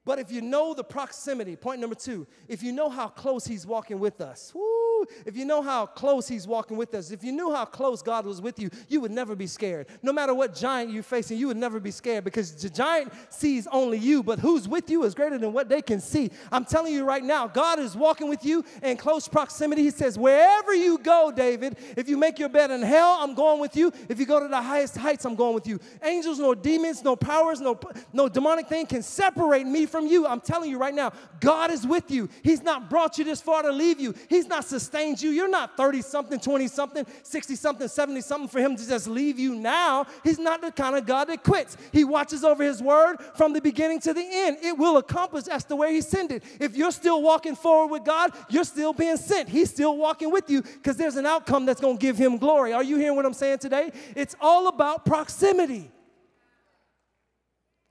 But 0.06 0.18
if 0.18 0.32
you 0.32 0.42
know 0.42 0.74
the 0.74 0.84
proximity, 0.84 1.58
point 1.58 1.82
number 1.82 1.96
two, 1.96 2.26
if 2.48 2.64
you 2.64 2.72
know 2.72 2.90
how 2.90 3.10
close 3.10 3.46
He's 3.46 3.68
walking 3.68 4.00
with 4.00 4.22
us, 4.22 4.54
whoo, 4.56 4.91
if 5.26 5.36
you 5.36 5.46
know 5.46 5.62
how 5.62 5.86
close 5.86 6.28
He's 6.28 6.48
walking 6.48 6.78
with 6.78 6.94
us, 6.94 7.12
if 7.12 7.24
you 7.24 7.32
knew 7.32 7.54
how 7.54 7.66
close 7.66 8.02
God 8.02 8.26
was 8.26 8.42
with 8.42 8.60
you, 8.60 8.70
you 8.88 9.02
would 9.02 9.12
never 9.12 9.36
be 9.36 9.48
scared. 9.48 9.88
No 10.02 10.14
matter 10.14 10.34
what 10.34 10.56
giant 10.56 10.92
you're 10.92 11.04
facing, 11.04 11.38
you 11.38 11.48
would 11.48 11.58
never 11.58 11.80
be 11.80 11.92
scared 11.92 12.24
because 12.24 12.54
the 12.54 12.70
giant 12.70 13.12
sees 13.30 13.68
only 13.68 13.98
you, 13.98 14.24
but 14.24 14.40
who's 14.40 14.68
with 14.68 14.90
you 14.90 15.04
is 15.04 15.14
greater 15.14 15.38
than 15.38 15.54
what 15.54 15.70
they 15.70 15.82
can 15.82 16.00
see. 16.00 16.32
I'm 16.52 16.66
telling 16.66 16.94
you 16.94 17.04
right 17.04 17.24
now, 17.24 17.48
God 17.48 17.80
is 17.80 17.96
walking 17.96 18.30
with 18.30 18.46
you 18.46 18.64
in 18.84 18.98
close 18.98 19.28
proximity. 19.28 19.84
He 19.84 19.92
says, 19.92 20.18
Wherever 20.18 20.74
you 20.74 20.98
go, 20.98 21.32
David, 21.36 21.78
if 21.98 22.08
you 22.08 22.18
make 22.18 22.40
your 22.40 22.50
bed 22.50 22.72
in 22.72 22.82
hell, 22.82 23.18
I'm 23.20 23.34
going 23.34 23.60
with 23.60 23.76
you. 23.76 23.92
If 24.10 24.20
you 24.20 24.26
go 24.26 24.40
to 24.40 24.48
the 24.48 24.62
highest 24.62 24.98
heights, 24.98 25.26
I'm 25.26 25.36
going 25.36 25.54
with 25.54 25.68
you. 25.68 25.80
Angels, 26.04 26.40
no 26.40 26.54
demons, 26.54 27.04
no 27.04 27.16
powers, 27.16 27.60
no, 27.62 27.80
no 28.14 28.30
demonic 28.30 28.68
thing 28.68 28.86
can 28.86 29.02
separate 29.02 29.66
me 29.66 29.86
from 29.86 30.08
you. 30.08 30.28
I'm 30.28 30.42
telling 30.42 30.70
you 30.70 30.78
right 30.78 30.94
now, 30.94 31.12
God 31.40 31.72
is 31.72 31.86
with 31.86 32.12
you. 32.12 32.30
He's 32.44 32.62
not 32.62 32.90
brought 32.90 33.18
you 33.18 33.24
this 33.24 33.42
far 33.42 33.64
to 33.64 33.72
leave 33.72 34.00
you, 34.00 34.14
He's 34.30 34.48
not 34.48 34.66
sustaining 34.66 34.91
sustains 34.92 35.24
you. 35.24 35.32
You're 35.32 35.50
not 35.50 35.78
30 35.78 36.02
something, 36.02 36.40
20 36.40 36.68
something, 36.68 37.06
60 37.24 37.56
something, 37.56 37.88
70 37.88 38.22
something 38.22 38.48
for 38.48 38.60
him 38.60 38.76
to 38.76 38.88
just 38.88 39.08
leave 39.08 39.40
you 39.40 39.56
now. 39.56 40.06
He's 40.24 40.40
not 40.40 40.62
the 40.62 40.72
kind 40.72 40.96
of 40.96 41.06
God 41.06 41.26
that 41.26 41.44
quits. 41.44 41.78
He 41.92 42.04
watches 42.04 42.44
over 42.44 42.64
his 42.64 42.82
word 42.82 43.18
from 43.36 43.54
the 43.54 43.62
beginning 43.62 44.00
to 44.02 44.14
the 44.14 44.24
end. 44.24 44.58
It 44.62 44.78
will 44.78 44.98
accomplish. 44.98 45.46
That's 45.46 45.64
the 45.66 45.76
way 45.76 45.94
he 45.94 46.02
sent 46.02 46.32
it. 46.32 46.44
If 46.60 46.76
you're 46.76 46.92
still 46.92 47.22
walking 47.22 47.56
forward 47.56 47.92
with 47.92 48.06
God, 48.06 48.32
you're 48.50 48.64
still 48.64 48.94
being 48.94 49.18
sent. 49.18 49.50
He's 49.50 49.70
still 49.70 49.98
walking 49.98 50.32
with 50.32 50.50
you 50.50 50.62
because 50.62 50.98
there's 50.98 51.16
an 51.16 51.26
outcome 51.26 51.66
that's 51.66 51.82
going 51.82 51.98
to 51.98 52.02
give 52.02 52.18
him 52.18 52.38
glory. 52.38 52.74
Are 52.74 52.84
you 52.84 52.98
hearing 52.98 53.16
what 53.16 53.26
I'm 53.26 53.34
saying 53.34 53.60
today? 53.60 53.92
It's 54.16 54.36
all 54.42 54.68
about 54.68 55.06
proximity. 55.06 55.90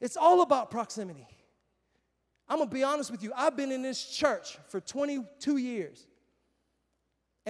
It's 0.01 0.17
all 0.17 0.43
about 0.43 0.71
proximity. 0.71 1.27
I'm 2.49 2.59
gonna 2.59 2.71
be 2.71 2.83
honest 2.83 3.13
with 3.13 3.23
you. 3.23 3.33
I've 3.37 3.57
been 3.57 3.71
in 3.71 3.81
this 3.81 4.03
church 4.05 4.59
for 4.67 4.81
22 4.81 5.59
years. 5.59 6.05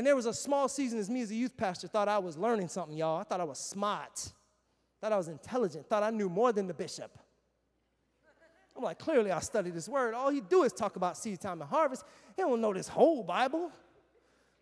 And 0.01 0.07
there 0.07 0.17
was 0.17 0.25
a 0.25 0.33
small 0.33 0.67
season 0.67 0.99
as 0.99 1.11
me 1.11 1.21
as 1.21 1.31
a 1.31 1.35
youth 1.35 1.55
pastor 1.59 1.87
thought 1.87 2.09
I 2.09 2.17
was 2.17 2.39
learning 2.39 2.69
something, 2.69 2.97
y'all. 2.97 3.21
I 3.21 3.23
thought 3.23 3.39
I 3.39 3.45
was 3.45 3.59
smart, 3.59 4.33
thought 4.99 5.13
I 5.13 5.19
was 5.19 5.29
intelligent, 5.29 5.91
thought 5.91 6.03
I 6.03 6.09
knew 6.09 6.31
more 6.31 6.55
than 6.55 6.67
the 6.67 6.73
bishop. 6.73 7.19
I'm 8.75 8.83
like, 8.83 8.99
clearly 8.99 9.31
I 9.31 9.41
studied 9.41 9.75
this 9.75 9.91
word. 9.91 10.15
All 10.15 10.31
he 10.31 10.41
do 10.41 10.63
is 10.63 10.73
talk 10.73 10.97
about 10.97 11.19
seed 11.19 11.39
time 11.39 11.61
and 11.61 11.69
harvest. 11.69 12.07
He 12.35 12.41
don't 12.41 12.63
know 12.63 12.73
this 12.73 12.89
whole 12.89 13.23
Bible. 13.23 13.71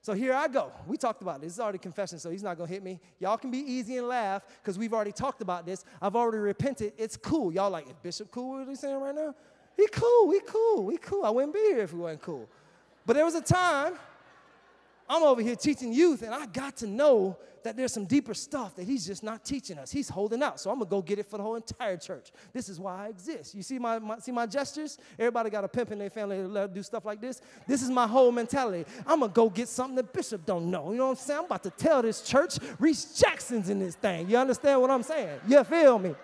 So 0.02 0.12
here 0.12 0.34
I 0.34 0.48
go. 0.48 0.72
We 0.88 0.96
talked 0.96 1.22
about 1.22 1.40
this. 1.40 1.50
This 1.50 1.54
is 1.54 1.60
already 1.60 1.78
confession, 1.78 2.18
so 2.18 2.30
he's 2.30 2.42
not 2.42 2.58
gonna 2.58 2.68
hit 2.68 2.82
me. 2.82 2.98
Y'all 3.20 3.38
can 3.38 3.52
be 3.52 3.58
easy 3.58 3.96
and 3.96 4.08
laugh 4.08 4.42
because 4.60 4.76
we've 4.76 4.92
already 4.92 5.12
talked 5.12 5.40
about 5.40 5.64
this. 5.64 5.84
I've 6.02 6.16
already 6.16 6.38
repented. 6.38 6.94
It's 6.98 7.16
cool. 7.16 7.52
Y'all 7.52 7.70
like, 7.70 7.86
is 7.86 7.94
Bishop 8.02 8.32
cool? 8.32 8.58
What 8.58 8.66
are 8.66 8.74
saying 8.74 8.98
right 8.98 9.14
now? 9.14 9.36
He 9.76 9.86
cool. 9.92 10.26
We 10.26 10.40
cool. 10.40 10.84
We 10.84 10.96
cool. 10.96 11.24
I 11.24 11.30
wouldn't 11.30 11.54
be 11.54 11.60
here 11.60 11.82
if 11.82 11.92
we 11.92 12.00
wasn't 12.00 12.22
cool. 12.22 12.48
But 13.06 13.14
there 13.14 13.24
was 13.24 13.36
a 13.36 13.40
time 13.40 13.94
I'm 15.08 15.22
over 15.22 15.40
here 15.40 15.56
teaching 15.56 15.92
youth, 15.92 16.22
and 16.22 16.34
I 16.34 16.46
got 16.46 16.76
to 16.78 16.86
know 16.86 17.38
that 17.62 17.76
there's 17.76 17.92
some 17.92 18.04
deeper 18.04 18.34
stuff 18.34 18.76
that 18.76 18.84
he's 18.84 19.06
just 19.06 19.22
not 19.22 19.44
teaching 19.44 19.78
us. 19.78 19.90
He's 19.90 20.08
holding 20.08 20.42
out. 20.42 20.60
So 20.60 20.70
I'm 20.70 20.78
gonna 20.78 20.90
go 20.90 21.02
get 21.02 21.18
it 21.18 21.26
for 21.26 21.38
the 21.38 21.42
whole 21.42 21.56
entire 21.56 21.96
church. 21.96 22.30
This 22.52 22.68
is 22.68 22.78
why 22.78 23.06
I 23.06 23.08
exist. 23.08 23.54
You 23.54 23.62
see 23.62 23.78
my, 23.78 23.98
my 23.98 24.18
see 24.18 24.32
my 24.32 24.46
gestures? 24.46 24.98
Everybody 25.18 25.50
got 25.50 25.64
a 25.64 25.68
pimp 25.68 25.90
in 25.90 25.98
their 25.98 26.10
family 26.10 26.36
to 26.36 26.70
do 26.72 26.82
stuff 26.82 27.04
like 27.04 27.20
this. 27.20 27.40
This 27.66 27.82
is 27.82 27.90
my 27.90 28.06
whole 28.06 28.32
mentality. 28.32 28.84
I'm 29.06 29.20
gonna 29.20 29.32
go 29.32 29.50
get 29.50 29.68
something 29.68 29.96
the 29.96 30.02
Bishop 30.02 30.46
don't 30.46 30.70
know. 30.70 30.92
You 30.92 30.98
know 30.98 31.06
what 31.06 31.10
I'm 31.12 31.16
saying? 31.16 31.38
I'm 31.40 31.44
about 31.46 31.62
to 31.64 31.70
tell 31.70 32.02
this 32.02 32.22
church 32.22 32.58
Rese 32.78 33.18
Jackson's 33.18 33.68
in 33.68 33.78
this 33.78 33.96
thing. 33.96 34.30
You 34.30 34.36
understand 34.36 34.80
what 34.80 34.90
I'm 34.90 35.02
saying? 35.02 35.40
You 35.46 35.62
feel 35.64 35.98
me? 35.98 36.14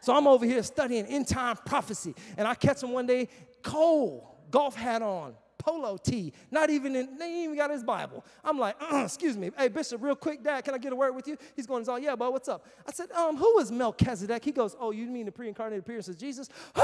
So 0.00 0.14
I'm 0.14 0.26
over 0.26 0.44
here 0.44 0.62
studying 0.64 1.06
end 1.06 1.28
time 1.28 1.56
prophecy, 1.64 2.14
and 2.36 2.46
I 2.48 2.54
catch 2.54 2.82
him 2.82 2.90
one 2.90 3.06
day, 3.06 3.28
cold, 3.62 4.24
golf 4.50 4.74
hat 4.74 5.00
on, 5.00 5.34
polo 5.62 5.96
tee, 5.96 6.32
not 6.50 6.70
even 6.70 6.96
in, 6.96 7.16
they 7.16 7.44
even 7.44 7.56
got 7.56 7.70
his 7.70 7.84
Bible. 7.84 8.24
I'm 8.44 8.58
like, 8.58 8.76
uh, 8.80 9.02
excuse 9.04 9.36
me, 9.36 9.50
hey, 9.56 9.68
Bishop, 9.68 10.02
real 10.02 10.16
quick, 10.16 10.42
Dad, 10.42 10.64
can 10.64 10.74
I 10.74 10.78
get 10.78 10.92
a 10.92 10.96
word 10.96 11.14
with 11.14 11.28
you? 11.28 11.36
He's 11.54 11.66
going, 11.66 11.84
oh, 11.88 11.96
yeah, 11.96 12.16
but 12.16 12.32
what's 12.32 12.48
up? 12.48 12.66
I 12.86 12.92
said, 12.92 13.12
um, 13.12 13.36
who 13.36 13.58
is 13.58 13.70
Melchizedek? 13.70 14.44
He 14.44 14.52
goes, 14.52 14.76
oh, 14.78 14.90
you 14.90 15.06
mean 15.06 15.26
the 15.26 15.32
pre-incarnated 15.32 15.84
appearance 15.84 16.08
of 16.08 16.18
Jesus? 16.18 16.48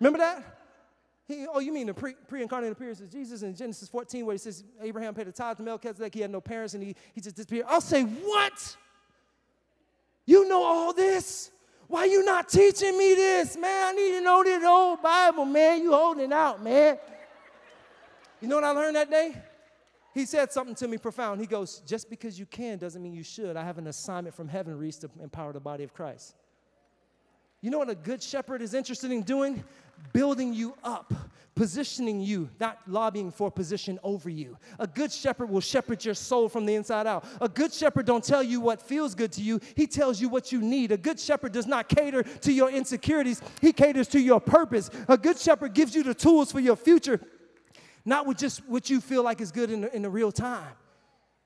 Remember 0.00 0.18
that? 0.18 0.58
He, 1.26 1.46
oh, 1.52 1.60
you 1.60 1.72
mean 1.72 1.86
the 1.86 1.94
pre, 1.94 2.14
pre-incarnate 2.26 2.72
appearance 2.72 3.00
of 3.00 3.10
Jesus 3.10 3.42
in 3.42 3.54
Genesis 3.54 3.88
14 3.88 4.24
where 4.24 4.34
he 4.34 4.38
says 4.38 4.64
Abraham 4.80 5.14
paid 5.14 5.28
a 5.28 5.32
tithe 5.32 5.58
to 5.58 5.62
Melchizedek, 5.62 6.14
he 6.14 6.20
had 6.20 6.30
no 6.30 6.40
parents 6.40 6.74
and 6.74 6.82
he, 6.82 6.94
he 7.14 7.20
just 7.20 7.36
disappeared. 7.36 7.66
I'll 7.68 7.80
say, 7.80 8.02
what? 8.02 8.76
You 10.24 10.48
know 10.48 10.62
all 10.62 10.92
this? 10.92 11.50
Why 11.88 12.04
you 12.04 12.22
not 12.24 12.50
teaching 12.50 12.96
me 12.96 13.14
this, 13.14 13.56
man? 13.56 13.88
I 13.88 13.92
need 13.92 14.12
to 14.12 14.20
know 14.20 14.44
this 14.44 14.62
old 14.62 15.02
Bible, 15.02 15.46
man. 15.46 15.82
You 15.82 15.92
holding 15.92 16.32
out, 16.32 16.62
man. 16.62 16.98
You 18.40 18.48
know 18.48 18.56
what 18.56 18.64
I 18.64 18.70
learned 18.70 18.96
that 18.96 19.10
day? 19.10 19.34
He 20.14 20.26
said 20.26 20.52
something 20.52 20.74
to 20.76 20.88
me 20.88 20.98
profound. 20.98 21.40
He 21.40 21.46
goes, 21.46 21.82
Just 21.86 22.10
because 22.10 22.38
you 22.38 22.44
can 22.44 22.76
doesn't 22.76 23.02
mean 23.02 23.14
you 23.14 23.22
should. 23.22 23.56
I 23.56 23.64
have 23.64 23.78
an 23.78 23.86
assignment 23.86 24.36
from 24.36 24.48
heaven, 24.48 24.78
Rese, 24.78 24.98
to 24.98 25.10
empower 25.22 25.52
the 25.52 25.60
body 25.60 25.82
of 25.82 25.94
Christ. 25.94 26.34
You 27.62 27.70
know 27.70 27.78
what 27.78 27.88
a 27.88 27.94
good 27.94 28.22
shepherd 28.22 28.60
is 28.60 28.74
interested 28.74 29.10
in 29.10 29.22
doing? 29.22 29.64
Building 30.12 30.52
you 30.52 30.74
up, 30.82 31.12
positioning 31.54 32.20
you, 32.20 32.48
not 32.60 32.78
lobbying 32.86 33.30
for 33.30 33.48
a 33.48 33.50
position 33.50 33.98
over 34.02 34.30
you. 34.30 34.56
A 34.78 34.86
good 34.86 35.12
shepherd 35.12 35.50
will 35.50 35.60
shepherd 35.60 36.04
your 36.04 36.14
soul 36.14 36.48
from 36.48 36.66
the 36.66 36.74
inside 36.74 37.06
out. 37.06 37.24
A 37.40 37.48
good 37.48 37.72
shepherd 37.72 38.06
don't 38.06 38.22
tell 38.22 38.42
you 38.42 38.60
what 38.60 38.80
feels 38.80 39.14
good 39.14 39.32
to 39.32 39.42
you, 39.42 39.60
he 39.74 39.86
tells 39.86 40.20
you 40.20 40.28
what 40.28 40.52
you 40.52 40.60
need. 40.60 40.92
A 40.92 40.96
good 40.96 41.18
shepherd 41.18 41.52
does 41.52 41.66
not 41.66 41.88
cater 41.88 42.22
to 42.22 42.52
your 42.52 42.70
insecurities, 42.70 43.42
he 43.60 43.72
caters 43.72 44.08
to 44.08 44.20
your 44.20 44.40
purpose. 44.40 44.90
A 45.08 45.18
good 45.18 45.38
shepherd 45.38 45.74
gives 45.74 45.94
you 45.94 46.02
the 46.02 46.14
tools 46.14 46.52
for 46.52 46.60
your 46.60 46.76
future, 46.76 47.20
not 48.04 48.26
with 48.26 48.38
just 48.38 48.66
what 48.68 48.88
you 48.88 49.00
feel 49.00 49.22
like 49.22 49.40
is 49.40 49.50
good 49.50 49.70
in 49.70 49.80
the, 49.82 49.94
in 49.94 50.02
the 50.02 50.10
real 50.10 50.30
time. 50.30 50.72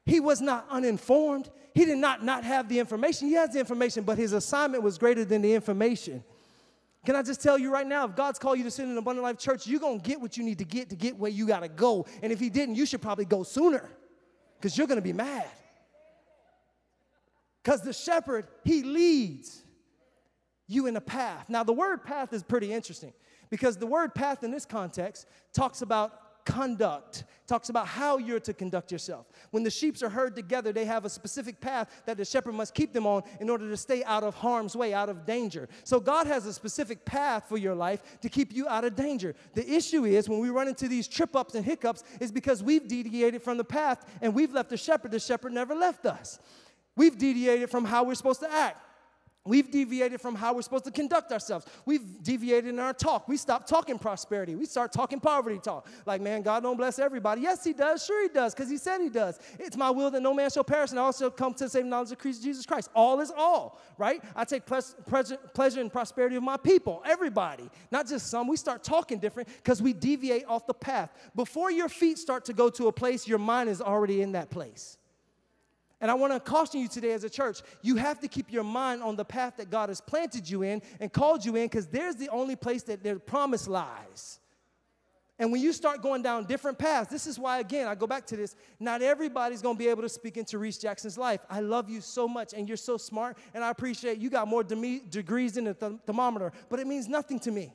He 0.05 0.21
was 0.21 0.41
not 0.41 0.67
uninformed. 0.71 1.49
He 1.75 1.85
did 1.85 1.99
not 1.99 2.25
not 2.25 2.45
have 2.45 2.69
the 2.69 2.79
information. 2.79 3.29
He 3.29 3.35
has 3.35 3.51
the 3.51 3.61
information, 3.61 4.05
but 4.05 4.19
his 4.19 4.33
assignment 4.33 4.83
was 4.83 4.99
greater 4.99 5.25
than 5.25 5.43
the 5.43 5.55
information. 5.55 6.25
Can 7.05 7.17
I 7.17 7.23
just 7.23 7.43
tell 7.43 7.59
you 7.59 7.73
right 7.73 7.87
now, 7.87 8.05
if 8.05 8.15
God's 8.15 8.39
called 8.39 8.59
you 8.59 8.65
to 8.65 8.71
sit 8.71 8.85
in 8.85 8.91
an 8.91 8.99
abundant 8.99 9.25
life 9.25 9.39
church, 9.39 9.67
you're 9.67 9.81
going 9.81 10.01
to 10.01 10.09
get 10.09 10.21
what 10.21 10.37
you 10.37 10.45
need 10.45 10.59
to 10.59 10.65
get 10.65 10.91
to 10.91 10.97
get 10.97 11.17
where 11.17 11.31
you 11.31 11.47
got 11.47 11.61
to 11.61 11.69
go. 11.69 12.07
And 12.23 12.33
if 12.33 12.39
He 12.39 12.49
didn't, 12.49 12.77
you 12.77 12.87
should 12.87 13.03
probably 13.03 13.25
go 13.25 13.43
sooner 13.43 13.89
because 14.57 14.79
you're 14.79 14.87
going 14.87 14.99
to 14.99 15.03
be 15.03 15.13
mad. 15.13 15.49
Because 17.63 17.83
the 17.83 17.93
shepherd, 17.93 18.47
He 18.65 18.83
leads 18.85 19.65
you 20.69 20.87
in 20.87 20.97
a 20.97 21.01
path. 21.01 21.47
Now, 21.49 21.65
the 21.65 21.73
word 21.73 22.05
path 22.05 22.33
is 22.33 22.45
pretty 22.45 22.73
interesting 22.73 23.13
because 23.51 23.77
the 23.77 23.87
word 23.87 24.15
path 24.15 24.45
in 24.45 24.53
this 24.53 24.65
context 24.65 25.27
talks 25.53 25.83
about 25.83 26.22
conduct. 26.45 27.25
Talks 27.47 27.69
about 27.69 27.87
how 27.87 28.19
you're 28.19 28.41
to 28.41 28.55
conduct 28.55 28.91
yourself. 28.91 29.27
When 29.51 29.63
the 29.63 29.71
sheep 29.71 30.03
are 30.03 30.09
herd 30.09 30.35
together 30.35 30.73
they 30.73 30.85
have 30.85 31.05
a 31.05 31.11
specific 31.11 31.61
path 31.61 32.03
that 32.07 32.17
the 32.17 32.25
shepherd 32.25 32.55
must 32.55 32.75
keep 32.75 32.93
them 32.93 33.07
on 33.07 33.23
in 33.41 33.51
order 33.51 33.69
to 33.69 33.77
stay 33.77 34.03
out 34.05 34.23
of 34.23 34.35
harm's 34.35 34.75
way 34.75 34.95
out 34.95 35.09
of 35.09 35.27
danger. 35.27 35.69
So 35.85 36.01
god 36.01 36.27
has 36.27 36.47
a 36.47 36.53
specific 36.53 37.05
path 37.05 37.45
for 37.49 37.59
your 37.59 37.75
life 37.75 38.21
to 38.21 38.29
keep 38.29 38.53
you 38.53 38.69
out 38.69 38.85
of 38.85 38.95
danger. 38.95 39.35
The 39.55 39.71
issue 39.71 40.05
is 40.05 40.29
when 40.29 40.41
we 40.41 40.51
run 40.51 40.69
into 40.69 40.89
these 40.89 41.09
trip 41.09 41.37
ups 41.37 41.55
and 41.55 41.65
hiccups 41.65 42.05
is 42.21 42.33
because 42.33 42.63
we've 42.63 42.89
deviated 42.89 43.43
from 43.43 43.59
the 43.59 43.65
path 43.65 44.05
and 44.21 44.35
we've 44.35 44.53
left 44.53 44.71
the 44.71 44.77
shepherd. 44.77 45.11
The 45.11 45.21
shepherd 45.21 45.53
never 45.53 45.75
left 45.75 46.07
us. 46.07 46.39
We've 46.97 47.17
deviated 47.17 47.71
from 47.71 47.85
how 47.85 48.05
we're 48.05 48.15
supposed 48.15 48.41
to 48.41 48.53
act 48.53 48.79
We've 49.45 49.69
deviated 49.69 50.21
from 50.21 50.37
how 50.37 50.55
we're 50.55 50.63
supposed 50.63 50.85
to 50.85 50.93
conduct 50.93 51.33
ourselves. 51.33 51.67
We've 51.85 52.23
deviated 52.23 52.71
in 52.71 52.79
our 52.79 52.95
talk. 52.95 53.27
We 53.27 53.37
stopped 53.37 53.69
talking 53.69 53.99
prosperity. 53.99 54.55
We 54.55 54.67
start 54.67 54.93
talking 54.93 55.19
poverty 55.19 55.59
talk. 55.59 55.89
Like, 56.07 56.21
man, 56.21 56.43
God 56.43 56.63
don't 56.63 56.77
bless 56.77 57.01
everybody. 57.01 57.41
Yes, 57.41 57.65
He 57.65 57.73
does. 57.73 58.05
Sure, 58.05 58.23
He 58.23 58.29
does, 58.29 58.55
because 58.55 58.71
He 58.71 58.77
said 58.77 59.01
He 59.01 59.09
does. 59.09 59.41
It's 59.59 59.77
my 59.77 59.91
will 59.91 60.13
that 60.13 60.23
no 60.23 60.33
man 60.33 60.49
shall 60.49 60.63
perish, 60.63 60.91
and 60.91 60.99
also 61.01 61.29
come 61.29 61.55
to 61.55 61.65
the 61.65 61.71
same 61.71 61.89
knowledge 61.89 62.13
of 62.13 62.21
Jesus 62.21 62.65
Christ. 62.65 62.89
All 62.95 63.19
is 63.19 63.33
all, 63.37 63.81
right? 63.99 64.23
I 64.37 64.45
take 64.45 64.65
pleasure, 64.65 65.37
pleasure 65.55 65.81
in 65.81 65.91
prosperity 65.91 66.37
of 66.37 66.45
my 66.45 66.57
people, 66.57 67.03
everybody, 67.05 67.69
not 67.91 68.07
just 68.07 68.29
some. 68.29 68.47
We 68.47 68.57
start 68.57 68.85
talking 68.85 69.19
different 69.19 69.49
because 69.57 69.83
we 69.83 69.93
deviate 69.93 70.47
off 70.47 70.69
the 70.69 70.75
path. 70.75 71.11
Before 71.35 71.73
your 71.73 71.89
feet 71.89 72.19
start 72.19 72.45
to 72.45 72.53
go 72.53 72.71
to 72.71 72.87
a 72.87 72.93
place, 72.93 73.27
your 73.27 73.39
mind 73.39 73.71
is 73.71 73.81
already 73.81 74.23
in 74.23 74.33
that 74.33 74.51
place. 74.51 74.99
And 76.03 76.11
I 76.11 76.15
want 76.15 76.33
to 76.33 76.41
caution 76.41 76.81
you 76.81 76.89
today 76.89 77.13
as 77.13 77.23
a 77.23 77.31
church, 77.31 77.63
you 77.81 77.95
have 77.95 78.19
to 78.21 78.29
keep 78.29 78.53
your 78.53 78.65
mind 78.65 79.05
on 79.05 79.15
the 79.15 79.25
path 79.25 79.55
that 79.59 79.71
God 79.71 79.89
has 79.89 80.01
planted 80.01 80.51
you 80.51 80.63
in 80.63 80.83
and 80.99 81.13
called 81.13 81.45
you 81.45 81.55
in 81.55 81.67
because 81.67 81.87
there's 81.87 82.17
the 82.17 82.29
only 82.31 82.57
place 82.57 82.83
that 82.83 83.05
their 83.05 83.21
promise 83.21 83.69
lies. 83.69 84.41
And 85.39 85.53
when 85.53 85.63
you 85.63 85.73
start 85.73 86.03
going 86.03 86.21
down 86.23 86.45
different 86.45 86.77
paths, 86.77 87.09
this 87.09 87.29
is 87.29 87.39
why, 87.39 87.61
again, 87.61 87.87
I 87.87 87.95
go 87.95 88.09
back 88.09 88.27
to 88.27 88.37
this. 88.37 88.57
Not 88.81 89.01
everybody's 89.01 89.63
gonna 89.63 89.79
be 89.79 89.89
able 89.89 90.03
to 90.03 90.09
speak 90.09 90.37
into 90.37 90.59
Rese 90.59 90.79
Jackson's 90.79 91.17
life. 91.17 91.41
I 91.49 91.61
love 91.61 91.89
you 91.89 92.01
so 92.01 92.27
much, 92.27 92.53
and 92.53 92.67
you're 92.67 92.77
so 92.77 92.97
smart, 92.97 93.39
and 93.55 93.65
I 93.65 93.71
appreciate 93.71 94.19
you 94.19 94.29
got 94.29 94.49
more 94.49 94.65
de- 94.65 95.01
degrees 95.09 95.55
than 95.55 95.69
a 95.69 95.75
th- 95.75 95.93
thermometer, 96.05 96.53
but 96.69 96.81
it 96.81 96.87
means 96.87 97.09
nothing 97.09 97.39
to 97.41 97.51
me. 97.53 97.73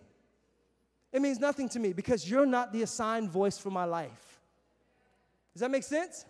It 1.13 1.21
means 1.21 1.39
nothing 1.39 1.69
to 1.69 1.79
me 1.79 1.93
because 1.93 2.29
you're 2.29 2.45
not 2.45 2.73
the 2.73 2.83
assigned 2.83 3.29
voice 3.31 3.57
for 3.57 3.69
my 3.69 3.85
life. 3.85 4.39
Does 5.53 5.61
that 5.61 5.71
make 5.71 5.83
sense? 5.83 6.25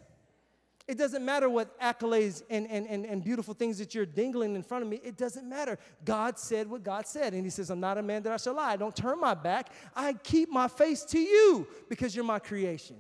It 0.88 0.98
doesn't 0.98 1.26
matter 1.26 1.50
what 1.50 1.78
accolades 1.82 2.44
and, 2.50 2.66
and, 2.70 2.88
and, 2.88 3.06
and 3.06 3.22
beautiful 3.22 3.54
things 3.54 3.78
that 3.80 3.94
you're 3.94 4.06
dingling 4.06 4.56
in 4.56 4.64
front 4.64 4.84
of 4.84 4.90
me. 4.90 5.02
It 5.04 5.18
doesn't 5.18 5.48
matter. 5.48 5.78
God 6.06 6.40
said 6.40 6.70
what 6.70 6.82
God 6.84 7.06
said. 7.06 7.34
And 7.34 7.44
He 7.44 7.50
says, 7.50 7.70
I'm 7.70 7.82
not 7.82 7.98
a 7.98 8.02
man 8.02 8.24
that 8.24 8.32
I 8.32 8.38
shall 8.38 8.56
lie. 8.56 8.72
I 8.72 8.78
don't 8.78 8.96
turn 8.96 9.20
my 9.20 9.34
back. 9.34 9.70
I 9.94 10.14
keep 10.14 10.50
my 10.50 10.70
face 10.70 11.04
to 11.06 11.20
you 11.20 11.68
because 11.90 12.16
you're 12.16 12.24
my 12.24 12.40
creation. 12.40 12.96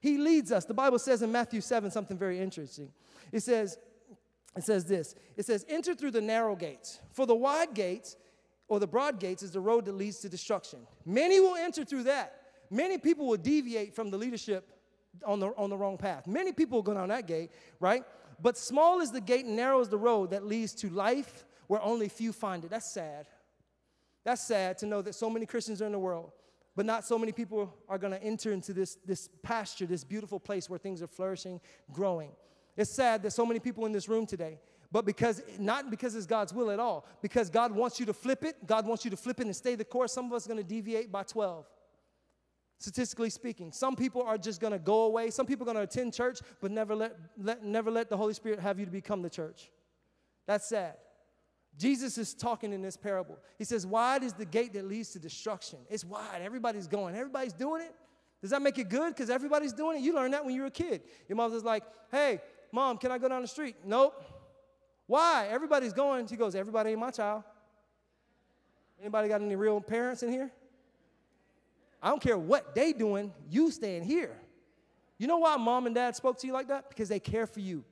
He 0.00 0.16
leads 0.16 0.52
us. 0.52 0.64
The 0.64 0.74
Bible 0.74 1.00
says 1.00 1.22
in 1.22 1.32
Matthew 1.32 1.60
7 1.60 1.90
something 1.90 2.16
very 2.16 2.38
interesting. 2.38 2.92
It 3.32 3.40
says, 3.40 3.76
it 4.56 4.62
says 4.62 4.84
this 4.84 5.16
it 5.36 5.46
says, 5.46 5.66
enter 5.68 5.94
through 5.96 6.12
the 6.12 6.20
narrow 6.20 6.54
gates. 6.54 7.00
For 7.10 7.26
the 7.26 7.34
wide 7.34 7.74
gates 7.74 8.16
or 8.68 8.78
the 8.78 8.86
broad 8.86 9.18
gates 9.18 9.42
is 9.42 9.50
the 9.50 9.60
road 9.60 9.86
that 9.86 9.94
leads 9.94 10.20
to 10.20 10.28
destruction. 10.28 10.86
Many 11.04 11.40
will 11.40 11.56
enter 11.56 11.84
through 11.84 12.04
that. 12.04 12.36
Many 12.70 12.96
people 12.96 13.26
will 13.26 13.36
deviate 13.36 13.96
from 13.96 14.10
the 14.10 14.16
leadership 14.16 14.68
on 15.24 15.40
the, 15.40 15.48
on 15.56 15.70
the 15.70 15.76
wrong 15.76 15.96
path. 15.96 16.26
Many 16.26 16.52
people 16.52 16.82
go 16.82 16.94
down 16.94 17.08
that 17.08 17.26
gate, 17.26 17.50
right? 17.78 18.04
But 18.42 18.56
small 18.56 19.00
is 19.00 19.10
the 19.10 19.20
gate 19.20 19.44
and 19.44 19.56
narrow 19.56 19.80
is 19.80 19.88
the 19.88 19.98
road 19.98 20.30
that 20.30 20.44
leads 20.44 20.74
to 20.76 20.88
life 20.90 21.44
where 21.66 21.82
only 21.82 22.08
few 22.08 22.32
find 22.32 22.64
it. 22.64 22.70
That's 22.70 22.90
sad. 22.90 23.26
That's 24.24 24.42
sad 24.42 24.78
to 24.78 24.86
know 24.86 25.02
that 25.02 25.14
so 25.14 25.30
many 25.30 25.46
Christians 25.46 25.80
are 25.80 25.86
in 25.86 25.92
the 25.92 25.98
world, 25.98 26.32
but 26.76 26.86
not 26.86 27.04
so 27.04 27.18
many 27.18 27.32
people 27.32 27.74
are 27.88 27.98
going 27.98 28.12
to 28.12 28.22
enter 28.22 28.52
into 28.52 28.72
this, 28.72 28.96
this 29.06 29.28
pasture, 29.42 29.86
this 29.86 30.04
beautiful 30.04 30.40
place 30.40 30.68
where 30.68 30.78
things 30.78 31.02
are 31.02 31.06
flourishing, 31.06 31.60
growing. 31.92 32.30
It's 32.76 32.90
sad 32.90 33.22
that 33.22 33.32
so 33.32 33.46
many 33.46 33.60
people 33.60 33.86
in 33.86 33.92
this 33.92 34.08
room 34.08 34.26
today, 34.26 34.58
but 34.92 35.04
because 35.04 35.42
not 35.58 35.90
because 35.90 36.14
it's 36.14 36.26
God's 36.26 36.52
will 36.52 36.70
at 36.70 36.80
all, 36.80 37.06
because 37.22 37.50
God 37.50 37.72
wants 37.72 38.00
you 38.00 38.06
to 38.06 38.12
flip 38.12 38.44
it, 38.44 38.66
God 38.66 38.86
wants 38.86 39.04
you 39.04 39.10
to 39.10 39.16
flip 39.16 39.40
it 39.40 39.46
and 39.46 39.54
stay 39.54 39.74
the 39.74 39.84
course. 39.84 40.12
Some 40.12 40.26
of 40.26 40.32
us 40.32 40.46
are 40.46 40.48
going 40.48 40.62
to 40.62 40.68
deviate 40.68 41.10
by 41.12 41.22
12 41.22 41.66
statistically 42.80 43.28
speaking. 43.28 43.70
Some 43.72 43.94
people 43.94 44.22
are 44.22 44.38
just 44.38 44.58
going 44.58 44.72
to 44.72 44.78
go 44.78 45.02
away. 45.02 45.30
Some 45.30 45.46
people 45.46 45.68
are 45.68 45.72
going 45.72 45.76
to 45.76 45.82
attend 45.82 46.14
church, 46.14 46.40
but 46.60 46.70
never 46.70 46.96
let, 46.96 47.14
let, 47.36 47.62
never 47.62 47.90
let 47.90 48.08
the 48.08 48.16
Holy 48.16 48.32
Spirit 48.32 48.58
have 48.58 48.78
you 48.78 48.86
to 48.86 48.90
become 48.90 49.20
the 49.20 49.30
church. 49.30 49.70
That's 50.46 50.66
sad. 50.66 50.94
Jesus 51.76 52.16
is 52.18 52.34
talking 52.34 52.72
in 52.72 52.80
this 52.80 52.96
parable. 52.96 53.38
He 53.58 53.64
says, 53.64 53.86
Wide 53.86 54.24
is 54.24 54.32
the 54.32 54.46
gate 54.46 54.72
that 54.72 54.86
leads 54.86 55.10
to 55.10 55.18
destruction. 55.18 55.78
It's 55.90 56.04
wide. 56.04 56.40
Everybody's 56.42 56.88
going, 56.88 57.14
everybody's 57.14 57.52
doing 57.52 57.82
it. 57.82 57.94
Does 58.40 58.50
that 58.50 58.62
make 58.62 58.78
it 58.78 58.88
good? 58.88 59.14
Because 59.14 59.28
everybody's 59.28 59.74
doing 59.74 59.98
it. 59.98 60.00
You 60.02 60.14
learned 60.14 60.32
that 60.32 60.44
when 60.44 60.54
you 60.54 60.62
were 60.62 60.68
a 60.68 60.72
kid. 60.72 61.02
Your 61.28 61.36
mother's 61.36 61.62
like, 61.62 61.84
Hey, 62.10 62.40
mom, 62.72 62.96
can 62.96 63.12
I 63.12 63.18
go 63.18 63.28
down 63.28 63.42
the 63.42 63.48
street? 63.48 63.76
Nope. 63.84 64.24
Why? 65.06 65.48
Everybody's 65.50 65.92
going. 65.92 66.26
She 66.28 66.36
goes, 66.36 66.54
Everybody 66.54 66.90
ain't 66.90 67.00
my 67.00 67.10
child. 67.10 67.44
Anybody 68.98 69.28
got 69.28 69.42
any 69.42 69.56
real 69.56 69.80
parents 69.82 70.22
in 70.22 70.32
here? 70.32 70.50
I 72.02 72.08
don't 72.08 72.22
care 72.22 72.38
what 72.38 72.74
they 72.74 72.92
doing, 72.92 73.32
you 73.48 73.70
staying 73.70 74.04
here. 74.04 74.36
You 75.18 75.26
know 75.26 75.38
why 75.38 75.56
mom 75.56 75.86
and 75.86 75.94
dad 75.94 76.16
spoke 76.16 76.38
to 76.38 76.46
you 76.46 76.52
like 76.52 76.68
that? 76.68 76.88
Because 76.88 77.08
they 77.08 77.20
care 77.20 77.46
for 77.46 77.60
you. 77.60 77.84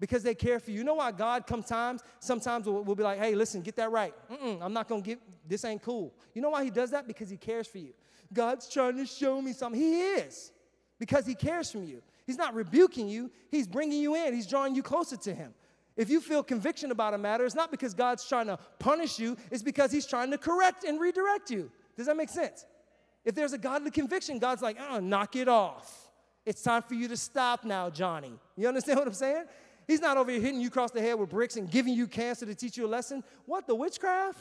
Because 0.00 0.22
they 0.22 0.34
care 0.34 0.58
for 0.58 0.72
you. 0.72 0.78
You 0.78 0.84
know 0.84 0.94
why 0.94 1.12
God 1.12 1.44
sometimes, 1.48 2.02
sometimes 2.18 2.66
will, 2.66 2.82
will 2.82 2.96
be 2.96 3.04
like, 3.04 3.18
hey, 3.18 3.34
listen, 3.34 3.62
get 3.62 3.76
that 3.76 3.90
right. 3.90 4.12
Mm-mm, 4.30 4.58
I'm 4.60 4.72
not 4.72 4.88
gonna 4.88 5.02
get, 5.02 5.20
this 5.48 5.64
ain't 5.64 5.82
cool. 5.82 6.12
You 6.34 6.42
know 6.42 6.50
why 6.50 6.64
he 6.64 6.70
does 6.70 6.90
that? 6.90 7.06
Because 7.06 7.30
he 7.30 7.36
cares 7.36 7.66
for 7.66 7.78
you. 7.78 7.94
God's 8.32 8.68
trying 8.68 8.96
to 8.96 9.06
show 9.06 9.40
me 9.40 9.52
something. 9.52 9.80
He 9.80 10.00
is. 10.00 10.52
Because 10.98 11.26
he 11.26 11.34
cares 11.34 11.70
for 11.70 11.78
you. 11.78 12.02
He's 12.26 12.36
not 12.36 12.54
rebuking 12.54 13.08
you, 13.08 13.30
he's 13.50 13.68
bringing 13.68 14.02
you 14.02 14.16
in, 14.16 14.34
he's 14.34 14.48
drawing 14.48 14.74
you 14.74 14.82
closer 14.82 15.16
to 15.16 15.32
him. 15.32 15.54
If 15.96 16.10
you 16.10 16.20
feel 16.20 16.42
conviction 16.42 16.90
about 16.90 17.14
a 17.14 17.18
matter, 17.18 17.44
it's 17.44 17.54
not 17.54 17.70
because 17.70 17.94
God's 17.94 18.28
trying 18.28 18.48
to 18.48 18.58
punish 18.78 19.18
you, 19.18 19.36
it's 19.50 19.62
because 19.62 19.92
he's 19.92 20.06
trying 20.06 20.30
to 20.32 20.38
correct 20.38 20.84
and 20.84 21.00
redirect 21.00 21.50
you. 21.50 21.70
Does 21.96 22.06
that 22.06 22.16
make 22.16 22.28
sense? 22.28 22.66
If 23.26 23.34
there's 23.34 23.52
a 23.52 23.58
godly 23.58 23.90
conviction, 23.90 24.38
God's 24.38 24.62
like, 24.62 24.78
oh, 24.88 25.00
knock 25.00 25.34
it 25.34 25.48
off. 25.48 26.10
It's 26.46 26.62
time 26.62 26.82
for 26.82 26.94
you 26.94 27.08
to 27.08 27.16
stop 27.16 27.64
now, 27.64 27.90
Johnny. 27.90 28.32
You 28.56 28.68
understand 28.68 28.98
what 29.00 29.08
I'm 29.08 29.14
saying? 29.14 29.44
He's 29.88 30.00
not 30.00 30.16
over 30.16 30.30
here 30.30 30.40
hitting 30.40 30.60
you 30.60 30.68
across 30.68 30.92
the 30.92 31.02
head 31.02 31.18
with 31.18 31.30
bricks 31.30 31.56
and 31.56 31.68
giving 31.68 31.92
you 31.92 32.06
cancer 32.06 32.46
to 32.46 32.54
teach 32.54 32.76
you 32.76 32.86
a 32.86 32.88
lesson. 32.88 33.24
What, 33.44 33.66
the 33.66 33.74
witchcraft? 33.74 34.38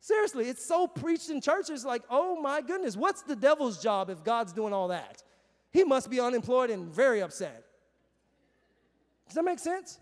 Seriously, 0.00 0.48
it's 0.48 0.64
so 0.64 0.86
preached 0.86 1.28
in 1.28 1.42
churches 1.42 1.84
like, 1.84 2.02
oh 2.08 2.40
my 2.40 2.62
goodness, 2.62 2.96
what's 2.96 3.20
the 3.20 3.36
devil's 3.36 3.82
job 3.82 4.08
if 4.08 4.24
God's 4.24 4.54
doing 4.54 4.72
all 4.72 4.88
that? 4.88 5.22
He 5.70 5.84
must 5.84 6.08
be 6.08 6.20
unemployed 6.20 6.70
and 6.70 6.86
very 6.86 7.20
upset. 7.20 7.64
Does 9.26 9.34
that 9.34 9.44
make 9.44 9.58
sense? 9.58 9.98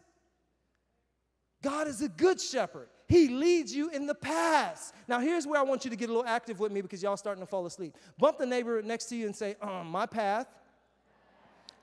God 1.62 1.88
is 1.88 2.00
a 2.02 2.08
good 2.08 2.40
shepherd. 2.40 2.88
He 3.08 3.28
leads 3.28 3.74
you 3.74 3.90
in 3.90 4.06
the 4.06 4.14
past. 4.14 4.94
Now, 5.06 5.20
here's 5.20 5.46
where 5.46 5.60
I 5.60 5.62
want 5.62 5.84
you 5.84 5.90
to 5.90 5.96
get 5.96 6.08
a 6.08 6.12
little 6.12 6.28
active 6.28 6.58
with 6.58 6.72
me 6.72 6.80
because 6.80 7.02
y'all 7.02 7.16
starting 7.16 7.42
to 7.42 7.46
fall 7.46 7.64
asleep. 7.66 7.96
Bump 8.18 8.38
the 8.38 8.46
neighbor 8.46 8.82
next 8.82 9.06
to 9.06 9.16
you 9.16 9.26
and 9.26 9.36
say, 9.36 9.54
um, 9.62 9.86
My 9.86 10.06
path 10.06 10.48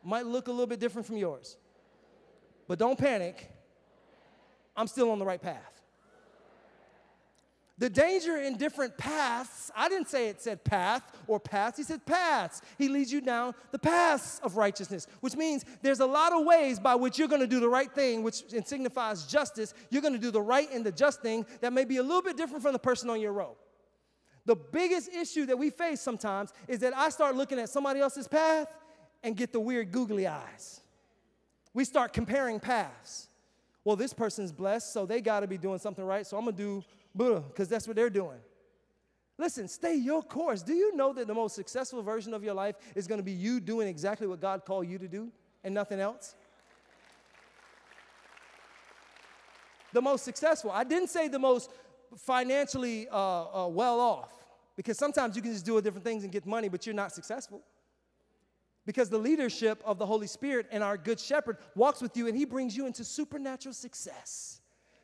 might 0.04 0.26
look 0.26 0.50
a 0.50 0.52
little 0.52 0.68
bit 0.68 0.80
different 0.80 1.08
from 1.08 1.18
yours. 1.18 1.58
But 2.68 2.78
don't 2.78 2.98
panic. 2.98 3.50
I'm 4.76 4.88
still 4.88 5.12
on 5.12 5.20
the 5.20 5.26
right 5.26 5.42
path. 5.42 5.73
The 7.80 7.90
danger 7.90 8.38
in 8.38 8.56
different 8.58 8.98
paths, 8.98 9.72
I 9.76 9.90
didn't 9.90 10.08
say 10.08 10.30
it 10.30 10.40
said 10.40 10.64
path 10.64 11.02
or 11.26 11.40
paths, 11.40 11.78
he 11.78 11.84
said 11.84 12.06
paths. 12.06 12.62
He 12.78 12.88
leads 12.88 13.12
you 13.12 13.20
down 13.20 13.56
the 13.72 13.80
paths 13.80 14.40
of 14.44 14.58
righteousness, 14.58 15.08
which 15.22 15.36
means 15.36 15.66
there's 15.82 16.00
a 16.00 16.06
lot 16.06 16.34
of 16.34 16.46
ways 16.46 16.80
by 16.80 16.94
which 16.94 17.18
you're 17.18 17.28
gonna 17.28 17.48
do 17.48 17.60
the 17.60 17.70
right 17.70 17.92
thing, 17.92 18.22
which 18.22 18.44
signifies 18.66 19.26
justice. 19.26 19.74
You're 19.90 20.04
gonna 20.04 20.20
do 20.20 20.30
the 20.30 20.42
right 20.42 20.72
and 20.72 20.86
the 20.86 20.92
just 20.92 21.22
thing 21.22 21.48
that 21.62 21.74
may 21.74 21.84
be 21.84 21.98
a 21.98 22.04
little 22.04 22.22
bit 22.22 22.38
different 22.38 22.62
from 22.62 22.74
the 22.74 22.80
person 22.80 23.10
on 23.10 23.20
your 23.20 23.34
row. 23.34 23.58
The 24.46 24.56
biggest 24.56 25.10
issue 25.10 25.48
that 25.48 25.58
we 25.58 25.72
face 25.72 26.00
sometimes 26.00 26.54
is 26.68 26.80
that 26.80 26.96
I 26.96 27.10
start 27.10 27.36
looking 27.36 27.58
at 27.60 27.70
somebody 27.70 28.02
else's 28.02 28.28
path 28.28 28.68
and 29.24 29.36
get 29.36 29.52
the 29.52 29.60
weird 29.60 29.92
googly 29.92 30.28
eyes. 30.28 30.82
We 31.74 31.86
start 31.86 32.14
comparing 32.14 32.60
paths. 32.60 33.30
Well, 33.84 33.96
this 33.96 34.14
person's 34.14 34.52
blessed, 34.52 34.94
so 34.94 35.08
they 35.08 35.22
gotta 35.22 35.48
be 35.48 35.58
doing 35.58 35.80
something 35.80 36.06
right, 36.06 36.28
so 36.28 36.38
I'm 36.38 36.46
gonna 36.46 36.56
do 36.56 36.84
because 37.16 37.68
that's 37.68 37.88
what 37.88 37.96
they're 37.96 38.10
doing. 38.10 38.40
Listen, 39.38 39.68
stay 39.68 39.96
your 39.96 40.22
course. 40.22 40.62
Do 40.62 40.74
you 40.74 40.96
know 40.96 41.12
that 41.14 41.28
the 41.28 41.34
most 41.34 41.56
successful 41.56 42.04
version 42.04 42.34
of 42.34 42.44
your 42.44 42.54
life 42.54 42.76
is 42.96 43.08
going 43.08 43.20
to 43.20 43.24
be 43.24 43.32
you 43.32 43.60
doing 43.60 43.88
exactly 43.88 44.28
what 44.28 44.40
God 44.40 44.64
called 44.66 44.88
you 44.88 44.98
to 45.00 45.08
do 45.08 45.32
and 45.64 45.74
nothing 45.74 46.00
else? 46.00 46.36
The 49.92 50.02
most 50.02 50.24
successful. 50.24 50.72
I 50.72 50.84
didn't 50.84 51.10
say 51.10 51.28
the 51.28 51.40
most 51.40 51.72
financially 52.18 53.08
uh, 53.10 53.66
uh, 53.66 53.68
well 53.68 54.00
off, 54.00 54.32
because 54.76 54.98
sometimes 54.98 55.36
you 55.36 55.42
can 55.42 55.52
just 55.52 55.66
do 55.66 55.80
different 55.82 56.06
things 56.06 56.24
and 56.24 56.32
get 56.32 56.46
money, 56.46 56.70
but 56.70 56.86
you're 56.86 56.96
not 56.96 57.12
successful. 57.12 57.62
Because 58.86 59.10
the 59.10 59.18
leadership 59.18 59.82
of 59.86 59.98
the 59.98 60.06
Holy 60.06 60.28
Spirit 60.28 60.68
and 60.72 60.84
our 60.84 60.98
good 60.98 61.20
shepherd 61.20 61.58
walks 61.76 62.02
with 62.02 62.18
you 62.18 62.28
and 62.28 62.38
he 62.38 62.46
brings 62.46 62.76
you 62.76 62.86
into 62.86 63.04
supernatural 63.04 63.74
success, 63.74 64.62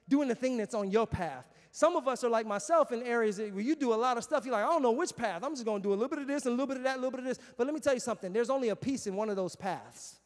doing 0.08 0.28
the 0.28 0.36
thing 0.36 0.58
that's 0.58 0.76
on 0.76 0.92
your 0.92 1.08
path. 1.08 1.46
Some 1.80 1.96
of 1.96 2.10
us 2.10 2.26
are 2.26 2.30
like 2.30 2.46
myself 2.46 2.92
in 2.92 3.02
areas 3.04 3.40
where 3.40 3.62
you 3.62 3.74
do 3.74 3.94
a 3.94 3.96
lot 3.96 4.18
of 4.18 4.26
stuff. 4.26 4.44
You're 4.44 4.52
like, 4.52 4.66
I 4.66 4.68
don't 4.68 4.84
know 4.84 4.92
which 4.92 5.16
path. 5.16 5.46
I'm 5.46 5.54
just 5.54 5.64
going 5.64 5.82
to 5.82 5.88
do 5.88 5.94
a 5.94 5.96
little 5.96 6.10
bit 6.10 6.20
of 6.20 6.28
this 6.28 6.46
and 6.46 6.50
a 6.50 6.52
little 6.52 6.68
bit 6.68 6.76
of 6.76 6.84
that, 6.84 6.96
a 6.96 7.00
little 7.00 7.12
bit 7.12 7.22
of 7.22 7.26
this. 7.26 7.40
But 7.56 7.68
let 7.68 7.74
me 7.74 7.80
tell 7.80 7.94
you 7.94 8.02
something 8.02 8.34
there's 8.34 8.50
only 8.50 8.68
a 8.68 8.76
piece 8.76 9.08
in 9.08 9.16
one 9.16 9.30
of 9.30 9.38
those 9.38 9.56
paths. 9.56 10.18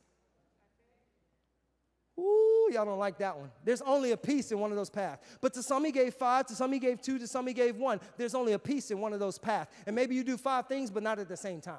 Ooh, 2.17 2.71
y'all 2.73 2.85
don't 2.85 2.97
like 2.97 3.19
that 3.19 3.37
one. 3.37 3.51
There's 3.63 3.83
only 3.83 4.13
a 4.13 4.17
piece 4.17 4.51
in 4.51 4.57
one 4.57 4.71
of 4.71 4.77
those 4.77 4.89
paths. 4.89 5.21
But 5.41 5.53
to 5.53 5.61
some 5.61 5.85
he 5.85 5.91
gave 5.91 6.15
five, 6.15 6.47
to 6.47 6.55
some 6.55 6.73
he 6.73 6.79
gave 6.79 7.03
two, 7.03 7.19
to 7.19 7.27
some 7.27 7.45
he 7.45 7.53
gave 7.53 7.75
one. 7.75 7.99
There's 8.17 8.33
only 8.33 8.53
a 8.53 8.59
piece 8.59 8.89
in 8.89 8.99
one 8.99 9.13
of 9.13 9.19
those 9.19 9.37
paths. 9.37 9.69
And 9.85 9.95
maybe 9.95 10.15
you 10.15 10.23
do 10.23 10.37
five 10.37 10.65
things, 10.65 10.89
but 10.89 11.03
not 11.03 11.19
at 11.19 11.29
the 11.29 11.37
same 11.37 11.61
time. 11.61 11.77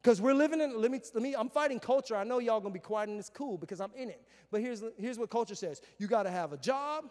Because 0.00 0.20
we're 0.20 0.34
living 0.34 0.60
in, 0.60 0.80
let 0.80 0.92
me, 0.92 1.00
let 1.14 1.22
me, 1.24 1.34
I'm 1.34 1.48
fighting 1.48 1.80
culture. 1.80 2.14
I 2.14 2.22
know 2.22 2.38
y'all 2.38 2.60
gonna 2.60 2.72
be 2.72 2.78
quiet 2.78 3.08
and 3.08 3.18
it's 3.18 3.28
cool 3.28 3.58
because 3.58 3.80
I'm 3.80 3.92
in 3.96 4.08
it. 4.08 4.22
But 4.52 4.60
here's, 4.60 4.84
here's 4.96 5.18
what 5.18 5.30
culture 5.30 5.56
says 5.56 5.82
you 5.98 6.06
gotta 6.06 6.30
have 6.30 6.52
a 6.52 6.56
job, 6.56 7.06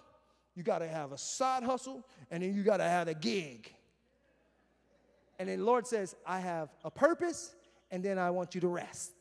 you 0.57 0.63
got 0.63 0.79
to 0.79 0.87
have 0.87 1.11
a 1.11 1.19
side 1.19 1.61
hustle, 1.61 2.03
and 2.31 2.41
then 2.41 2.55
you 2.55 2.63
got 2.63 2.77
to 2.77 2.83
have 2.83 3.07
a 3.07 3.13
gig. 3.13 3.71
And 5.37 5.47
then 5.47 5.59
the 5.59 5.65
Lord 5.65 5.85
says, 5.85 6.15
I 6.25 6.39
have 6.39 6.69
a 6.83 6.89
purpose, 6.89 7.53
and 7.91 8.03
then 8.03 8.17
I 8.17 8.31
want 8.31 8.55
you 8.55 8.61
to 8.61 8.67
rest. 8.67 9.11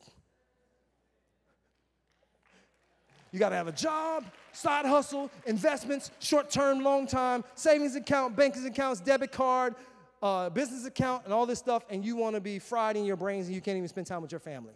You 3.31 3.37
got 3.37 3.49
to 3.49 3.55
have 3.55 3.67
a 3.67 3.71
job, 3.71 4.25
side 4.51 4.87
hustle, 4.87 5.29
investments, 5.45 6.09
short 6.17 6.49
term, 6.49 6.83
long 6.83 7.05
time, 7.05 7.43
savings 7.53 7.95
account, 7.95 8.35
banking 8.35 8.65
accounts, 8.65 8.99
debit 8.99 9.31
card, 9.31 9.75
uh, 10.23 10.49
business 10.49 10.87
account, 10.87 11.25
and 11.25 11.31
all 11.31 11.45
this 11.45 11.59
stuff, 11.59 11.85
and 11.91 12.03
you 12.03 12.15
want 12.15 12.33
to 12.35 12.41
be 12.41 12.57
fried 12.57 12.97
in 12.97 13.05
your 13.05 13.15
brains 13.15 13.45
and 13.45 13.53
you 13.53 13.61
can't 13.61 13.77
even 13.77 13.87
spend 13.87 14.07
time 14.07 14.23
with 14.23 14.31
your 14.31 14.39
family. 14.39 14.73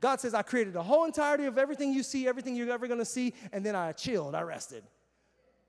God 0.00 0.20
says, 0.20 0.32
I 0.32 0.40
created 0.40 0.72
the 0.72 0.82
whole 0.82 1.04
entirety 1.04 1.44
of 1.44 1.58
everything 1.58 1.92
you 1.92 2.02
see, 2.02 2.26
everything 2.26 2.56
you're 2.56 2.70
ever 2.70 2.86
going 2.86 3.00
to 3.00 3.04
see, 3.04 3.34
and 3.52 3.66
then 3.66 3.76
I 3.76 3.92
chilled, 3.92 4.34
I 4.34 4.40
rested. 4.40 4.84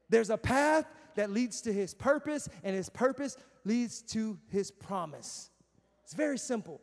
There's 0.10 0.30
a 0.30 0.38
path 0.38 0.86
that 1.16 1.32
leads 1.32 1.62
to 1.62 1.74
his 1.74 1.93
purpose, 1.93 2.49
and 2.64 2.76
his 2.76 2.89
purpose 2.89 3.38
leads 3.66 4.01
to 4.01 4.38
his 4.49 4.72
promise. 4.72 5.49
It's 6.03 6.14
very 6.14 6.38
simple. 6.38 6.82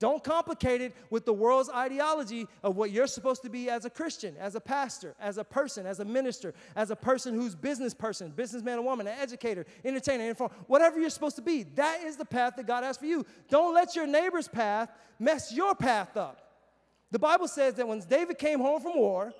Don't 0.00 0.22
complicate 0.22 0.80
it 0.80 0.94
with 1.10 1.24
the 1.24 1.32
world's 1.32 1.68
ideology 1.70 2.46
of 2.62 2.76
what 2.76 2.92
you're 2.92 3.08
supposed 3.08 3.42
to 3.42 3.50
be 3.50 3.68
as 3.68 3.84
a 3.84 3.90
Christian, 3.90 4.36
as 4.38 4.54
a 4.54 4.60
pastor, 4.60 5.16
as 5.18 5.38
a 5.38 5.44
person, 5.44 5.86
as 5.86 5.98
a 5.98 6.04
minister, 6.04 6.54
as 6.76 6.92
a 6.92 6.96
person 6.96 7.34
who's 7.34 7.56
business 7.56 7.94
person, 7.94 8.30
businessman 8.30 8.78
or 8.78 8.82
woman, 8.82 9.08
an 9.08 9.16
educator, 9.20 9.66
entertainer, 9.84 10.28
informer, 10.28 10.54
whatever 10.68 11.00
you're 11.00 11.10
supposed 11.10 11.34
to 11.34 11.42
be. 11.42 11.64
That 11.64 12.04
is 12.04 12.16
the 12.16 12.24
path 12.24 12.54
that 12.56 12.66
God 12.66 12.84
has 12.84 12.96
for 12.96 13.06
you. 13.06 13.26
Don't 13.48 13.74
let 13.74 13.96
your 13.96 14.06
neighbor's 14.06 14.46
path 14.46 14.88
mess 15.18 15.52
your 15.52 15.74
path 15.74 16.16
up. 16.16 16.48
The 17.10 17.18
Bible 17.18 17.48
says 17.48 17.74
that 17.74 17.88
when 17.88 17.98
David 18.00 18.38
came 18.38 18.60
home 18.60 18.80
from 18.80 18.96
war, 18.96 19.32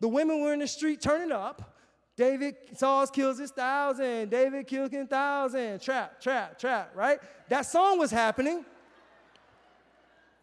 the 0.00 0.08
women 0.08 0.40
were 0.40 0.54
in 0.54 0.60
the 0.60 0.68
street 0.68 1.02
turning 1.02 1.32
up. 1.32 1.75
David, 2.16 2.56
Saul 2.74 3.06
kills 3.08 3.38
his 3.38 3.50
thousand. 3.50 4.30
David 4.30 4.66
kills 4.66 4.90
his 4.90 5.06
thousand. 5.06 5.80
Trap, 5.82 6.20
trap, 6.20 6.58
trap, 6.58 6.92
right? 6.94 7.18
That 7.48 7.66
song 7.66 7.98
was 7.98 8.10
happening. 8.10 8.64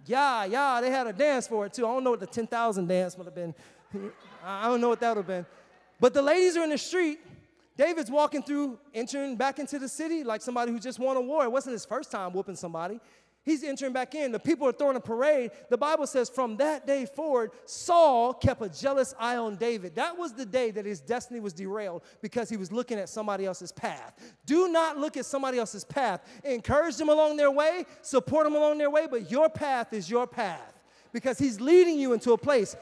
Yeah, 0.05 0.45
yeah, 0.45 0.81
they 0.81 0.91
had 0.91 1.07
a 1.07 1.13
dance 1.13 1.47
for 1.47 1.65
it 1.65 1.73
too. 1.73 1.87
I 1.87 1.93
don't 1.93 2.03
know 2.03 2.11
what 2.11 2.19
the 2.19 2.27
10,000 2.27 2.87
dance 2.87 3.17
would 3.17 3.25
have 3.25 3.35
been. 3.35 3.55
I 4.45 4.67
don't 4.67 4.81
know 4.81 4.89
what 4.89 4.99
that 4.99 5.09
would 5.09 5.17
have 5.17 5.27
been. 5.27 5.45
But 5.99 6.13
the 6.13 6.21
ladies 6.21 6.57
are 6.57 6.63
in 6.63 6.69
the 6.69 6.77
street. 6.77 7.19
David's 7.75 8.11
walking 8.11 8.43
through, 8.43 8.77
entering 8.93 9.35
back 9.35 9.57
into 9.57 9.79
the 9.79 9.89
city 9.89 10.23
like 10.23 10.41
somebody 10.41 10.71
who 10.71 10.79
just 10.79 10.99
won 10.99 11.17
a 11.17 11.21
war. 11.21 11.43
It 11.43 11.51
wasn't 11.51 11.73
his 11.73 11.85
first 11.85 12.11
time 12.11 12.33
whooping 12.33 12.55
somebody. 12.55 12.99
He's 13.45 13.63
entering 13.63 13.91
back 13.91 14.15
in. 14.15 14.31
The 14.31 14.39
people 14.39 14.67
are 14.67 14.71
throwing 14.71 14.95
a 14.95 15.01
parade. 15.01 15.51
The 15.69 15.77
Bible 15.77 16.07
says 16.07 16.29
from 16.29 16.55
that 16.57 16.87
day 16.87 17.05
forward, 17.05 17.51
Saul 17.65 18.33
kept 18.33 18.61
a 18.61 18.69
jealous 18.69 19.13
eye 19.19 19.35
on 19.35 19.57
David. 19.57 19.95
That 19.95 20.17
was 20.17 20.33
the 20.33 20.45
day 20.45 20.71
that 20.71 20.85
his 20.85 21.01
destiny 21.01 21.41
was 21.41 21.51
derailed 21.51 22.03
because 22.21 22.49
he 22.49 22.55
was 22.55 22.71
looking 22.71 22.97
at 22.97 23.09
somebody 23.09 23.45
else's 23.45 23.73
path. 23.73 24.13
Do 24.45 24.69
not 24.69 24.97
look 24.97 25.17
at 25.17 25.25
somebody 25.25 25.59
else's 25.59 25.83
path. 25.83 26.21
Encourage 26.45 26.95
them 26.95 27.09
along 27.09 27.35
their 27.35 27.51
way, 27.51 27.85
support 28.01 28.45
them 28.45 28.55
along 28.55 28.77
their 28.77 28.89
way, 28.89 29.07
but 29.11 29.29
your 29.29 29.49
path 29.49 29.91
is 29.91 30.09
your 30.09 30.25
path 30.25 30.79
because 31.11 31.37
he's 31.37 31.59
leading 31.59 31.99
you 31.99 32.13
into 32.13 32.31
a 32.31 32.37
place. 32.37 32.77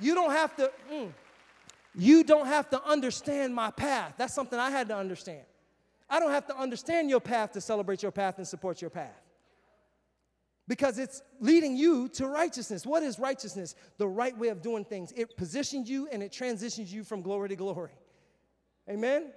You 0.00 0.16
don't 0.16 0.32
have 0.32 0.56
to, 0.56 0.72
mm, 0.92 1.12
you 1.94 2.24
don't 2.24 2.46
have 2.46 2.68
to 2.70 2.82
understand 2.84 3.54
my 3.54 3.70
path. 3.70 4.14
That's 4.18 4.34
something 4.34 4.58
I 4.58 4.70
had 4.70 4.88
to 4.88 4.96
understand. 4.96 5.42
I 6.08 6.20
don't 6.20 6.30
have 6.30 6.46
to 6.46 6.56
understand 6.56 7.10
your 7.10 7.20
path 7.20 7.52
to 7.52 7.60
celebrate 7.60 8.02
your 8.02 8.12
path 8.12 8.38
and 8.38 8.46
support 8.46 8.80
your 8.80 8.90
path. 8.90 9.22
Because 10.68 10.98
it's 10.98 11.22
leading 11.40 11.76
you 11.76 12.08
to 12.10 12.26
righteousness. 12.26 12.84
What 12.84 13.02
is 13.02 13.18
righteousness? 13.18 13.76
The 13.98 14.08
right 14.08 14.36
way 14.36 14.48
of 14.48 14.62
doing 14.62 14.84
things. 14.84 15.12
It 15.16 15.36
positions 15.36 15.88
you 15.88 16.08
and 16.10 16.22
it 16.22 16.32
transitions 16.32 16.92
you 16.92 17.04
from 17.04 17.22
glory 17.22 17.48
to 17.50 17.56
glory. 17.56 17.92
Amen? 18.88 19.30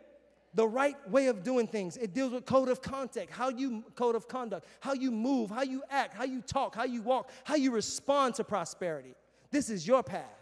The 0.56 0.68
right 0.68 0.96
way 1.10 1.28
of 1.28 1.44
doing 1.44 1.68
things. 1.68 1.98
It 1.98 2.16
deals 2.16 2.34
with 2.34 2.46
code 2.46 2.70
of 2.70 2.82
conduct, 2.82 3.30
how 3.30 3.50
you 3.50 3.84
code 3.96 4.16
of 4.16 4.28
conduct, 4.28 4.68
how 4.80 4.94
you 4.94 5.12
move, 5.12 5.52
how 5.52 5.62
you 5.62 5.84
act, 5.92 6.16
how 6.16 6.24
you 6.24 6.42
talk, 6.42 6.74
how 6.74 6.86
you 6.86 7.04
walk, 7.04 7.30
how 7.44 7.56
you 7.56 7.72
respond 7.72 8.34
to 8.36 8.44
prosperity. 8.44 9.14
This 9.52 9.70
is 9.70 9.88
your 9.88 10.02
path 10.02 10.39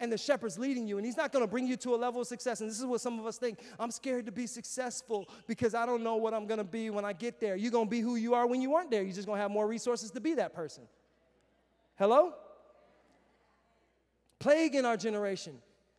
and 0.00 0.10
the 0.10 0.18
shepherd's 0.18 0.58
leading 0.58 0.88
you, 0.88 0.96
and 0.96 1.06
he's 1.06 1.16
not 1.16 1.32
gonna 1.32 1.46
bring 1.46 1.66
you 1.66 1.76
to 1.76 1.94
a 1.94 1.96
level 1.96 2.20
of 2.20 2.26
success. 2.26 2.60
And 2.60 2.70
this 2.70 2.78
is 2.78 2.86
what 2.86 3.00
some 3.00 3.20
of 3.20 3.26
us 3.26 3.38
think 3.38 3.58
I'm 3.78 3.90
scared 3.90 4.26
to 4.26 4.32
be 4.32 4.46
successful 4.46 5.28
because 5.46 5.74
I 5.74 5.86
don't 5.86 6.02
know 6.02 6.16
what 6.16 6.34
I'm 6.34 6.46
gonna 6.46 6.64
be 6.64 6.90
when 6.90 7.04
I 7.04 7.12
get 7.12 7.38
there. 7.40 7.54
You're 7.54 7.70
gonna 7.70 7.88
be 7.88 8.00
who 8.00 8.16
you 8.16 8.34
are 8.34 8.46
when 8.46 8.60
you 8.60 8.74
aren't 8.74 8.90
there. 8.90 9.02
You're 9.02 9.14
just 9.14 9.28
gonna 9.28 9.40
have 9.40 9.50
more 9.50 9.68
resources 9.68 10.10
to 10.12 10.20
be 10.20 10.34
that 10.34 10.54
person. 10.54 10.84
Hello? 11.96 12.32
Plague 14.38 14.74
in 14.74 14.86
our 14.86 14.96
generation. 14.96 15.54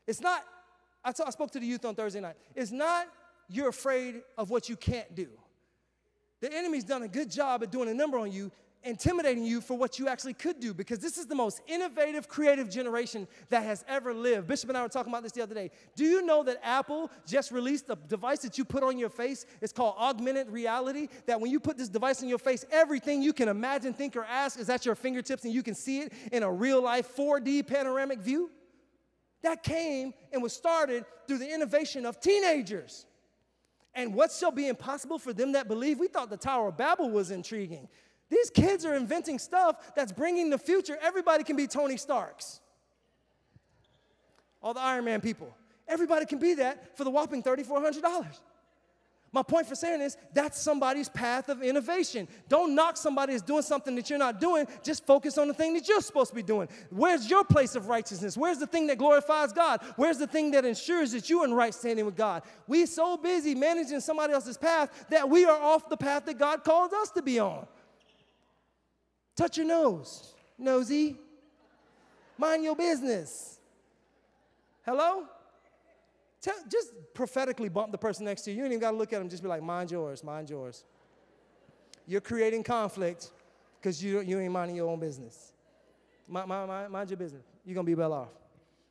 It's 0.08 0.20
not, 0.20 0.44
I, 1.06 1.12
t- 1.12 1.24
I 1.26 1.30
spoke 1.30 1.52
to 1.52 1.60
the 1.60 1.66
youth 1.66 1.86
on 1.86 1.94
Thursday 1.94 2.20
night. 2.20 2.36
It's 2.56 2.72
not 2.72 3.08
you're 3.48 3.70
afraid 3.70 4.22
of 4.38 4.50
what 4.50 4.70
you 4.70 4.76
can't 4.76 5.14
do. 5.14 5.28
The 6.40 6.52
enemy's 6.52 6.84
done 6.84 7.04
a 7.04 7.08
good 7.08 7.30
job 7.30 7.62
at 7.62 7.72
doing 7.72 7.90
a 7.90 7.94
number 7.94 8.18
on 8.18 8.32
you 8.32 8.52
intimidating 8.84 9.44
you 9.44 9.62
for 9.62 9.78
what 9.78 10.00
you 10.00 10.08
actually 10.08 10.34
could 10.34 10.60
do 10.60 10.74
because 10.74 11.00
this 11.00 11.18
is 11.18 11.28
the 11.28 11.36
most 11.36 11.62
innovative, 11.68 12.28
creative 12.28 12.70
generation 12.70 13.28
that 13.50 13.64
has 13.64 13.86
ever 13.88 14.14
lived. 14.14 14.48
Bishop 14.48 14.70
and 14.70 14.78
I 14.78 14.82
were 14.82 14.90
talking 14.90 15.12
about 15.12 15.24
this 15.24 15.32
the 15.32 15.42
other 15.42 15.54
day. 15.54 15.72
Do 15.96 16.04
you 16.04 16.26
know 16.26 16.44
that 16.44 16.58
Apple 16.64 17.12
just 17.28 17.52
released 17.52 17.86
a 17.90 17.96
device 17.96 18.40
that 18.40 18.58
you 18.58 18.66
put 18.66 18.84
on 18.84 18.98
your 18.98 19.10
face? 19.10 19.46
It's 19.62 19.74
called 19.74 19.96
augmented 19.98 20.50
reality. 20.50 21.08
That 21.28 21.40
when 21.40 21.52
you 21.52 21.60
put 21.60 21.78
this 21.78 21.90
device 21.90 22.24
on 22.24 22.30
your 22.30 22.40
face, 22.40 22.66
everything 22.72 23.22
you 23.22 23.34
can 23.34 23.48
imagine, 23.48 23.94
think, 23.94 24.16
or 24.16 24.24
ask 24.24 24.60
is 24.60 24.70
at 24.70 24.86
your 24.86 24.96
fingertips 24.96 25.44
and 25.44 25.54
you 25.54 25.64
can 25.64 25.76
see 25.76 26.02
it 26.02 26.14
in 26.32 26.44
a 26.44 26.52
real 26.52 26.82
life 26.82 27.16
4D 27.16 27.68
panoramic 27.68 28.20
view? 28.20 28.50
That 29.44 29.64
came 29.64 30.14
and 30.32 30.42
was 30.42 30.54
started 30.54 31.06
through 31.28 31.40
the 31.40 31.52
innovation 31.52 32.06
of 32.06 32.20
teenagers. 32.20 33.06
And 33.94 34.14
what 34.14 34.32
shall 34.32 34.52
be 34.52 34.68
impossible 34.68 35.20
for 35.20 35.34
them 35.34 35.52
that 35.54 35.68
believe? 35.68 36.00
We 36.00 36.08
thought 36.08 36.30
the 36.30 36.38
Tower 36.38 36.70
of 36.70 36.78
Babel 36.78 37.10
was 37.10 37.32
intriguing. 37.32 37.90
These 38.32 38.50
kids 38.50 38.86
are 38.86 38.96
inventing 38.96 39.38
stuff 39.40 39.94
that's 39.94 40.14
bringing 40.14 40.50
the 40.50 40.58
future. 40.58 40.98
Everybody 41.02 41.44
can 41.44 41.58
be 41.58 41.68
Tony 41.68 41.98
Starks. 41.98 42.62
All 44.64 44.74
the 44.74 44.80
Iron 44.80 45.04
Man 45.04 45.20
people. 45.20 45.54
Everybody 45.88 46.26
can 46.26 46.40
be 46.40 46.54
that 46.56 46.98
for 46.98 47.04
the 47.04 47.10
whopping 47.10 47.44
$3,400. 47.44 48.40
My 49.34 49.44
point 49.44 49.66
for 49.66 49.76
saying 49.76 50.02
is 50.02 50.18
that's 50.34 50.62
somebody's 50.62 51.08
path 51.08 51.50
of 51.50 51.62
innovation. 51.62 52.28
Don't 52.50 52.76
knock 52.76 52.98
somebody 52.98 53.34
that's 53.34 53.44
doing 53.44 53.62
something 53.62 53.96
that 53.96 54.10
you're 54.10 54.20
not 54.20 54.42
doing. 54.42 54.66
Just 54.84 55.06
focus 55.06 55.38
on 55.38 55.48
the 55.48 55.54
thing 55.54 55.74
that 55.74 55.88
you're 55.88 56.02
supposed 56.02 56.30
to 56.30 56.36
be 56.36 56.44
doing. 56.44 56.68
Where's 56.90 57.30
your 57.30 57.44
place 57.46 57.76
of 57.76 57.88
righteousness? 57.88 58.38
Where's 58.38 58.58
the 58.58 58.68
thing 58.68 58.88
that 58.88 58.98
glorifies 58.98 59.54
God? 59.54 59.82
Where's 59.96 60.18
the 60.18 60.28
thing 60.28 60.52
that 60.52 60.66
ensures 60.66 61.14
that 61.14 61.30
you're 61.30 61.46
in 61.46 61.54
right 61.54 61.74
standing 61.74 62.06
with 62.06 62.18
God? 62.18 62.44
We 62.68 62.86
so 62.86 63.16
busy 63.16 63.56
managing 63.56 64.02
somebody 64.02 64.34
else's 64.34 64.58
path 64.58 65.06
that 65.10 65.30
we 65.30 65.46
are 65.46 65.62
off 65.62 65.88
the 65.90 65.98
path 65.98 66.26
that 66.26 66.38
God 66.38 66.64
called 66.66 66.94
us 66.94 67.12
to 67.12 67.22
be 67.22 67.40
on. 67.40 67.68
Touch 69.36 69.58
your 69.58 69.66
nose, 69.66 70.34
nosy. 70.58 71.18
Mind 72.38 72.64
your 72.64 72.76
business. 72.76 73.60
Hello? 74.84 75.26
Tell, 76.42 76.56
just 76.70 76.92
prophetically 77.14 77.70
bump 77.70 77.92
the 77.92 77.98
person 77.98 78.26
next 78.26 78.42
to 78.44 78.52
you. 78.52 78.58
You 78.58 78.64
ain't 78.64 78.74
even 78.74 78.82
got 78.82 78.92
to 78.92 78.98
look 78.98 79.14
at 79.14 79.20
them. 79.20 79.30
Just 79.30 79.44
be 79.44 79.50
like, 79.50 79.62
mind 79.62 79.92
yours, 79.92 80.24
mind 80.24 80.50
yours. 80.50 80.84
You're 82.08 82.22
creating 82.22 82.64
conflict 82.64 83.32
because 83.80 84.04
you, 84.04 84.22
you 84.22 84.40
ain't 84.40 84.52
minding 84.52 84.76
your 84.76 84.90
own 84.90 85.00
business. 85.00 85.54
Mind, 86.28 86.48
mind, 86.48 86.92
mind 86.92 87.10
your 87.10 87.18
business. 87.18 87.44
You're 87.64 87.76
going 87.76 87.86
to 87.86 87.90
be 87.90 87.96
well 87.96 88.14
off. 88.14 88.30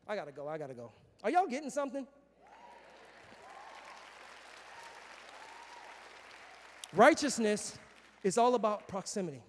I 0.06 0.14
got 0.14 0.26
to 0.26 0.32
go. 0.32 0.46
I 0.46 0.58
got 0.58 0.68
to 0.68 0.74
go. 0.74 0.92
Are 1.24 1.30
y'all 1.30 1.46
getting 1.46 1.70
something? 1.70 2.06
Righteousness 6.92 7.78
is 8.22 8.38
all 8.38 8.54
about 8.54 8.88
proximity. 8.88 9.42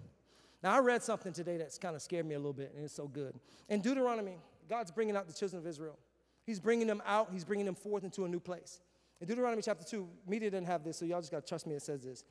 Now, 0.62 0.76
I 0.76 0.78
read 0.78 1.02
something 1.02 1.32
today 1.32 1.56
that's 1.56 1.78
kind 1.78 1.96
of 1.96 2.02
scared 2.02 2.24
me 2.24 2.34
a 2.34 2.38
little 2.38 2.52
bit, 2.52 2.72
and 2.74 2.84
it's 2.84 2.94
so 2.94 3.08
good. 3.08 3.34
In 3.68 3.80
Deuteronomy, 3.80 4.36
God's 4.68 4.92
bringing 4.92 5.16
out 5.16 5.26
the 5.26 5.32
children 5.32 5.60
of 5.60 5.66
Israel. 5.66 5.98
He's 6.44 6.60
bringing 6.60 6.86
them 6.86 7.02
out, 7.04 7.30
He's 7.32 7.44
bringing 7.44 7.66
them 7.66 7.74
forth 7.74 8.04
into 8.04 8.24
a 8.24 8.28
new 8.28 8.40
place. 8.40 8.80
In 9.20 9.26
Deuteronomy 9.26 9.62
chapter 9.62 9.84
2, 9.84 10.08
media 10.26 10.50
doesn't 10.50 10.66
have 10.66 10.84
this, 10.84 10.98
so 10.98 11.04
y'all 11.04 11.20
just 11.20 11.32
got 11.32 11.42
to 11.42 11.48
trust 11.48 11.66
me, 11.66 11.74
it 11.74 11.82
says 11.82 12.02
this. 12.02 12.24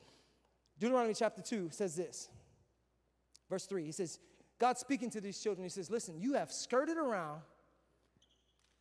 Deuteronomy 0.78 1.14
chapter 1.14 1.42
2 1.42 1.68
says 1.70 1.94
this. 1.94 2.28
Verse 3.48 3.66
3, 3.66 3.84
he 3.84 3.92
says, 3.92 4.18
God 4.58 4.78
speaking 4.78 5.10
to 5.10 5.20
these 5.20 5.38
children, 5.40 5.64
he 5.64 5.68
says, 5.68 5.90
Listen, 5.90 6.20
you 6.20 6.34
have 6.34 6.50
skirted 6.52 6.96
around 6.96 7.40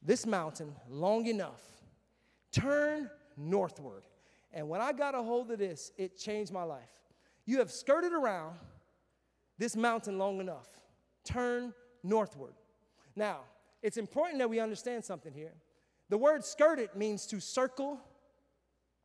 this 0.02 0.26
mountain 0.26 0.74
long 0.89 1.28
enough. 1.28 1.62
Turn 2.52 3.10
northward. 3.38 4.04
And 4.54 4.68
when 4.68 4.82
I 4.82 4.93
got 4.93 5.16
a 5.16 5.22
hold 5.22 5.52
of 5.52 5.60
this, 5.60 5.91
it 5.97 6.18
changed 6.18 6.52
my 6.52 6.64
life. 6.64 6.89
You 7.45 7.60
have 7.60 7.72
skirted 7.72 8.14
around 8.14 8.56
this 9.62 9.76
mountain 9.76 10.18
long 10.18 10.39
enough. 10.39 10.68
Turn 11.24 11.72
northward. 12.03 12.55
Now, 13.16 13.41
it's 13.84 13.97
important 13.97 14.39
that 14.39 14.49
we 14.49 14.59
understand 14.59 15.05
something 15.05 15.32
here. 15.32 15.53
The 16.09 16.18
word 16.18 16.43
skirted 16.43 16.89
means 16.95 17.28
to 17.28 17.39
circle 17.39 17.99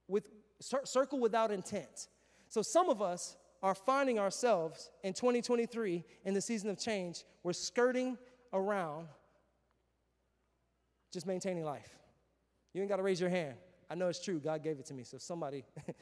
with 0.09 0.31
circle 0.61 1.21
without 1.21 1.51
intent. 1.51 2.09
So 2.49 2.63
some 2.63 2.89
of 2.89 3.03
us 3.03 3.37
are 3.63 3.75
finding 3.75 4.19
ourselves 4.19 4.91
in 5.05 5.13
2023 5.13 6.03
in 6.25 6.33
the 6.33 6.41
season 6.41 6.71
of 6.71 6.79
change, 6.79 7.25
we're 7.43 7.53
skirting 7.53 8.17
around 8.55 9.09
just 11.13 11.27
maintaining 11.27 11.65
life. 11.65 11.99
You 12.73 12.81
ain't 12.81 12.89
got 12.89 12.97
to 12.97 13.03
raise 13.03 13.21
your 13.21 13.31
hand. 13.31 13.57
I 13.91 13.95
know 13.95 14.09
it's 14.09 14.25
true. 14.25 14.39
God 14.39 14.63
gave 14.63 14.79
it 14.79 14.87
to 14.87 14.95
me. 14.95 15.05
So 15.05 15.19
somebody 15.19 15.65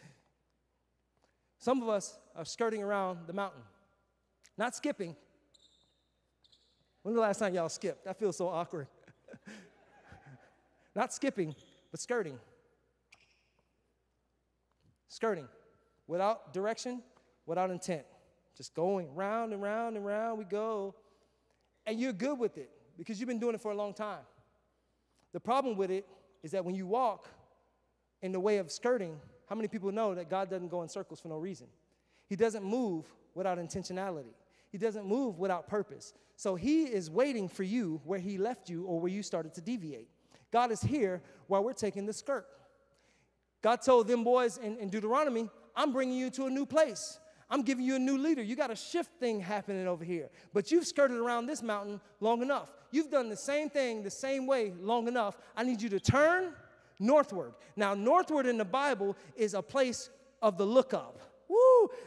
Some 1.58 1.82
of 1.82 1.88
us 1.88 2.18
are 2.36 2.44
skirting 2.44 2.82
around 2.82 3.20
the 3.26 3.32
mountain. 3.32 3.62
Not 4.56 4.74
skipping, 4.74 5.16
when 7.04 7.14
the 7.14 7.20
last 7.20 7.38
time 7.38 7.54
y'all 7.54 7.68
skipped? 7.68 8.06
That 8.06 8.18
feels 8.18 8.36
so 8.36 8.48
awkward. 8.48 8.86
Not 10.96 11.12
skipping, 11.12 11.54
but 11.90 12.00
skirting. 12.00 12.38
Skirting. 15.08 15.46
Without 16.06 16.54
direction, 16.54 17.02
without 17.44 17.70
intent. 17.70 18.04
Just 18.56 18.74
going 18.74 19.14
round 19.14 19.52
and 19.52 19.60
round 19.60 19.96
and 19.96 20.06
round 20.06 20.38
we 20.38 20.44
go. 20.44 20.94
And 21.86 22.00
you're 22.00 22.14
good 22.14 22.38
with 22.38 22.56
it 22.56 22.70
because 22.96 23.20
you've 23.20 23.28
been 23.28 23.38
doing 23.38 23.54
it 23.54 23.60
for 23.60 23.70
a 23.70 23.76
long 23.76 23.92
time. 23.92 24.22
The 25.32 25.40
problem 25.40 25.76
with 25.76 25.90
it 25.90 26.06
is 26.42 26.52
that 26.52 26.64
when 26.64 26.74
you 26.74 26.86
walk 26.86 27.28
in 28.22 28.32
the 28.32 28.40
way 28.40 28.56
of 28.56 28.70
skirting, 28.70 29.20
how 29.46 29.56
many 29.56 29.68
people 29.68 29.92
know 29.92 30.14
that 30.14 30.30
God 30.30 30.48
doesn't 30.48 30.68
go 30.68 30.80
in 30.82 30.88
circles 30.88 31.20
for 31.20 31.28
no 31.28 31.36
reason? 31.36 31.66
He 32.28 32.36
doesn't 32.36 32.64
move 32.64 33.04
without 33.34 33.58
intentionality. 33.58 34.32
He 34.74 34.78
doesn't 34.78 35.06
move 35.06 35.38
without 35.38 35.68
purpose. 35.68 36.14
So 36.34 36.56
he 36.56 36.82
is 36.82 37.08
waiting 37.08 37.48
for 37.48 37.62
you 37.62 38.00
where 38.02 38.18
he 38.18 38.38
left 38.38 38.68
you 38.68 38.82
or 38.86 38.98
where 38.98 39.12
you 39.12 39.22
started 39.22 39.54
to 39.54 39.60
deviate. 39.60 40.08
God 40.50 40.72
is 40.72 40.80
here 40.80 41.22
while 41.46 41.62
we're 41.62 41.74
taking 41.74 42.06
the 42.06 42.12
skirt. 42.12 42.44
God 43.62 43.82
told 43.82 44.08
them 44.08 44.24
boys 44.24 44.56
in, 44.56 44.76
in 44.78 44.88
Deuteronomy, 44.88 45.48
I'm 45.76 45.92
bringing 45.92 46.18
you 46.18 46.28
to 46.30 46.46
a 46.46 46.50
new 46.50 46.66
place. 46.66 47.20
I'm 47.48 47.62
giving 47.62 47.84
you 47.84 47.94
a 47.94 48.00
new 48.00 48.18
leader. 48.18 48.42
You 48.42 48.56
got 48.56 48.72
a 48.72 48.74
shift 48.74 49.12
thing 49.20 49.38
happening 49.38 49.86
over 49.86 50.02
here. 50.02 50.28
But 50.52 50.72
you've 50.72 50.88
skirted 50.88 51.18
around 51.18 51.46
this 51.46 51.62
mountain 51.62 52.00
long 52.18 52.42
enough. 52.42 52.72
You've 52.90 53.12
done 53.12 53.28
the 53.28 53.36
same 53.36 53.70
thing 53.70 54.02
the 54.02 54.10
same 54.10 54.44
way 54.44 54.72
long 54.80 55.06
enough. 55.06 55.38
I 55.56 55.62
need 55.62 55.82
you 55.82 55.88
to 55.90 56.00
turn 56.00 56.52
northward. 56.98 57.52
Now, 57.76 57.94
northward 57.94 58.46
in 58.46 58.58
the 58.58 58.64
Bible 58.64 59.16
is 59.36 59.54
a 59.54 59.62
place 59.62 60.10
of 60.42 60.58
the 60.58 60.66
lookup. 60.66 61.20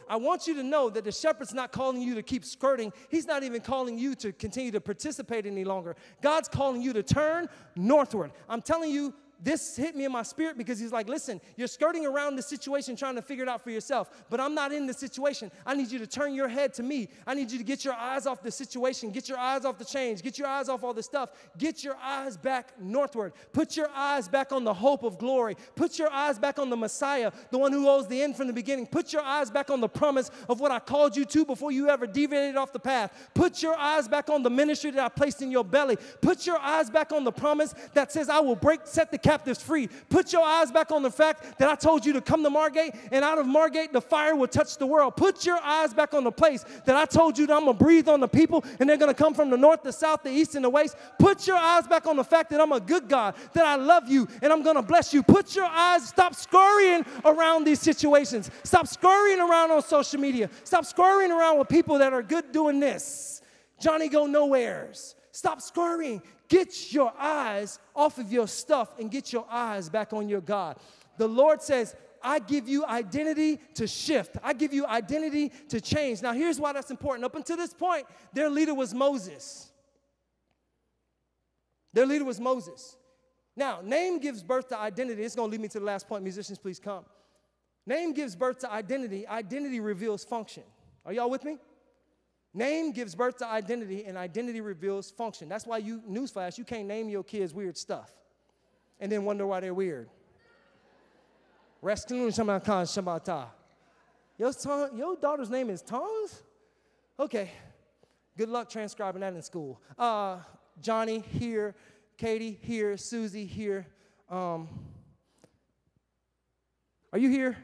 I 0.08 0.16
want 0.16 0.46
you 0.46 0.54
to 0.54 0.62
know 0.62 0.90
that 0.90 1.04
the 1.04 1.12
shepherd's 1.12 1.54
not 1.54 1.72
calling 1.72 2.00
you 2.00 2.14
to 2.14 2.22
keep 2.22 2.44
skirting. 2.44 2.92
He's 3.08 3.26
not 3.26 3.42
even 3.42 3.60
calling 3.60 3.98
you 3.98 4.14
to 4.16 4.32
continue 4.32 4.70
to 4.72 4.80
participate 4.80 5.46
any 5.46 5.64
longer. 5.64 5.96
God's 6.22 6.48
calling 6.48 6.82
you 6.82 6.92
to 6.92 7.02
turn 7.02 7.48
northward. 7.76 8.32
I'm 8.48 8.62
telling 8.62 8.90
you, 8.90 9.14
this 9.40 9.76
hit 9.76 9.94
me 9.94 10.04
in 10.04 10.12
my 10.12 10.22
spirit 10.22 10.58
because 10.58 10.78
he's 10.78 10.92
like, 10.92 11.08
listen, 11.08 11.40
you're 11.56 11.68
skirting 11.68 12.04
around 12.06 12.36
the 12.36 12.42
situation 12.42 12.96
trying 12.96 13.14
to 13.14 13.22
figure 13.22 13.44
it 13.44 13.48
out 13.48 13.62
for 13.62 13.70
yourself, 13.70 14.10
but 14.30 14.40
I'm 14.40 14.54
not 14.54 14.72
in 14.72 14.86
the 14.86 14.94
situation. 14.94 15.50
I 15.64 15.74
need 15.74 15.90
you 15.90 15.98
to 16.00 16.06
turn 16.06 16.34
your 16.34 16.48
head 16.48 16.74
to 16.74 16.82
me. 16.82 17.08
I 17.26 17.34
need 17.34 17.50
you 17.50 17.58
to 17.58 17.64
get 17.64 17.84
your 17.84 17.94
eyes 17.94 18.26
off 18.26 18.42
the 18.42 18.50
situation, 18.50 19.10
get 19.10 19.28
your 19.28 19.38
eyes 19.38 19.64
off 19.64 19.78
the 19.78 19.84
change, 19.84 20.22
get 20.22 20.38
your 20.38 20.48
eyes 20.48 20.68
off 20.68 20.82
all 20.82 20.94
the 20.94 21.02
stuff. 21.02 21.30
Get 21.56 21.84
your 21.84 21.96
eyes 21.96 22.36
back 22.36 22.80
northward. 22.80 23.32
Put 23.52 23.76
your 23.76 23.88
eyes 23.94 24.28
back 24.28 24.52
on 24.52 24.64
the 24.64 24.74
hope 24.74 25.02
of 25.02 25.18
glory. 25.18 25.56
Put 25.76 25.98
your 25.98 26.10
eyes 26.10 26.38
back 26.38 26.58
on 26.58 26.70
the 26.70 26.76
Messiah, 26.76 27.32
the 27.50 27.58
one 27.58 27.72
who 27.72 27.88
owes 27.88 28.08
the 28.08 28.22
end 28.22 28.36
from 28.36 28.46
the 28.46 28.52
beginning. 28.52 28.86
Put 28.86 29.12
your 29.12 29.22
eyes 29.22 29.50
back 29.50 29.70
on 29.70 29.80
the 29.80 29.88
promise 29.88 30.30
of 30.48 30.60
what 30.60 30.70
I 30.70 30.78
called 30.78 31.16
you 31.16 31.24
to 31.26 31.44
before 31.44 31.72
you 31.72 31.88
ever 31.88 32.06
deviated 32.06 32.56
off 32.56 32.72
the 32.72 32.78
path. 32.78 33.30
Put 33.34 33.62
your 33.62 33.76
eyes 33.76 34.08
back 34.08 34.30
on 34.30 34.42
the 34.42 34.50
ministry 34.50 34.90
that 34.92 35.02
I 35.02 35.08
placed 35.08 35.42
in 35.42 35.50
your 35.50 35.64
belly. 35.64 35.96
Put 36.20 36.46
your 36.46 36.58
eyes 36.58 36.90
back 36.90 37.12
on 37.12 37.24
the 37.24 37.32
promise 37.32 37.74
that 37.94 38.12
says, 38.12 38.28
I 38.28 38.40
will 38.40 38.56
break, 38.56 38.80
set 38.84 39.10
the 39.10 39.18
captives 39.28 39.60
free. 39.60 39.90
Put 40.08 40.32
your 40.32 40.42
eyes 40.42 40.72
back 40.72 40.90
on 40.90 41.02
the 41.02 41.10
fact 41.10 41.58
that 41.58 41.68
I 41.68 41.74
told 41.74 42.06
you 42.06 42.14
to 42.14 42.22
come 42.22 42.42
to 42.44 42.48
Margate, 42.48 42.94
and 43.12 43.22
out 43.22 43.36
of 43.36 43.46
Margate, 43.46 43.92
the 43.92 44.00
fire 44.00 44.34
will 44.34 44.48
touch 44.48 44.78
the 44.78 44.86
world. 44.86 45.16
Put 45.16 45.44
your 45.44 45.58
eyes 45.62 45.92
back 45.92 46.14
on 46.14 46.24
the 46.24 46.32
place 46.32 46.64
that 46.86 46.96
I 46.96 47.04
told 47.04 47.36
you 47.36 47.46
that 47.46 47.52
I'm 47.54 47.66
gonna 47.66 47.74
breathe 47.74 48.08
on 48.08 48.20
the 48.20 48.28
people, 48.28 48.64
and 48.80 48.88
they're 48.88 48.96
gonna 48.96 49.12
come 49.12 49.34
from 49.34 49.50
the 49.50 49.58
north, 49.58 49.82
the 49.82 49.92
south, 49.92 50.22
the 50.22 50.30
east, 50.30 50.54
and 50.54 50.64
the 50.64 50.70
west. 50.70 50.96
Put 51.18 51.46
your 51.46 51.58
eyes 51.58 51.86
back 51.86 52.06
on 52.06 52.16
the 52.16 52.24
fact 52.24 52.48
that 52.52 52.60
I'm 52.62 52.72
a 52.72 52.80
good 52.80 53.06
God, 53.06 53.34
that 53.52 53.66
I 53.66 53.76
love 53.76 54.08
you, 54.08 54.26
and 54.40 54.50
I'm 54.50 54.62
gonna 54.62 54.80
bless 54.80 55.12
you. 55.12 55.22
Put 55.22 55.54
your 55.54 55.66
eyes, 55.66 56.08
stop 56.08 56.34
scurrying 56.34 57.04
around 57.26 57.64
these 57.64 57.80
situations. 57.80 58.50
Stop 58.64 58.86
scurrying 58.86 59.40
around 59.40 59.70
on 59.70 59.82
social 59.82 60.18
media. 60.18 60.48
Stop 60.64 60.86
scurrying 60.86 61.32
around 61.32 61.58
with 61.58 61.68
people 61.68 61.98
that 61.98 62.14
are 62.14 62.22
good 62.22 62.50
doing 62.50 62.80
this. 62.80 63.42
Johnny 63.78 64.08
go 64.08 64.24
nowheres. 64.24 65.14
Stop 65.32 65.60
scurrying. 65.60 66.22
Get 66.48 66.92
your 66.92 67.12
eyes 67.18 67.78
off 67.94 68.18
of 68.18 68.32
your 68.32 68.48
stuff 68.48 68.98
and 68.98 69.10
get 69.10 69.32
your 69.32 69.46
eyes 69.50 69.88
back 69.88 70.12
on 70.12 70.28
your 70.28 70.40
God. 70.40 70.76
The 71.18 71.28
Lord 71.28 71.60
says, 71.60 71.94
I 72.22 72.38
give 72.38 72.68
you 72.68 72.84
identity 72.86 73.60
to 73.74 73.86
shift. 73.86 74.36
I 74.42 74.52
give 74.52 74.72
you 74.72 74.86
identity 74.86 75.52
to 75.68 75.80
change. 75.80 76.22
Now, 76.22 76.32
here's 76.32 76.58
why 76.58 76.72
that's 76.72 76.90
important. 76.90 77.24
Up 77.24 77.34
until 77.34 77.56
this 77.56 77.74
point, 77.74 78.06
their 78.32 78.48
leader 78.48 78.74
was 78.74 78.94
Moses. 78.94 79.70
Their 81.92 82.06
leader 82.06 82.24
was 82.24 82.40
Moses. 82.40 82.96
Now, 83.56 83.80
name 83.82 84.18
gives 84.18 84.42
birth 84.42 84.68
to 84.68 84.78
identity. 84.78 85.22
It's 85.22 85.34
going 85.34 85.50
to 85.50 85.52
lead 85.52 85.60
me 85.60 85.68
to 85.68 85.80
the 85.80 85.84
last 85.84 86.08
point. 86.08 86.22
Musicians, 86.22 86.58
please 86.58 86.78
come. 86.78 87.04
Name 87.86 88.12
gives 88.12 88.36
birth 88.36 88.58
to 88.60 88.72
identity. 88.72 89.26
Identity 89.26 89.80
reveals 89.80 90.24
function. 90.24 90.62
Are 91.04 91.12
y'all 91.12 91.30
with 91.30 91.44
me? 91.44 91.58
Name 92.58 92.90
gives 92.90 93.14
birth 93.14 93.36
to 93.36 93.46
identity, 93.46 94.04
and 94.04 94.18
identity 94.18 94.60
reveals 94.60 95.12
function. 95.12 95.48
That's 95.48 95.64
why 95.64 95.78
you, 95.78 96.02
newsflash, 96.10 96.58
you 96.58 96.64
can't 96.64 96.88
name 96.88 97.08
your 97.08 97.22
kids 97.22 97.54
weird 97.54 97.76
stuff 97.76 98.12
and 98.98 99.12
then 99.12 99.24
wonder 99.24 99.46
why 99.46 99.60
they're 99.60 99.72
weird. 99.72 100.08
Your, 104.38 104.50
your 104.92 105.14
daughter's 105.14 105.50
name 105.50 105.70
is 105.70 105.82
Tongues? 105.82 106.42
Okay. 107.20 107.52
Good 108.36 108.48
luck 108.48 108.68
transcribing 108.68 109.20
that 109.20 109.34
in 109.34 109.42
school. 109.42 109.80
Uh, 109.96 110.38
Johnny 110.80 111.20
here, 111.20 111.76
Katie 112.16 112.58
here, 112.60 112.96
Susie 112.96 113.46
here. 113.46 113.86
Um, 114.28 114.68
are 117.12 117.20
you 117.20 117.30
here? 117.30 117.56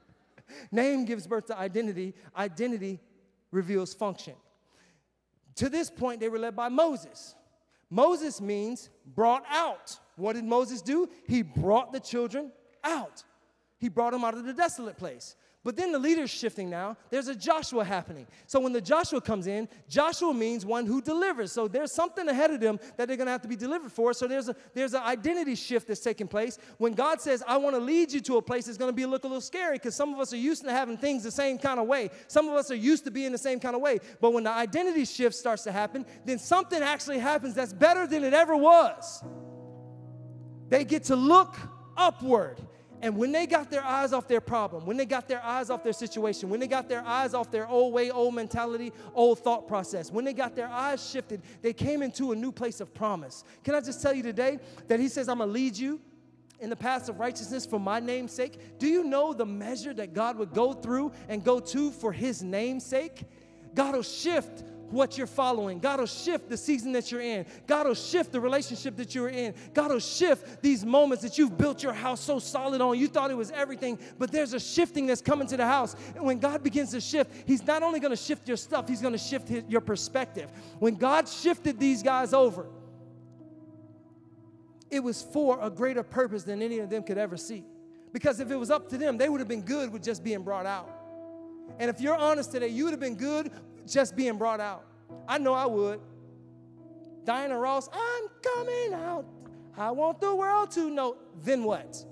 Name 0.70 1.06
gives 1.06 1.26
birth 1.26 1.46
to 1.46 1.58
identity. 1.58 2.14
Identity 2.36 3.00
reveals 3.50 3.94
function. 3.94 4.34
To 5.56 5.68
this 5.68 5.90
point, 5.90 6.20
they 6.20 6.28
were 6.28 6.38
led 6.38 6.54
by 6.54 6.68
Moses. 6.68 7.34
Moses 7.90 8.40
means 8.40 8.90
brought 9.06 9.44
out. 9.50 9.98
What 10.16 10.34
did 10.34 10.44
Moses 10.44 10.82
do? 10.82 11.08
He 11.26 11.42
brought 11.42 11.92
the 11.92 12.00
children 12.00 12.52
out. 12.84 13.24
He 13.78 13.88
brought 13.88 14.12
them 14.12 14.24
out 14.24 14.34
of 14.34 14.44
the 14.44 14.52
desolate 14.52 14.96
place. 14.96 15.36
But 15.68 15.76
then 15.76 15.92
the 15.92 15.98
leader's 15.98 16.30
shifting 16.30 16.70
now. 16.70 16.96
There's 17.10 17.28
a 17.28 17.34
Joshua 17.34 17.84
happening. 17.84 18.26
So 18.46 18.58
when 18.58 18.72
the 18.72 18.80
Joshua 18.80 19.20
comes 19.20 19.46
in, 19.46 19.68
Joshua 19.86 20.32
means 20.32 20.64
one 20.64 20.86
who 20.86 21.02
delivers. 21.02 21.52
So 21.52 21.68
there's 21.68 21.92
something 21.92 22.26
ahead 22.26 22.50
of 22.50 22.58
them 22.58 22.80
that 22.96 23.06
they're 23.06 23.18
going 23.18 23.26
to 23.26 23.32
have 23.32 23.42
to 23.42 23.48
be 23.48 23.54
delivered 23.54 23.92
for. 23.92 24.14
So 24.14 24.26
there's 24.26 24.48
a 24.48 24.56
there's 24.72 24.94
an 24.94 25.02
identity 25.02 25.54
shift 25.54 25.88
that's 25.88 26.00
taking 26.00 26.26
place. 26.26 26.56
When 26.78 26.94
God 26.94 27.20
says, 27.20 27.44
"I 27.46 27.58
want 27.58 27.76
to 27.76 27.80
lead 27.80 28.10
you 28.10 28.20
to 28.22 28.38
a 28.38 28.40
place," 28.40 28.66
it's 28.66 28.78
going 28.78 28.88
to 28.88 28.96
be 28.96 29.04
look 29.04 29.24
a 29.24 29.26
little 29.26 29.42
scary 29.42 29.74
because 29.74 29.94
some 29.94 30.14
of 30.14 30.20
us 30.20 30.32
are 30.32 30.38
used 30.38 30.64
to 30.64 30.72
having 30.72 30.96
things 30.96 31.22
the 31.22 31.30
same 31.30 31.58
kind 31.58 31.78
of 31.78 31.86
way. 31.86 32.08
Some 32.28 32.48
of 32.48 32.54
us 32.54 32.70
are 32.70 32.74
used 32.74 33.04
to 33.04 33.10
being 33.10 33.32
the 33.32 33.36
same 33.36 33.60
kind 33.60 33.76
of 33.76 33.82
way. 33.82 33.98
But 34.22 34.32
when 34.32 34.44
the 34.44 34.50
identity 34.50 35.04
shift 35.04 35.36
starts 35.36 35.64
to 35.64 35.70
happen, 35.70 36.06
then 36.24 36.38
something 36.38 36.80
actually 36.82 37.18
happens 37.18 37.52
that's 37.52 37.74
better 37.74 38.06
than 38.06 38.24
it 38.24 38.32
ever 38.32 38.56
was. 38.56 39.22
They 40.70 40.86
get 40.86 41.04
to 41.04 41.16
look 41.16 41.56
upward 41.94 42.58
and 43.00 43.16
when 43.16 43.30
they 43.30 43.46
got 43.46 43.70
their 43.70 43.84
eyes 43.84 44.12
off 44.12 44.26
their 44.26 44.40
problem, 44.40 44.84
when 44.84 44.96
they 44.96 45.06
got 45.06 45.28
their 45.28 45.42
eyes 45.44 45.70
off 45.70 45.84
their 45.84 45.92
situation, 45.92 46.48
when 46.48 46.58
they 46.58 46.66
got 46.66 46.88
their 46.88 47.02
eyes 47.06 47.32
off 47.32 47.50
their 47.50 47.68
old 47.68 47.92
way, 47.92 48.10
old 48.10 48.34
mentality, 48.34 48.92
old 49.14 49.38
thought 49.38 49.68
process, 49.68 50.10
when 50.10 50.24
they 50.24 50.32
got 50.32 50.56
their 50.56 50.68
eyes 50.68 51.08
shifted, 51.08 51.42
they 51.62 51.72
came 51.72 52.02
into 52.02 52.32
a 52.32 52.36
new 52.36 52.50
place 52.50 52.80
of 52.80 52.92
promise. 52.92 53.44
Can 53.62 53.74
I 53.74 53.80
just 53.80 54.02
tell 54.02 54.12
you 54.12 54.22
today 54.22 54.58
that 54.88 54.98
He 54.98 55.08
says, 55.08 55.28
I'm 55.28 55.38
gonna 55.38 55.52
lead 55.52 55.76
you 55.76 56.00
in 56.60 56.70
the 56.70 56.76
paths 56.76 57.08
of 57.08 57.20
righteousness 57.20 57.64
for 57.64 57.78
my 57.78 58.00
name's 58.00 58.32
sake? 58.32 58.78
Do 58.78 58.88
you 58.88 59.04
know 59.04 59.32
the 59.32 59.46
measure 59.46 59.94
that 59.94 60.12
God 60.12 60.36
would 60.36 60.52
go 60.52 60.72
through 60.72 61.12
and 61.28 61.44
go 61.44 61.60
to 61.60 61.92
for 61.92 62.12
His 62.12 62.42
name's 62.42 62.84
sake? 62.84 63.22
God 63.74 63.94
will 63.94 64.02
shift 64.02 64.64
what 64.90 65.18
you're 65.18 65.26
following. 65.26 65.78
God 65.78 66.00
will 66.00 66.06
shift 66.06 66.48
the 66.48 66.56
season 66.56 66.92
that 66.92 67.10
you're 67.12 67.20
in. 67.20 67.46
God 67.66 67.86
will 67.86 67.94
shift 67.94 68.32
the 68.32 68.40
relationship 68.40 68.96
that 68.96 69.14
you're 69.14 69.28
in. 69.28 69.54
God 69.74 69.90
will 69.90 69.98
shift 69.98 70.62
these 70.62 70.84
moments 70.84 71.22
that 71.22 71.38
you've 71.38 71.56
built 71.58 71.82
your 71.82 71.92
house 71.92 72.20
so 72.20 72.38
solid 72.38 72.80
on. 72.80 72.98
You 72.98 73.08
thought 73.08 73.30
it 73.30 73.36
was 73.36 73.50
everything, 73.50 73.98
but 74.18 74.32
there's 74.32 74.54
a 74.54 74.60
shifting 74.60 75.06
that's 75.06 75.20
coming 75.20 75.46
to 75.48 75.56
the 75.56 75.66
house. 75.66 75.96
And 76.14 76.24
when 76.24 76.38
God 76.38 76.62
begins 76.62 76.90
to 76.92 77.00
shift, 77.00 77.30
He's 77.46 77.66
not 77.66 77.82
only 77.82 78.00
going 78.00 78.12
to 78.12 78.16
shift 78.16 78.48
your 78.48 78.56
stuff, 78.56 78.88
He's 78.88 79.00
going 79.02 79.12
to 79.12 79.18
shift 79.18 79.48
his, 79.48 79.64
your 79.68 79.80
perspective. 79.80 80.50
When 80.78 80.94
God 80.94 81.28
shifted 81.28 81.78
these 81.78 82.02
guys 82.02 82.32
over, 82.32 82.66
it 84.90 85.00
was 85.00 85.22
for 85.22 85.58
a 85.60 85.70
greater 85.70 86.02
purpose 86.02 86.44
than 86.44 86.62
any 86.62 86.78
of 86.78 86.88
them 86.88 87.02
could 87.02 87.18
ever 87.18 87.36
see. 87.36 87.64
Because 88.12 88.40
if 88.40 88.50
it 88.50 88.56
was 88.56 88.70
up 88.70 88.88
to 88.88 88.98
them, 88.98 89.18
they 89.18 89.28
would 89.28 89.40
have 89.40 89.48
been 89.48 89.62
good 89.62 89.92
with 89.92 90.02
just 90.02 90.24
being 90.24 90.42
brought 90.42 90.66
out. 90.66 90.90
And 91.78 91.90
if 91.90 92.00
you're 92.00 92.16
honest 92.16 92.50
today, 92.50 92.68
you 92.68 92.84
would 92.84 92.92
have 92.92 93.00
been 93.00 93.16
good 93.16 93.50
just 93.92 94.16
being 94.16 94.38
brought 94.38 94.60
out. 94.60 94.86
I 95.26 95.38
know 95.38 95.54
I 95.54 95.66
would. 95.66 96.00
Diana 97.24 97.58
Ross, 97.58 97.88
I'm 97.92 98.24
coming 98.42 98.94
out. 98.94 99.26
I 99.76 99.90
want 99.90 100.20
the 100.20 100.34
world 100.34 100.70
to 100.72 100.90
know. 100.90 101.16
Then 101.44 101.62
what? 101.64 102.04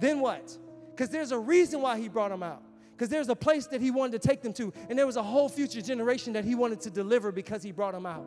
Then 0.00 0.20
what? 0.20 0.56
Because 0.90 1.10
there's 1.10 1.32
a 1.32 1.38
reason 1.38 1.80
why 1.80 1.98
he 1.98 2.08
brought 2.08 2.30
them 2.30 2.42
out. 2.42 2.62
Because 2.92 3.08
there's 3.08 3.28
a 3.28 3.36
place 3.36 3.66
that 3.68 3.80
he 3.80 3.90
wanted 3.90 4.22
to 4.22 4.28
take 4.28 4.40
them 4.40 4.52
to, 4.54 4.72
and 4.88 4.98
there 4.98 5.06
was 5.06 5.16
a 5.16 5.22
whole 5.22 5.48
future 5.48 5.80
generation 5.80 6.32
that 6.34 6.44
he 6.44 6.54
wanted 6.54 6.80
to 6.82 6.90
deliver 6.90 7.32
because 7.32 7.62
he 7.62 7.72
brought 7.72 7.92
them 7.92 8.06
out. 8.06 8.26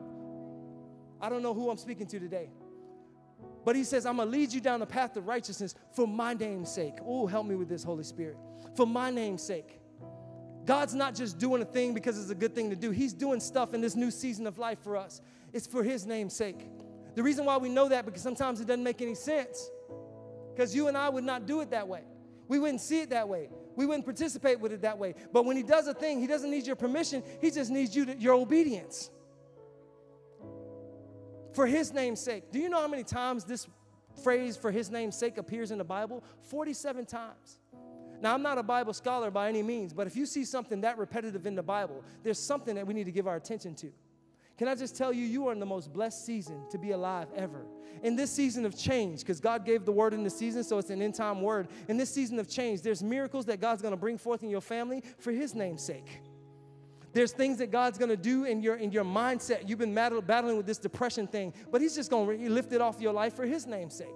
I 1.21 1.29
don't 1.29 1.41
know 1.41 1.53
who 1.53 1.69
I'm 1.69 1.77
speaking 1.77 2.05
to 2.07 2.19
today. 2.19 2.49
But 3.63 3.75
he 3.75 3.83
says, 3.83 4.05
I'm 4.05 4.17
going 4.17 4.27
to 4.27 4.31
lead 4.31 4.53
you 4.53 4.61
down 4.61 4.79
the 4.79 4.85
path 4.85 5.17
of 5.17 5.27
righteousness 5.27 5.75
for 5.93 6.07
my 6.07 6.33
name's 6.33 6.71
sake. 6.71 6.95
Oh, 7.05 7.27
help 7.27 7.47
me 7.47 7.55
with 7.55 7.67
this, 7.67 7.83
Holy 7.83 8.03
Spirit. 8.03 8.37
For 8.75 8.85
my 8.85 9.09
name's 9.09 9.43
sake. 9.43 9.76
God's 10.67 10.93
not 10.93 11.15
just 11.15 11.39
doing 11.39 11.61
a 11.61 11.65
thing 11.65 11.93
because 11.93 12.19
it's 12.19 12.29
a 12.29 12.35
good 12.35 12.53
thing 12.53 12.69
to 12.69 12.75
do. 12.75 12.91
He's 12.91 13.13
doing 13.13 13.39
stuff 13.39 13.73
in 13.73 13.79
this 13.79 13.95
new 13.95 14.11
season 14.11 14.45
of 14.45 14.57
life 14.57 14.79
for 14.83 14.97
us. 14.97 15.21
It's 15.53 15.65
for 15.65 15.81
His 15.81 16.05
name's 16.05 16.35
sake. 16.35 16.59
The 17.15 17.23
reason 17.23 17.45
why 17.45 17.55
we 17.55 17.69
know 17.69 17.87
that 17.87 18.05
because 18.05 18.21
sometimes 18.21 18.59
it 18.59 18.67
doesn't 18.67 18.83
make 18.83 19.01
any 19.01 19.15
sense. 19.15 19.71
Because 20.53 20.75
you 20.75 20.89
and 20.89 20.97
I 20.97 21.07
would 21.07 21.23
not 21.23 21.45
do 21.45 21.61
it 21.61 21.69
that 21.71 21.87
way. 21.87 22.01
We 22.49 22.59
wouldn't 22.59 22.81
see 22.81 22.99
it 22.99 23.11
that 23.11 23.29
way. 23.29 23.49
We 23.77 23.85
wouldn't 23.85 24.03
participate 24.03 24.59
with 24.59 24.73
it 24.73 24.81
that 24.81 24.97
way. 24.97 25.15
But 25.31 25.45
when 25.45 25.55
He 25.55 25.63
does 25.63 25.87
a 25.87 25.93
thing, 25.93 26.19
He 26.19 26.27
doesn't 26.27 26.51
need 26.51 26.67
your 26.67 26.75
permission. 26.75 27.23
He 27.39 27.49
just 27.49 27.71
needs 27.71 27.95
you 27.95 28.05
to, 28.05 28.17
your 28.17 28.33
obedience. 28.33 29.09
For 31.53 31.65
His 31.65 31.93
name's 31.93 32.19
sake. 32.19 32.51
Do 32.51 32.59
you 32.59 32.67
know 32.67 32.81
how 32.81 32.89
many 32.89 33.05
times 33.05 33.45
this 33.45 33.67
phrase 34.21 34.57
"for 34.57 34.69
His 34.69 34.91
name's 34.91 35.15
sake" 35.15 35.37
appears 35.37 35.71
in 35.71 35.77
the 35.77 35.85
Bible? 35.85 36.25
Forty-seven 36.49 37.05
times. 37.05 37.59
Now, 38.21 38.33
I'm 38.33 38.41
not 38.41 38.57
a 38.57 38.63
Bible 38.63 38.93
scholar 38.93 39.29
by 39.29 39.49
any 39.49 39.61
means, 39.61 39.93
but 39.93 40.07
if 40.07 40.15
you 40.15 40.25
see 40.25 40.43
something 40.43 40.81
that 40.81 40.97
repetitive 40.97 41.45
in 41.45 41.55
the 41.55 41.63
Bible, 41.63 42.03
there's 42.23 42.39
something 42.39 42.75
that 42.75 42.87
we 42.87 42.93
need 42.93 43.05
to 43.05 43.11
give 43.11 43.27
our 43.27 43.35
attention 43.35 43.75
to. 43.75 43.91
Can 44.57 44.67
I 44.67 44.73
just 44.73 44.95
tell 44.95 45.13
you, 45.13 45.23
you 45.23 45.47
are 45.47 45.53
in 45.53 45.59
the 45.59 45.67
most 45.67 45.93
blessed 45.93 46.25
season 46.25 46.63
to 46.71 46.79
be 46.79 46.91
alive 46.91 47.27
ever. 47.35 47.65
In 48.01 48.15
this 48.15 48.31
season 48.31 48.65
of 48.65 48.77
change, 48.77 49.19
because 49.19 49.39
God 49.39 49.65
gave 49.65 49.85
the 49.85 49.91
word 49.91 50.13
in 50.13 50.23
the 50.23 50.29
season, 50.29 50.63
so 50.63 50.79
it's 50.79 50.89
an 50.89 51.01
end 51.01 51.13
time 51.13 51.41
word. 51.41 51.67
In 51.87 51.97
this 51.97 52.09
season 52.09 52.39
of 52.39 52.49
change, 52.49 52.81
there's 52.81 53.03
miracles 53.03 53.45
that 53.45 53.61
God's 53.61 53.81
gonna 53.81 53.97
bring 53.97 54.17
forth 54.17 54.41
in 54.41 54.49
your 54.49 54.61
family 54.61 55.03
for 55.19 55.31
His 55.31 55.53
name's 55.53 55.83
sake. 55.83 56.21
There's 57.13 57.31
things 57.31 57.59
that 57.59 57.71
God's 57.71 57.97
gonna 57.97 58.17
do 58.17 58.45
in 58.45 58.61
your, 58.61 58.75
in 58.75 58.91
your 58.91 59.03
mindset. 59.03 59.69
You've 59.69 59.79
been 59.79 59.93
battling 59.93 60.57
with 60.57 60.65
this 60.65 60.77
depression 60.79 61.27
thing, 61.27 61.53
but 61.71 61.79
He's 61.81 61.95
just 61.95 62.09
gonna 62.09 62.31
lift 62.49 62.73
it 62.73 62.81
off 62.81 62.99
your 62.99 63.13
life 63.13 63.35
for 63.35 63.45
His 63.45 63.67
name's 63.67 63.95
sake. 63.95 64.07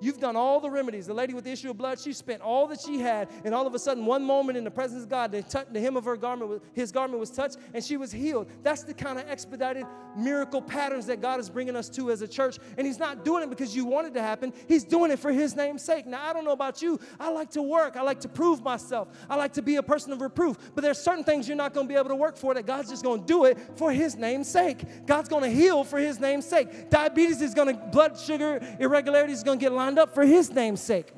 You've 0.00 0.20
done 0.20 0.36
all 0.36 0.60
the 0.60 0.70
remedies. 0.70 1.06
The 1.06 1.14
lady 1.14 1.34
with 1.34 1.44
the 1.44 1.52
issue 1.52 1.70
of 1.70 1.78
blood, 1.78 1.98
she 1.98 2.12
spent 2.12 2.42
all 2.42 2.66
that 2.68 2.80
she 2.80 2.98
had, 2.98 3.28
and 3.44 3.54
all 3.54 3.66
of 3.66 3.74
a 3.74 3.78
sudden, 3.78 4.04
one 4.04 4.22
moment 4.22 4.58
in 4.58 4.64
the 4.64 4.70
presence 4.70 5.02
of 5.02 5.08
God, 5.08 5.32
the, 5.32 5.80
hem 5.80 5.96
of 5.96 6.04
her 6.04 6.16
garment, 6.16 6.62
his 6.74 6.92
garment 6.92 7.20
was 7.20 7.30
touched, 7.30 7.56
and 7.74 7.82
she 7.82 7.96
was 7.96 8.12
healed. 8.12 8.48
That's 8.62 8.82
the 8.82 8.94
kind 8.94 9.18
of 9.18 9.28
expedited 9.28 9.86
miracle 10.16 10.62
patterns 10.62 11.06
that 11.06 11.20
God 11.20 11.40
is 11.40 11.48
bringing 11.48 11.76
us 11.76 11.88
to 11.90 12.10
as 12.10 12.22
a 12.22 12.28
church. 12.28 12.58
And 12.76 12.86
He's 12.86 12.98
not 12.98 13.24
doing 13.24 13.42
it 13.42 13.50
because 13.50 13.74
you 13.74 13.84
want 13.84 14.06
it 14.06 14.14
to 14.14 14.22
happen. 14.22 14.52
He's 14.68 14.84
doing 14.84 15.10
it 15.10 15.18
for 15.18 15.32
His 15.32 15.56
name's 15.56 15.82
sake. 15.82 16.06
Now, 16.06 16.28
I 16.28 16.32
don't 16.32 16.44
know 16.44 16.52
about 16.52 16.82
you. 16.82 16.98
I 17.20 17.30
like 17.30 17.50
to 17.50 17.62
work. 17.62 17.96
I 17.96 18.02
like 18.02 18.20
to 18.20 18.28
prove 18.28 18.62
myself. 18.62 19.08
I 19.28 19.36
like 19.36 19.52
to 19.54 19.62
be 19.62 19.76
a 19.76 19.82
person 19.82 20.12
of 20.12 20.20
reproof. 20.20 20.56
But 20.74 20.82
there's 20.82 20.98
certain 20.98 21.24
things 21.24 21.48
you're 21.48 21.56
not 21.56 21.74
going 21.74 21.86
to 21.86 21.92
be 21.92 21.98
able 21.98 22.08
to 22.08 22.16
work 22.16 22.36
for 22.36 22.54
that 22.54 22.66
God's 22.66 22.90
just 22.90 23.04
going 23.04 23.20
to 23.20 23.26
do 23.26 23.44
it 23.44 23.58
for 23.76 23.92
His 23.92 24.16
name's 24.16 24.48
sake. 24.48 24.84
God's 25.06 25.28
going 25.28 25.42
to 25.42 25.50
heal 25.50 25.84
for 25.84 25.98
His 25.98 26.18
name's 26.20 26.46
sake. 26.46 26.90
Diabetes 26.90 27.40
is 27.40 27.54
going 27.54 27.76
to, 27.76 27.86
blood 27.86 28.18
sugar 28.18 28.60
irregularities 28.80 29.38
is 29.38 29.42
going 29.42 29.58
to 29.58 29.64
get 29.64 29.72
lined 29.72 29.85
up 29.94 30.14
for 30.14 30.24
His 30.24 30.50
name's 30.50 30.80
sake. 30.80 31.12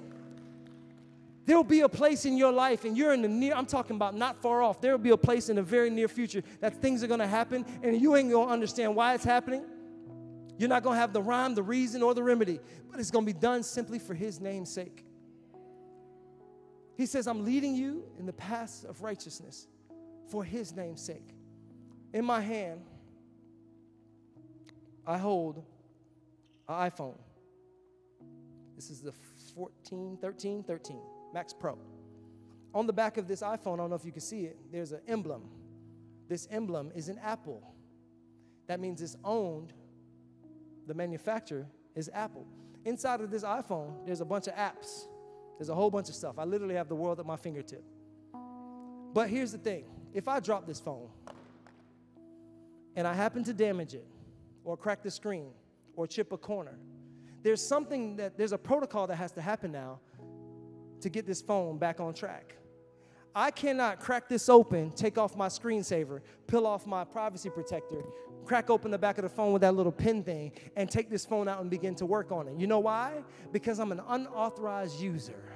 There'll 1.46 1.64
be 1.64 1.80
a 1.80 1.88
place 1.88 2.26
in 2.26 2.36
your 2.36 2.52
life, 2.52 2.84
and 2.84 2.94
you're 2.94 3.14
in 3.14 3.22
the 3.22 3.28
near, 3.28 3.54
I'm 3.54 3.64
talking 3.64 3.96
about 3.96 4.14
not 4.14 4.42
far 4.42 4.62
off. 4.62 4.82
There'll 4.82 4.98
be 4.98 5.10
a 5.10 5.16
place 5.16 5.48
in 5.48 5.56
the 5.56 5.62
very 5.62 5.88
near 5.88 6.06
future 6.06 6.42
that 6.60 6.74
things 6.74 7.02
are 7.02 7.06
gonna 7.06 7.26
happen, 7.26 7.64
and 7.82 7.98
you 7.98 8.16
ain't 8.16 8.30
gonna 8.30 8.52
understand 8.52 8.94
why 8.94 9.14
it's 9.14 9.24
happening. 9.24 9.64
You're 10.58 10.68
not 10.68 10.82
gonna 10.82 10.98
have 10.98 11.14
the 11.14 11.22
rhyme, 11.22 11.54
the 11.54 11.62
reason, 11.62 12.02
or 12.02 12.12
the 12.12 12.22
remedy, 12.22 12.60
but 12.90 13.00
it's 13.00 13.10
gonna 13.10 13.24
be 13.24 13.32
done 13.32 13.62
simply 13.62 13.98
for 13.98 14.12
His 14.12 14.40
name's 14.40 14.70
sake. 14.70 15.06
He 16.96 17.06
says, 17.06 17.26
I'm 17.26 17.44
leading 17.44 17.74
you 17.74 18.04
in 18.18 18.26
the 18.26 18.32
paths 18.32 18.84
of 18.84 19.02
righteousness 19.02 19.68
for 20.26 20.44
His 20.44 20.74
name's 20.74 21.00
sake. 21.00 21.34
In 22.12 22.24
my 22.24 22.40
hand, 22.42 22.82
I 25.06 25.16
hold 25.16 25.64
an 26.68 26.74
iPhone. 26.90 27.16
This 28.78 28.90
is 28.90 29.00
the 29.00 29.12
14, 29.56 30.18
13, 30.22 30.62
13, 30.62 31.00
Max 31.34 31.52
Pro. 31.52 31.76
On 32.72 32.86
the 32.86 32.92
back 32.92 33.16
of 33.16 33.26
this 33.26 33.42
iPhone, 33.42 33.74
I 33.74 33.76
don't 33.78 33.90
know 33.90 33.96
if 33.96 34.04
you 34.04 34.12
can 34.12 34.20
see 34.20 34.44
it, 34.44 34.56
there's 34.70 34.92
an 34.92 35.00
emblem. 35.08 35.50
This 36.28 36.46
emblem 36.48 36.92
is 36.94 37.08
an 37.08 37.18
apple. 37.20 37.74
That 38.68 38.78
means 38.78 39.02
it's 39.02 39.16
owned, 39.24 39.72
the 40.86 40.94
manufacturer 40.94 41.66
is 41.96 42.08
Apple. 42.14 42.46
Inside 42.84 43.20
of 43.20 43.32
this 43.32 43.42
iPhone, 43.42 44.06
there's 44.06 44.20
a 44.20 44.24
bunch 44.24 44.46
of 44.46 44.54
apps. 44.54 45.08
There's 45.58 45.70
a 45.70 45.74
whole 45.74 45.90
bunch 45.90 46.08
of 46.08 46.14
stuff. 46.14 46.38
I 46.38 46.44
literally 46.44 46.76
have 46.76 46.88
the 46.88 46.94
world 46.94 47.18
at 47.18 47.26
my 47.26 47.36
fingertip. 47.36 47.82
But 49.12 49.28
here's 49.28 49.50
the 49.50 49.58
thing 49.58 49.86
if 50.14 50.28
I 50.28 50.38
drop 50.38 50.68
this 50.68 50.78
phone 50.78 51.08
and 52.94 53.08
I 53.08 53.14
happen 53.14 53.42
to 53.42 53.52
damage 53.52 53.94
it, 53.94 54.06
or 54.62 54.76
crack 54.76 55.02
the 55.02 55.10
screen, 55.10 55.50
or 55.96 56.06
chip 56.06 56.30
a 56.30 56.38
corner, 56.38 56.78
there's 57.42 57.66
something 57.66 58.16
that 58.16 58.36
there's 58.36 58.52
a 58.52 58.58
protocol 58.58 59.06
that 59.06 59.16
has 59.16 59.32
to 59.32 59.42
happen 59.42 59.72
now 59.72 60.00
to 61.00 61.08
get 61.08 61.26
this 61.26 61.40
phone 61.40 61.78
back 61.78 62.00
on 62.00 62.14
track. 62.14 62.56
I 63.34 63.50
cannot 63.50 64.00
crack 64.00 64.28
this 64.28 64.48
open, 64.48 64.90
take 64.92 65.16
off 65.16 65.36
my 65.36 65.48
screensaver, 65.48 66.20
peel 66.46 66.66
off 66.66 66.86
my 66.86 67.04
privacy 67.04 67.50
protector, 67.50 68.02
crack 68.44 68.70
open 68.70 68.90
the 68.90 68.98
back 68.98 69.18
of 69.18 69.22
the 69.22 69.28
phone 69.28 69.52
with 69.52 69.62
that 69.62 69.74
little 69.74 69.92
pin 69.92 70.24
thing, 70.24 70.52
and 70.76 70.90
take 70.90 71.08
this 71.08 71.24
phone 71.24 71.46
out 71.46 71.60
and 71.60 71.70
begin 71.70 71.94
to 71.96 72.06
work 72.06 72.32
on 72.32 72.48
it. 72.48 72.58
You 72.58 72.66
know 72.66 72.80
why? 72.80 73.22
Because 73.52 73.78
I'm 73.78 73.92
an 73.92 74.02
unauthorized 74.08 75.00
user. 75.00 75.52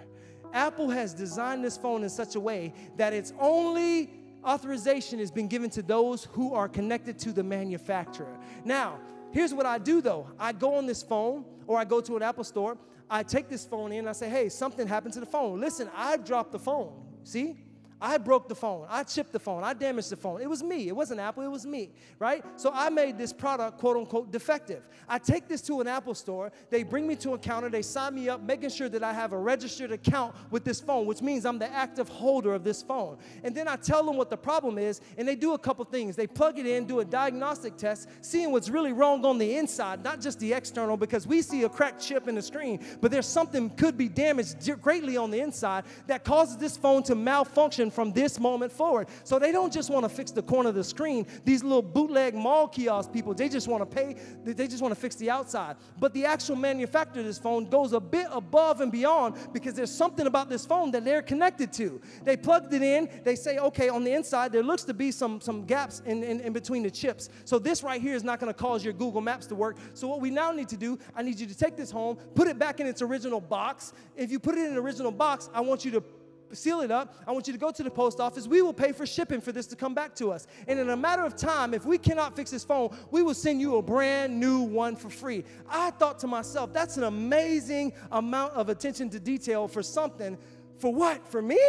Apple 0.53 0.91
has 0.91 1.15
designed 1.15 1.65
this 1.65 1.77
phone 1.77 2.05
in 2.05 2.11
such 2.11 2.37
a 2.37 2.41
way 2.41 2.73
that 2.97 3.13
its 3.13 3.33
only 3.41 4.11
authorization 4.45 5.19
has 5.19 5.31
been 5.31 5.49
given 5.49 5.71
to 5.71 5.83
those 5.83 6.29
who 6.33 6.55
are 6.55 6.69
connected 6.69 7.19
to 7.21 7.33
the 7.33 7.43
manufacturer. 7.43 8.39
Now, 8.65 9.01
here's 9.33 9.53
what 9.53 9.67
I 9.67 9.79
do 9.79 10.01
though 10.01 10.29
I 10.39 10.53
go 10.53 10.75
on 10.77 10.87
this 10.87 11.03
phone, 11.03 11.45
or 11.67 11.79
I 11.79 11.85
go 11.85 12.01
to 12.01 12.17
an 12.17 12.23
Apple 12.23 12.45
store, 12.45 12.79
I 13.11 13.23
take 13.23 13.49
this 13.49 13.65
phone 13.65 13.93
in 13.93 14.09
I 14.09 14.13
say, 14.13 14.31
hey, 14.31 14.49
something 14.49 14.87
happened 14.87 15.15
to 15.15 15.21
the 15.21 15.27
phone. 15.27 15.61
Listen, 15.61 15.91
I 15.95 16.17
dropped 16.17 16.53
the 16.53 16.59
phone. 16.59 16.93
See? 17.25 17.57
I 18.03 18.19
broke 18.19 18.49
the 18.49 18.55
phone. 18.57 18.87
I 18.91 19.05
chipped 19.05 19.33
the 19.33 19.39
phone. 19.39 19.63
I 19.63 19.75
damaged 19.75 20.11
the 20.11 20.17
phone. 20.17 20.43
It 20.43 20.51
was 20.51 20.61
me. 20.61 20.89
It 20.89 20.97
wasn't 20.97 21.21
Apple. 21.21 21.45
It 21.45 21.51
was 21.51 21.65
me, 21.65 21.91
right? 22.19 22.45
So 22.57 22.73
I 22.75 22.91
made 22.91 23.17
this 23.17 23.33
product, 23.33 23.79
quote 23.79 23.97
unquote, 23.97 24.33
defective. 24.33 24.83
I 25.09 25.19
take 25.19 25.47
this 25.47 25.63
to 25.63 25.81
an 25.81 25.87
Apple 25.87 26.15
store. 26.15 26.51
They 26.69 26.83
bring 26.83 27.07
me 27.07 27.15
to 27.17 27.35
a 27.35 27.39
counter. 27.39 27.69
They 27.69 27.83
sign 27.83 28.17
me 28.17 28.29
up, 28.29 28.43
making 28.43 28.71
sure 28.71 28.89
that 28.89 29.05
I 29.05 29.13
have 29.13 29.33
a 29.33 29.39
registered 29.39 29.93
account 29.93 30.35
with 30.51 30.65
this 30.65 30.81
phone, 30.81 31.07
which 31.07 31.23
means 31.23 31.47
I'm 31.47 31.61
the 31.61 31.73
active 31.73 32.09
holder 32.09 32.55
of 32.55 32.65
this 32.65 32.83
phone. 32.83 33.19
And 33.45 33.55
then 33.55 33.69
I 33.69 33.77
tell 33.77 34.05
them 34.05 34.17
what 34.17 34.31
the 34.31 34.37
problem 34.37 34.79
is, 34.79 35.01
and 35.17 35.29
they 35.29 35.37
do 35.37 35.55
a 35.55 35.59
couple 35.59 35.85
things. 35.85 36.17
They 36.17 36.27
plug 36.27 36.59
it 36.59 36.67
in, 36.67 36.87
do 36.87 36.99
a 36.99 37.05
diagnostic 37.05 37.77
test, 37.77 38.09
seeing 38.21 38.51
what's 38.51 38.69
really 38.69 38.93
wrong 38.93 39.25
on 39.25 39.39
the 39.39 39.57
inside, 39.57 40.03
not 40.03 40.21
just 40.21 40.41
the 40.41 40.53
external, 40.53 40.97
because 40.97 41.25
we 41.25 41.41
see 41.41 41.63
a 41.63 41.69
cracked 41.69 42.03
chip 42.03 42.27
in 42.27 42.35
the 42.35 42.43
screen, 42.43 42.85
but 43.01 43.13
there's 43.13 43.27
something 43.27 43.71
could 43.71 43.97
be 43.97 44.09
damaged 44.09 44.69
greatly 44.83 45.17
on 45.17 45.31
the 45.31 45.39
inside 45.39 45.85
that 46.09 46.25
causes 46.25 46.57
this 46.57 46.77
phone 46.77 47.05
to 47.05 47.15
malfunction 47.15 47.92
from 47.93 48.13
this 48.13 48.41
moment 48.41 48.73
forward. 48.73 49.09
So 49.25 49.39
they 49.39 49.53
don't 49.53 49.73
just 49.73 49.91
want 49.91 50.05
to 50.05 50.09
fix 50.09 50.31
the 50.31 50.43
corner 50.43 50.71
of 50.71 50.75
the 50.75 50.85
screen. 50.85 51.27
These 51.45 51.63
little 51.63 51.83
bootleg 51.83 52.35
mall 52.35 52.69
kiosk 52.69 53.13
people, 53.13 53.35
they 53.35 53.49
just 53.49 53.69
want 53.69 53.89
to 53.89 53.97
pay, 53.97 54.17
they 54.45 54.67
just 54.67 54.83
want 54.83 54.95
to 54.95 55.01
fix 55.01 55.17
the 55.17 55.31
outside. 55.31 55.77
But 55.99 56.15
the 56.15 56.25
actual 56.25 56.57
manufacturer 56.57 57.21
of 57.21 57.27
this 57.27 57.39
phone 57.39 57.67
goes 57.67 57.93
a 57.93 58.01
bit 58.01 58.27
above 58.31 58.81
and 58.81 58.91
beyond 58.91 59.37
because 59.53 59.75
there's 59.75 59.91
something 59.91 60.27
about 60.27 60.49
this 60.49 60.67
phone 60.67 60.91
that 60.93 61.05
they're 61.05 61.23
connected 61.23 61.73
to. 61.75 62.01
They 62.25 62.37
plugged 62.37 62.73
it 62.73 62.83
in, 62.83 63.09
they 63.25 63.37
say, 63.37 63.59
okay, 63.59 63.89
on 63.89 64.05
the 64.05 64.13
inside, 64.13 64.53
there 64.53 64.63
looks 64.63 64.85
to 64.85 64.95
be 64.95 65.11
some, 65.11 65.41
some 65.41 65.65
gaps 65.65 66.03
in, 66.07 66.23
in, 66.23 66.41
in 66.41 66.53
between 66.53 66.83
the 66.83 66.91
chips. 66.91 67.29
So 67.45 67.59
this 67.59 67.83
right 67.83 68.01
here 68.01 68.15
is 68.15 68.25
not 68.25 68.41
going 68.41 68.53
to 68.53 68.59
cause 68.59 68.85
your 68.85 68.95
Google 68.95 69.21
Maps 69.21 69.47
to 69.47 69.55
work. 69.55 69.77
So 69.95 70.09
what 70.09 70.21
we 70.21 70.31
now 70.31 70.53
need 70.53 70.69
to 70.69 70.77
do, 70.77 70.99
I 71.15 71.23
need 71.23 71.39
you 71.39 71.47
to 71.47 71.57
take 71.57 71.77
this 71.77 71.91
home, 71.91 72.17
put 72.35 72.49
it 72.49 72.59
back 72.59 72.81
in 72.81 72.87
its 72.87 73.03
original 73.03 73.41
box. 73.41 73.93
If 74.17 74.31
you 74.31 74.39
put 74.39 74.57
it 74.57 74.67
in 74.67 74.73
an 74.73 74.79
original 74.79 75.13
box, 75.13 75.51
I 75.55 75.61
want 75.61 75.85
you 75.85 75.91
to 75.93 76.05
seal 76.53 76.81
it 76.81 76.91
up. 76.91 77.15
I 77.27 77.33
want 77.33 77.47
you 77.47 77.53
to 77.53 77.59
go 77.59 77.71
to 77.71 77.83
the 77.83 77.91
post 77.91 78.21
office. 78.21 78.47
We 78.47 78.63
will 78.63 78.73
pay 78.73 78.93
for 78.93 79.07
shipping 79.07 79.41
for 79.41 79.53
this 79.53 79.67
to 79.69 79.77
come 79.77 79.95
back 79.95 80.15
to 80.17 80.33
us. 80.33 80.47
And 80.67 80.79
in 80.79 80.91
a 80.91 80.97
matter 80.97 81.25
of 81.25 81.37
time, 81.37 81.75
if 81.75 81.85
we 81.85 81.99
cannot 81.99 82.37
fix 82.37 82.51
this 82.51 82.65
phone, 82.65 82.97
we 83.11 83.23
will 83.23 83.35
send 83.35 83.61
you 83.61 83.77
a 83.77 83.83
brand 83.83 84.39
new 84.39 84.63
one 84.63 84.97
for 84.97 85.11
free. 85.11 85.45
I 85.69 85.91
thought 85.93 86.19
to 86.21 86.27
myself, 86.27 86.73
that's 86.73 86.97
an 86.97 87.05
amazing 87.05 87.93
amount 88.11 88.55
of 88.55 88.69
attention 88.69 89.11
to 89.11 89.21
detail 89.21 89.69
for 89.69 89.83
something. 89.83 90.39
For 90.79 90.93
what? 90.93 91.27
For 91.29 91.43
me? 91.43 91.61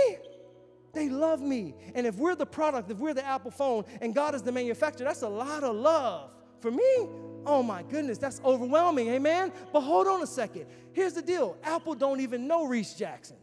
They 0.94 1.10
love 1.10 1.42
me. 1.42 1.76
And 1.96 2.06
if 2.06 2.16
we're 2.16 2.36
the 2.36 2.46
product, 2.46 2.90
if 2.92 2.98
we're 2.98 3.16
the 3.16 3.26
Apple 3.26 3.52
phone, 3.52 3.84
and 4.02 4.14
God 4.14 4.36
is 4.36 4.44
the 4.44 4.52
manufacturer, 4.52 5.06
that's 5.06 5.24
a 5.24 5.30
lot 5.30 5.64
of 5.64 5.76
love. 5.76 6.30
For 6.60 6.72
me, 6.72 7.08
oh 7.46 7.64
my 7.64 7.84
goodness, 7.84 8.18
that's 8.18 8.40
overwhelming, 8.46 9.10
amen? 9.10 9.52
But 9.74 9.82
hold 9.82 10.08
on 10.08 10.22
a 10.22 10.28
second. 10.28 10.66
Here's 10.94 11.14
the 11.14 11.22
deal 11.22 11.58
Apple 11.64 11.96
don't 11.96 12.22
even 12.22 12.48
know 12.48 12.66
Rese 12.66 12.94
Jackson. 12.94 13.38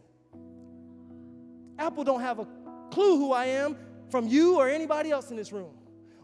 Apple 1.81 2.03
don't 2.03 2.21
have 2.21 2.39
a 2.39 2.47
clue 2.91 3.17
who 3.17 3.33
I 3.33 3.45
am 3.45 3.75
from 4.09 4.27
you 4.27 4.57
or 4.57 4.69
anybody 4.69 5.09
else 5.09 5.31
in 5.31 5.37
this 5.37 5.51
room. 5.51 5.73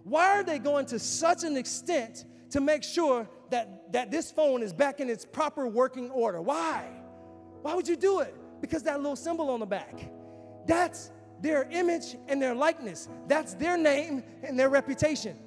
Why 0.03 0.37
are 0.37 0.43
they 0.43 0.59
going 0.59 0.85
to 0.87 0.99
such 0.99 1.43
an 1.43 1.57
extent 1.57 2.25
to 2.51 2.61
make 2.61 2.83
sure 2.83 3.27
that, 3.49 3.91
that 3.91 4.11
this 4.11 4.31
phone 4.31 4.61
is 4.61 4.71
back 4.71 4.99
in 4.99 5.09
its 5.09 5.25
proper 5.25 5.67
working 5.67 6.11
order? 6.11 6.41
Why? 6.41 6.85
Why 7.63 7.73
would 7.73 7.87
you 7.87 7.95
do 7.95 8.19
it? 8.19 8.35
Because 8.61 8.83
that 8.83 8.97
little 8.97 9.15
symbol 9.15 9.49
on 9.49 9.59
the 9.59 9.65
back. 9.65 10.11
That's 10.67 11.11
their 11.41 11.67
image 11.71 12.15
and 12.27 12.41
their 12.41 12.53
likeness. 12.53 13.09
That's 13.27 13.55
their 13.55 13.77
name 13.77 14.23
and 14.43 14.59
their 14.59 14.69
reputation. 14.69 15.37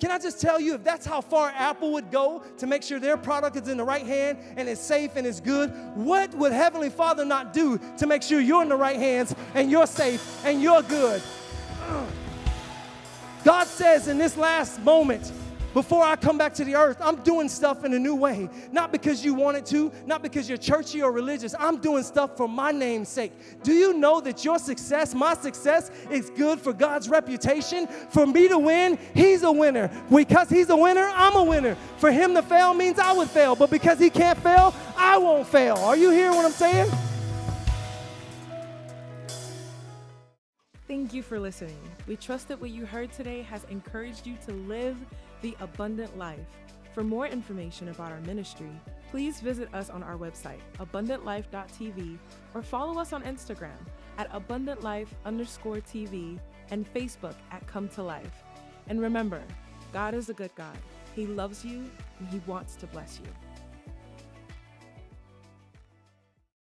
Can 0.00 0.12
I 0.12 0.18
just 0.18 0.40
tell 0.40 0.60
you, 0.60 0.74
if 0.74 0.84
that's 0.84 1.04
how 1.04 1.20
far 1.20 1.50
Apple 1.56 1.92
would 1.92 2.10
go 2.10 2.44
to 2.58 2.66
make 2.66 2.84
sure 2.84 3.00
their 3.00 3.16
product 3.16 3.56
is 3.56 3.66
in 3.66 3.76
the 3.76 3.84
right 3.84 4.06
hand 4.06 4.38
and 4.56 4.68
it's 4.68 4.80
safe 4.80 5.16
and 5.16 5.26
it's 5.26 5.40
good, 5.40 5.70
what 5.94 6.32
would 6.34 6.52
Heavenly 6.52 6.90
Father 6.90 7.24
not 7.24 7.52
do 7.52 7.80
to 7.96 8.06
make 8.06 8.22
sure 8.22 8.40
you're 8.40 8.62
in 8.62 8.68
the 8.68 8.76
right 8.76 8.96
hands 8.96 9.34
and 9.54 9.70
you're 9.70 9.86
safe 9.86 10.44
and 10.44 10.62
you're 10.62 10.82
good? 10.82 11.20
God 13.44 13.66
says 13.66 14.08
in 14.08 14.18
this 14.18 14.36
last 14.36 14.80
moment, 14.82 15.32
before 15.74 16.02
I 16.02 16.16
come 16.16 16.38
back 16.38 16.54
to 16.54 16.64
the 16.64 16.74
earth, 16.74 16.96
I'm 17.00 17.16
doing 17.16 17.48
stuff 17.48 17.84
in 17.84 17.92
a 17.92 17.98
new 17.98 18.14
way. 18.14 18.48
Not 18.72 18.90
because 18.90 19.24
you 19.24 19.34
wanted 19.34 19.66
to, 19.66 19.92
not 20.06 20.22
because 20.22 20.48
you're 20.48 20.58
churchy 20.58 21.02
or 21.02 21.12
religious. 21.12 21.54
I'm 21.58 21.78
doing 21.78 22.02
stuff 22.02 22.36
for 22.36 22.48
my 22.48 22.72
name's 22.72 23.08
sake. 23.08 23.32
Do 23.62 23.72
you 23.72 23.94
know 23.94 24.20
that 24.22 24.44
your 24.44 24.58
success, 24.58 25.14
my 25.14 25.34
success, 25.34 25.90
is 26.10 26.30
good 26.30 26.58
for 26.60 26.72
God's 26.72 27.08
reputation? 27.08 27.86
For 27.86 28.26
me 28.26 28.48
to 28.48 28.58
win, 28.58 28.98
He's 29.14 29.42
a 29.42 29.52
winner. 29.52 29.90
Because 30.10 30.48
He's 30.48 30.70
a 30.70 30.76
winner, 30.76 31.10
I'm 31.14 31.36
a 31.36 31.44
winner. 31.44 31.76
For 31.98 32.10
Him 32.10 32.34
to 32.34 32.42
fail 32.42 32.72
means 32.74 32.98
I 32.98 33.12
would 33.12 33.28
fail. 33.28 33.54
But 33.54 33.70
because 33.70 33.98
He 33.98 34.10
can't 34.10 34.38
fail, 34.38 34.74
I 34.96 35.18
won't 35.18 35.46
fail. 35.46 35.76
Are 35.76 35.96
you 35.96 36.10
hearing 36.10 36.34
what 36.34 36.46
I'm 36.46 36.52
saying? 36.52 36.90
Thank 40.88 41.12
you 41.12 41.22
for 41.22 41.38
listening. 41.38 41.76
We 42.06 42.16
trust 42.16 42.48
that 42.48 42.58
what 42.58 42.70
you 42.70 42.86
heard 42.86 43.12
today 43.12 43.42
has 43.42 43.64
encouraged 43.64 44.26
you 44.26 44.36
to 44.46 44.52
live 44.52 44.96
the 45.42 45.56
abundant 45.60 46.16
life. 46.18 46.46
For 46.94 47.04
more 47.04 47.26
information 47.26 47.88
about 47.88 48.12
our 48.12 48.20
ministry, 48.22 48.70
please 49.10 49.40
visit 49.40 49.72
us 49.74 49.90
on 49.90 50.02
our 50.02 50.16
website, 50.16 50.60
abundantlife.tv, 50.78 52.18
or 52.54 52.62
follow 52.62 53.00
us 53.00 53.12
on 53.12 53.22
Instagram 53.22 53.78
at 54.18 54.30
abundantlife 54.32 55.08
underscore 55.24 55.76
TV 55.76 56.38
and 56.70 56.92
Facebook 56.92 57.34
at 57.50 57.66
Come 57.66 57.88
to 57.90 58.02
Life. 58.02 58.42
And 58.88 59.00
remember, 59.00 59.42
God 59.92 60.14
is 60.14 60.28
a 60.28 60.34
good 60.34 60.54
God. 60.54 60.76
He 61.14 61.26
loves 61.26 61.64
you 61.64 61.90
and 62.18 62.28
He 62.28 62.40
wants 62.46 62.76
to 62.76 62.86
bless 62.86 63.20
you. 63.20 63.47